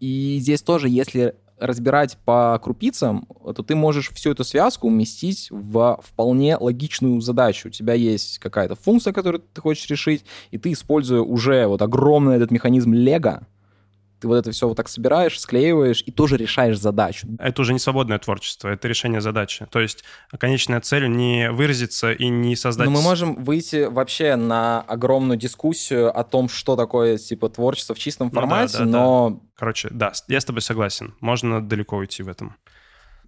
И 0.04 0.36
здесь 0.38 0.60
тоже, 0.60 0.90
если 0.90 1.34
разбирать 1.58 2.18
по 2.26 2.60
крупицам, 2.62 3.26
то 3.42 3.62
ты 3.62 3.74
можешь 3.74 4.10
всю 4.10 4.32
эту 4.32 4.44
связку 4.44 4.88
уместить 4.88 5.48
в 5.50 5.98
вполне 6.04 6.58
логичную 6.58 7.18
задачу. 7.22 7.68
У 7.68 7.70
тебя 7.70 7.94
есть 7.94 8.38
какая-то 8.38 8.74
функция, 8.74 9.14
которую 9.14 9.42
ты 9.54 9.62
хочешь 9.62 9.88
решить, 9.88 10.26
и 10.50 10.58
ты, 10.58 10.72
используя 10.72 11.22
уже 11.22 11.66
вот 11.66 11.80
огромный 11.80 12.36
этот 12.36 12.50
механизм 12.50 12.92
Лего, 12.92 13.46
ты 14.24 14.28
вот 14.28 14.36
это 14.36 14.52
все 14.52 14.66
вот 14.66 14.76
так 14.78 14.88
собираешь, 14.88 15.38
склеиваешь 15.38 16.02
и 16.06 16.10
тоже 16.10 16.38
решаешь 16.38 16.78
задачу. 16.78 17.28
Это 17.38 17.60
уже 17.60 17.74
не 17.74 17.78
свободное 17.78 18.18
творчество, 18.18 18.68
это 18.68 18.88
решение 18.88 19.20
задачи. 19.20 19.66
То 19.70 19.80
есть 19.80 20.02
конечная 20.38 20.80
цель 20.80 21.10
не 21.10 21.50
выразиться 21.50 22.10
и 22.10 22.28
не 22.28 22.56
создать... 22.56 22.86
Но 22.86 22.92
мы 22.92 23.02
можем 23.02 23.44
выйти 23.44 23.84
вообще 23.84 24.36
на 24.36 24.80
огромную 24.80 25.38
дискуссию 25.38 26.18
о 26.18 26.24
том, 26.24 26.48
что 26.48 26.74
такое 26.74 27.18
типа 27.18 27.50
творчество 27.50 27.94
в 27.94 27.98
чистом 27.98 28.30
формате, 28.30 28.78
ну, 28.78 28.84
да, 28.86 28.90
да, 28.92 28.98
но... 28.98 29.30
Да. 29.30 29.36
Короче, 29.56 29.88
да, 29.90 30.12
я 30.28 30.40
с 30.40 30.44
тобой 30.46 30.62
согласен. 30.62 31.14
Можно 31.20 31.60
далеко 31.60 31.98
уйти 31.98 32.22
в 32.22 32.28
этом. 32.28 32.56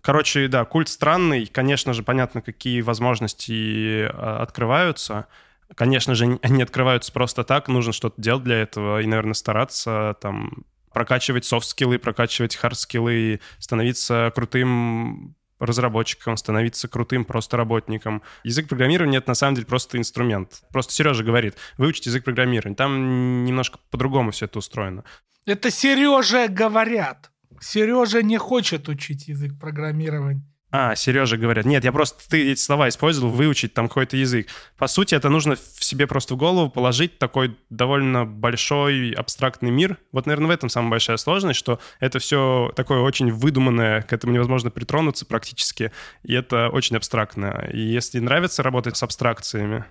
Короче, 0.01 0.49
да, 0.49 0.64
культ 0.64 0.88
странный. 0.88 1.44
Конечно 1.44 1.92
же, 1.92 2.05
понятно, 2.05 2.40
какие 2.40 2.80
возможности 2.80 4.09
а, 4.09 4.40
открываются. 4.40 5.26
Конечно 5.74 6.14
же, 6.14 6.38
они 6.40 6.62
открываются 6.62 7.12
просто 7.12 7.44
так, 7.44 7.68
нужно 7.68 7.92
что-то 7.92 8.18
делать 8.22 8.44
для 8.44 8.62
этого 8.62 9.03
и, 9.03 9.07
наверное, 9.07 9.34
стараться 9.34 10.16
там 10.22 10.64
прокачивать 10.97 11.44
софт-скиллы, 11.44 11.99
прокачивать 11.99 12.57
хард-скиллы, 12.57 13.40
становиться 13.59 14.32
крутым 14.34 15.36
разработчиком, 15.59 16.38
становиться 16.38 16.88
крутым 16.88 17.26
просто 17.26 17.59
работником. 17.59 18.22
Язык 18.44 18.66
программирования— 18.66 19.18
это 19.18 19.28
на 19.28 19.34
самом 19.34 19.57
деле 19.57 19.66
просто 19.66 19.99
инструмент. 19.99 20.62
Просто 20.72 20.94
Сережа 20.94 21.22
говорит, 21.22 21.55
выучить 21.76 22.07
язык 22.07 22.24
программирования. 22.24 22.76
Там 22.76 23.44
немножко 23.44 23.78
по-другому 23.90 24.30
все 24.30 24.47
это 24.47 24.59
устроено. 24.59 25.05
Это 25.44 25.70
Сережа 25.70 26.49
говорят. 26.49 27.30
Сережа 27.61 28.22
не 28.22 28.38
хочет 28.38 28.88
учить 28.88 29.28
язык 29.28 29.53
программирования. 29.61 30.47
А, 30.78 30.94
Сережа 30.94 31.38
говорят. 31.38 31.64
Нет, 31.64 31.84
я 31.84 31.92
просто 31.92 32.22
ты 32.28 32.52
эти 32.52 32.60
слова 32.60 32.90
использовал, 32.90 33.30
выучить 33.30 33.72
там 33.72 33.88
какой-то 33.88 34.18
язык. 34.18 34.48
По 34.76 34.88
сути, 34.88 35.14
это 35.14 35.30
нужно 35.30 35.56
в 35.56 35.82
себе 35.82 36.06
просто 36.06 36.34
в 36.34 36.36
голову 36.36 36.68
положить 36.68 37.18
такой 37.18 37.56
довольно 37.70 38.26
большой 38.26 39.12
абстрактный 39.12 39.70
мир. 39.70 39.96
Вот, 40.12 40.26
наверное, 40.26 40.48
в 40.48 40.50
этом 40.50 40.68
самая 40.68 40.90
большая 40.90 41.16
сложность, 41.16 41.58
что 41.58 41.80
это 41.98 42.18
все 42.18 42.70
такое 42.76 43.00
очень 43.00 43.32
выдуманное, 43.32 44.02
к 44.02 44.12
этому 44.12 44.34
невозможно 44.34 44.70
притронуться 44.70 45.24
практически, 45.24 45.92
и 46.22 46.34
это 46.34 46.68
очень 46.68 46.96
абстрактно. 46.96 47.66
И 47.72 47.80
если 47.80 48.18
нравится 48.18 48.62
работать 48.62 48.98
с 48.98 49.02
абстракциями, 49.02 49.86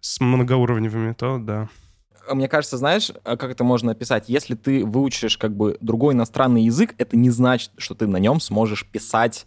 с 0.00 0.20
многоуровневыми, 0.20 1.14
то 1.14 1.38
да. 1.38 1.70
Мне 2.30 2.48
кажется, 2.48 2.76
знаешь, 2.76 3.10
как 3.24 3.44
это 3.44 3.64
можно 3.64 3.92
описать? 3.92 4.28
Если 4.28 4.54
ты 4.54 4.84
выучишь 4.84 5.38
как 5.38 5.56
бы 5.56 5.78
другой 5.80 6.12
иностранный 6.12 6.64
язык, 6.64 6.94
это 6.98 7.16
не 7.16 7.30
значит, 7.30 7.70
что 7.78 7.94
ты 7.94 8.06
на 8.06 8.18
нем 8.18 8.38
сможешь 8.40 8.84
писать 8.84 9.46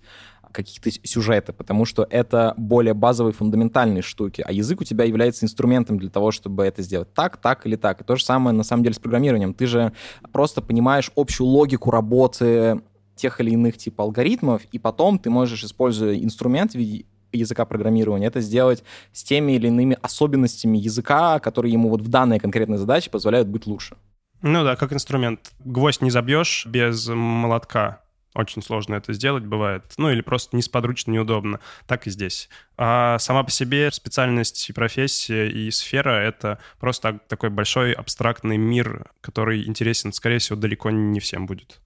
каких-то 0.52 0.89
сюжеты, 1.04 1.54
потому 1.54 1.86
что 1.86 2.08
это 2.10 2.54
более 2.58 2.93
базовые, 2.93 3.34
фундаментальные 3.34 4.02
штуки, 4.02 4.43
а 4.45 4.52
язык 4.52 4.82
у 4.82 4.84
тебя 4.84 5.06
является 5.06 5.45
инструментом 5.45 5.97
для 5.97 6.10
того, 6.10 6.32
чтобы 6.32 6.66
это 6.66 6.82
сделать 6.82 7.14
так, 7.14 7.38
так 7.38 7.66
или 7.66 7.76
так. 7.76 8.02
И 8.02 8.04
то 8.04 8.16
же 8.16 8.24
самое, 8.24 8.56
на 8.56 8.64
самом 8.64 8.84
деле, 8.84 8.95
с 8.95 9.00
программированием. 9.00 9.54
Ты 9.54 9.68
же 9.68 9.93
просто 10.32 10.62
понимаешь 10.62 11.12
общую 11.16 11.47
логику 11.47 11.91
работы 11.91 12.82
тех 13.16 13.39
или 13.41 13.52
иных 13.52 13.78
типа 13.78 14.04
алгоритмов, 14.04 14.64
и 14.72 14.80
потом 14.80 15.20
ты 15.20 15.30
можешь, 15.30 15.64
используя 15.64 16.18
инструмент 16.18 16.72
в 16.72 16.76
виде 16.76 17.06
языка 17.32 17.66
программирования, 17.66 18.28
это 18.28 18.41
сделать 18.41 18.84
с 19.12 19.24
теми 19.24 19.54
или 19.54 19.68
иными 19.68 19.97
особенностями 20.02 20.78
языка, 20.78 21.39
которые 21.39 21.74
ему 21.74 21.89
вот 21.89 22.02
в 22.02 22.08
данной 22.08 22.39
конкретной 22.39 22.78
задаче 22.78 23.10
позволяют 23.10 23.47
быть 23.47 23.68
лучше. 23.68 23.97
Ну 24.41 24.64
да, 24.64 24.76
как 24.76 24.93
инструмент. 24.93 25.52
Гвоздь 25.64 26.02
не 26.02 26.12
забьешь 26.12 26.66
без 26.66 27.08
молотка. 27.10 28.02
Очень 28.36 28.61
сложно 28.61 28.95
это 28.95 29.11
сделать 29.13 29.43
бывает. 29.43 29.84
Ну, 29.97 30.11
или 30.11 30.21
просто 30.21 30.55
несподручно, 30.55 31.11
неудобно. 31.11 31.59
Так 31.88 32.05
и 32.05 32.11
здесь. 32.11 32.47
А 32.77 33.17
сама 33.17 33.43
по 33.43 33.49
себе 33.49 33.91
специальность 33.91 34.69
и 34.69 34.73
профессия 34.73 35.49
и 35.49 35.71
сфера— 35.71 36.11
это 36.21 36.59
просто 36.80 37.19
такой 37.27 37.49
большой 37.49 37.91
абстрактный 37.93 38.57
мир, 38.57 39.11
который 39.21 39.65
интересен, 39.65 40.13
скорее 40.13 40.38
всего, 40.38 40.59
далеко 40.59 40.91
не 40.91 41.19
всем 41.19 41.47
будет. 41.47 41.80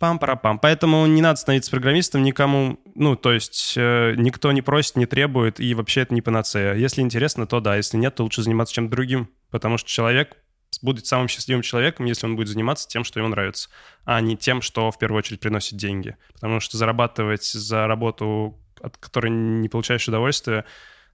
Пам-парапам. 0.00 0.58
Поэтому 0.58 1.06
не 1.06 1.22
надо 1.22 1.38
становиться 1.38 1.70
программистом 1.70 2.24
никому, 2.24 2.80
ну, 2.96 3.14
то 3.14 3.32
есть 3.32 3.74
э, 3.76 4.14
никто 4.16 4.50
не 4.50 4.60
просит, 4.60 4.96
не 4.96 5.06
требует, 5.06 5.60
и 5.60 5.72
вообще 5.72 6.00
это 6.00 6.12
не 6.14 6.20
панацея. 6.20 6.74
Если 6.74 7.00
интересно, 7.00 7.46
то 7.46 7.60
да, 7.60 7.76
если 7.76 7.96
нет, 7.96 8.16
то 8.16 8.24
лучше 8.24 8.42
заниматься 8.42 8.74
чем-то 8.74 8.90
другим, 8.90 9.30
потому 9.50 9.78
что 9.78 9.88
человек 9.88 10.36
будет 10.82 11.06
самым 11.06 11.28
счастливым 11.28 11.62
человеком, 11.62 12.06
если 12.06 12.26
он 12.26 12.36
будет 12.36 12.48
заниматься 12.48 12.88
тем, 12.88 13.04
что 13.04 13.20
ему 13.20 13.28
нравится, 13.28 13.68
а 14.04 14.20
не 14.20 14.36
тем, 14.36 14.62
что 14.62 14.90
в 14.90 14.98
первую 14.98 15.18
очередь 15.18 15.40
приносит 15.40 15.76
деньги. 15.76 16.16
Потому 16.34 16.60
что 16.60 16.76
зарабатывать 16.76 17.44
за 17.44 17.86
работу, 17.86 18.58
от 18.80 18.96
которой 18.96 19.30
не 19.30 19.68
получаешь 19.68 20.08
удовольствия, 20.08 20.64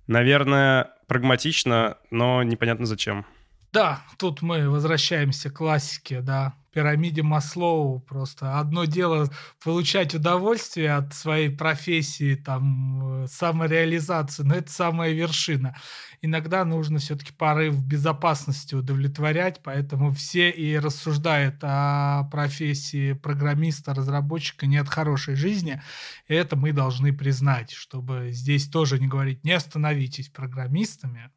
наверное, 0.06 0.90
прагматично, 1.06 1.98
но 2.10 2.42
непонятно 2.42 2.86
зачем. 2.86 3.26
Да, 3.72 4.02
тут 4.18 4.42
мы 4.42 4.68
возвращаемся 4.68 5.50
к 5.50 5.54
классике, 5.54 6.20
да 6.20 6.54
пирамиде 6.70 7.22
Маслоу. 7.22 8.00
Просто 8.00 8.58
одно 8.58 8.84
дело 8.84 9.30
получать 9.62 10.14
удовольствие 10.14 10.94
от 10.94 11.14
своей 11.14 11.50
профессии, 11.50 12.34
там, 12.34 13.24
э, 13.24 13.26
самореализации, 13.28 14.42
но 14.42 14.54
это 14.54 14.70
самая 14.70 15.12
вершина. 15.12 15.76
Иногда 16.22 16.64
нужно 16.64 16.98
все-таки 16.98 17.32
порыв 17.32 17.82
безопасности 17.82 18.74
удовлетворять, 18.74 19.60
поэтому 19.62 20.12
все 20.12 20.50
и 20.50 20.78
рассуждают 20.78 21.56
о 21.62 22.24
профессии 22.30 23.14
программиста, 23.14 23.94
разработчика 23.94 24.66
не 24.66 24.76
от 24.76 24.88
хорошей 24.88 25.34
жизни. 25.34 25.82
И 26.28 26.34
это 26.34 26.56
мы 26.56 26.72
должны 26.72 27.12
признать, 27.12 27.72
чтобы 27.72 28.28
здесь 28.30 28.68
тоже 28.68 28.98
не 28.98 29.08
говорить 29.08 29.44
«не 29.44 29.52
остановитесь 29.52 30.28
программистами». 30.28 31.30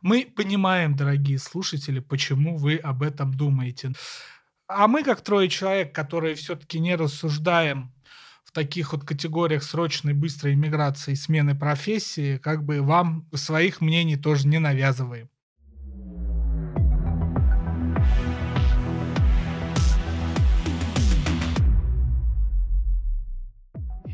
Мы 0.00 0.26
понимаем, 0.36 0.94
дорогие 0.94 1.38
слушатели, 1.38 1.98
почему 1.98 2.56
вы 2.56 2.76
об 2.76 3.02
этом 3.02 3.34
думаете. 3.34 3.92
А 4.68 4.88
мы, 4.88 5.04
как 5.04 5.20
трое 5.20 5.48
человек, 5.48 5.94
которые 5.94 6.34
все-таки 6.34 6.80
не 6.80 6.96
рассуждаем 6.96 7.92
в 8.42 8.50
таких 8.50 8.92
вот 8.92 9.04
категориях 9.04 9.62
срочной, 9.62 10.12
быстрой 10.12 10.54
иммиграции, 10.54 11.14
смены 11.14 11.54
профессии, 11.54 12.38
как 12.38 12.64
бы 12.64 12.82
вам 12.82 13.28
своих 13.32 13.80
мнений 13.80 14.16
тоже 14.16 14.48
не 14.48 14.58
навязываем. 14.58 15.30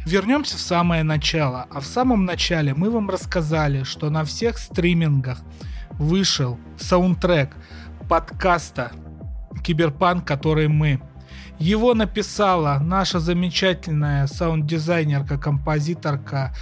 Вернемся 0.04 0.58
в 0.58 0.60
самое 0.60 1.02
начало. 1.02 1.66
А 1.70 1.80
в 1.80 1.86
самом 1.86 2.26
начале 2.26 2.74
мы 2.74 2.90
вам 2.90 3.08
рассказали, 3.08 3.84
что 3.84 4.10
на 4.10 4.26
всех 4.26 4.58
стримингах 4.58 5.40
вышел 5.92 6.58
саундтрек 6.76 7.56
подкаста 8.10 8.92
киберпанк, 9.62 10.26
который 10.26 10.68
мы. 10.68 11.00
Его 11.58 11.94
написала 11.94 12.78
наша 12.80 13.20
замечательная 13.20 14.26
саунд-дизайнерка, 14.26 15.38
композиторка 15.38 16.52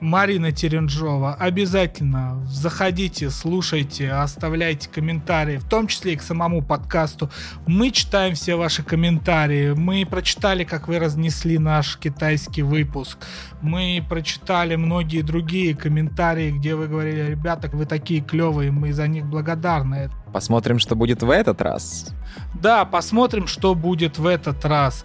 Марина 0.00 0.52
Теренжова. 0.52 1.34
Обязательно 1.34 2.42
заходите, 2.46 3.30
слушайте, 3.30 4.10
оставляйте 4.10 4.88
комментарии, 4.88 5.56
в 5.56 5.68
том 5.68 5.86
числе 5.86 6.14
и 6.14 6.16
к 6.16 6.22
самому 6.22 6.62
подкасту. 6.62 7.30
Мы 7.66 7.90
читаем 7.90 8.34
все 8.34 8.56
ваши 8.56 8.82
комментарии. 8.82 9.72
Мы 9.72 10.06
прочитали, 10.06 10.64
как 10.64 10.88
вы 10.88 10.98
разнесли 10.98 11.58
наш 11.58 11.98
китайский 11.98 12.62
выпуск. 12.62 13.18
Мы 13.60 14.04
прочитали 14.08 14.76
многие 14.76 15.22
другие 15.22 15.74
комментарии, 15.74 16.52
где 16.52 16.74
вы 16.74 16.88
говорили, 16.88 17.30
ребята, 17.30 17.68
вы 17.72 17.86
такие 17.86 18.20
клевые, 18.20 18.70
мы 18.70 18.92
за 18.92 19.08
них 19.08 19.26
благодарны. 19.26 20.10
Посмотрим, 20.32 20.78
что 20.78 20.94
будет 20.94 21.22
в 21.22 21.30
этот 21.30 21.60
раз. 21.60 22.14
Да, 22.54 22.84
посмотрим, 22.84 23.46
что 23.46 23.74
будет 23.74 24.18
в 24.18 24.26
этот 24.26 24.64
раз. 24.64 25.04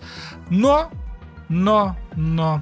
Но, 0.49 0.89
но, 1.49 1.95
но, 2.15 2.61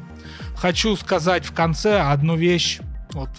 Хочу 0.61 0.95
сказать 0.95 1.43
в 1.43 1.53
конце 1.53 2.01
одну 2.01 2.35
вещь 2.35 2.81
вот, 3.13 3.29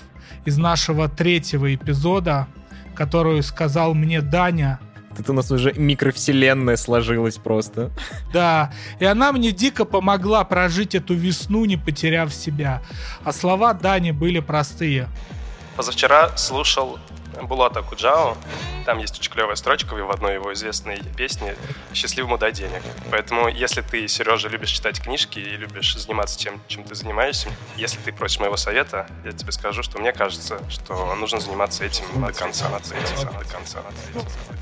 из 0.44 0.58
нашего 0.58 1.08
третьего 1.08 1.72
эпизода, 1.72 2.48
которую 2.96 3.44
сказал 3.44 3.94
мне 3.94 4.20
Даня. 4.20 4.80
Тут 5.16 5.30
у 5.30 5.32
нас 5.32 5.50
уже 5.52 5.72
микровселенная 5.74 6.76
сложилась 6.76 7.36
просто. 7.36 7.92
Да, 8.32 8.72
и 8.98 9.04
она 9.04 9.30
мне 9.30 9.52
дико 9.52 9.84
помогла 9.84 10.42
прожить 10.42 10.96
эту 10.96 11.14
весну, 11.14 11.64
не 11.64 11.76
потеряв 11.76 12.34
себя. 12.34 12.82
А 13.22 13.32
слова 13.32 13.72
Дани 13.72 14.10
были 14.10 14.40
простые. 14.40 15.08
Позавчера 15.76 16.36
слушал 16.36 16.98
Булата 17.46 17.82
Куджао. 17.82 18.36
Там 18.84 18.98
есть 18.98 19.18
очень 19.18 19.30
клевая 19.30 19.54
строчка 19.56 19.94
в 19.94 20.10
одной 20.10 20.34
его 20.34 20.52
известной 20.52 20.98
песне 21.16 21.54
«Счастливому 21.94 22.38
дай 22.38 22.52
денег». 22.52 22.82
Поэтому, 23.10 23.48
если 23.48 23.80
ты, 23.80 24.08
Сережа, 24.08 24.48
любишь 24.48 24.70
читать 24.70 25.00
книжки 25.00 25.38
и 25.38 25.56
любишь 25.56 25.96
заниматься 25.96 26.38
тем, 26.38 26.60
чем 26.66 26.82
ты 26.84 26.94
занимаешься, 26.94 27.48
если 27.76 27.98
ты 27.98 28.12
просишь 28.12 28.40
моего 28.40 28.56
совета, 28.56 29.06
я 29.24 29.32
тебе 29.32 29.52
скажу, 29.52 29.82
что 29.82 29.98
мне 29.98 30.12
кажется, 30.12 30.60
что 30.68 31.14
нужно 31.14 31.40
заниматься 31.40 31.84
этим 31.84 32.04
до 32.16 32.32
конца. 32.32 32.68
До 32.68 33.44
конца. 33.44 33.82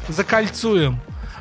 Закольцуем. 0.09 1.01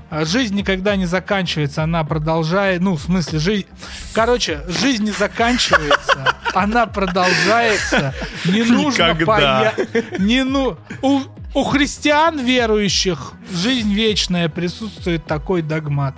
А 0.09 0.25
жизнь 0.25 0.55
никогда 0.55 0.95
не 0.95 1.05
заканчивается, 1.05 1.83
она 1.83 2.03
продолжает, 2.03 2.81
ну, 2.81 2.95
в 2.95 3.01
смысле, 3.01 3.39
жизнь... 3.39 3.67
Короче, 4.13 4.61
жизнь 4.67 5.03
не 5.03 5.11
заканчивается, 5.11 6.35
она 6.53 6.87
продолжается. 6.87 8.15
Не 8.45 8.63
нужно 8.63 9.13
боя... 9.13 9.73
Не 10.17 10.43
ну... 10.43 10.77
У, 11.03 11.21
у 11.53 11.63
христиан 11.63 12.39
верующих 12.39 13.33
жизнь 13.51 13.93
вечная 13.93 14.49
присутствует 14.49 15.25
такой 15.25 15.61
догмат. 15.61 16.15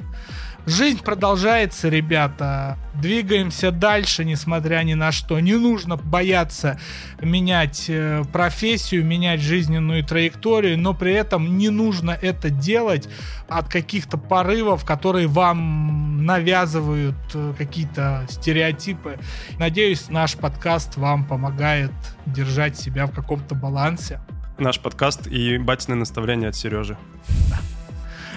Жизнь 0.68 1.02
продолжается, 1.04 1.90
ребята. 1.90 2.78
Двигаемся 2.94 3.72
дальше, 3.72 4.24
несмотря 4.24 4.84
ни 4.84 4.94
на 4.94 5.12
что. 5.12 5.40
Не 5.40 5.54
нужно 5.54 5.98
бояться 5.98 6.80
менять 7.20 7.86
э, 7.88 8.24
профессию, 8.32 9.04
менять 9.04 9.42
жизненную 9.42 10.04
траекторию, 10.04 10.78
но 10.78 10.94
при 10.94 11.14
этом 11.14 11.58
не 11.58 11.70
нужно 11.70 12.12
это 12.12 12.52
делать 12.52 13.10
от 13.50 13.70
каких-то 13.70 14.18
порывов, 14.18 14.86
которые 14.86 15.28
вам 15.28 16.26
навязывают 16.26 17.16
э, 17.34 17.54
какие-то 17.58 18.28
стереотипы. 18.30 19.18
Надеюсь, 19.58 20.10
наш 20.10 20.36
подкаст 20.36 20.96
вам 20.96 21.26
помогает 21.26 21.92
держать 22.28 22.78
себя 22.78 23.08
в 23.08 23.12
каком-то 23.12 23.56
балансе. 23.56 24.20
Наш 24.60 24.80
подкаст 24.80 25.26
и 25.26 25.58
батины 25.58 25.96
наставления 25.96 26.50
от 26.50 26.56
Сережи. 26.56 26.98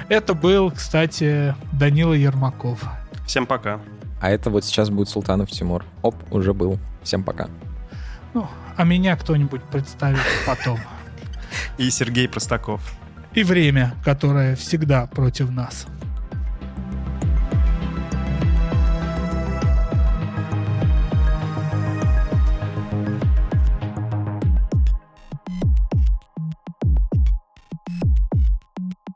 Это 0.09 0.35
был, 0.35 0.71
кстати, 0.71 1.55
Данила 1.73 2.13
Ермаков. 2.13 2.85
Всем 3.27 3.47
пока. 3.47 3.81
А 4.21 4.31
это 4.31 4.51
вот 4.51 4.65
сейчас 4.65 4.91
будет 4.91 5.09
Султанов 5.09 5.51
Тимур. 5.51 5.85
Оп, 6.03 6.15
уже 6.31 6.53
был. 6.53 6.79
Всем 7.03 7.23
пока. 7.23 7.49
Ну, 8.33 8.47
а 8.77 8.85
меня 8.85 9.17
кто-нибудь 9.17 9.63
представит 9.65 10.21
потом. 10.47 10.79
И 11.79 11.91
Сергей 11.91 12.29
Простаков. 12.29 12.83
И 13.33 13.43
время, 13.43 13.95
которое 14.05 14.57
всегда 14.57 15.07
против 15.07 15.51
нас. 15.51 15.87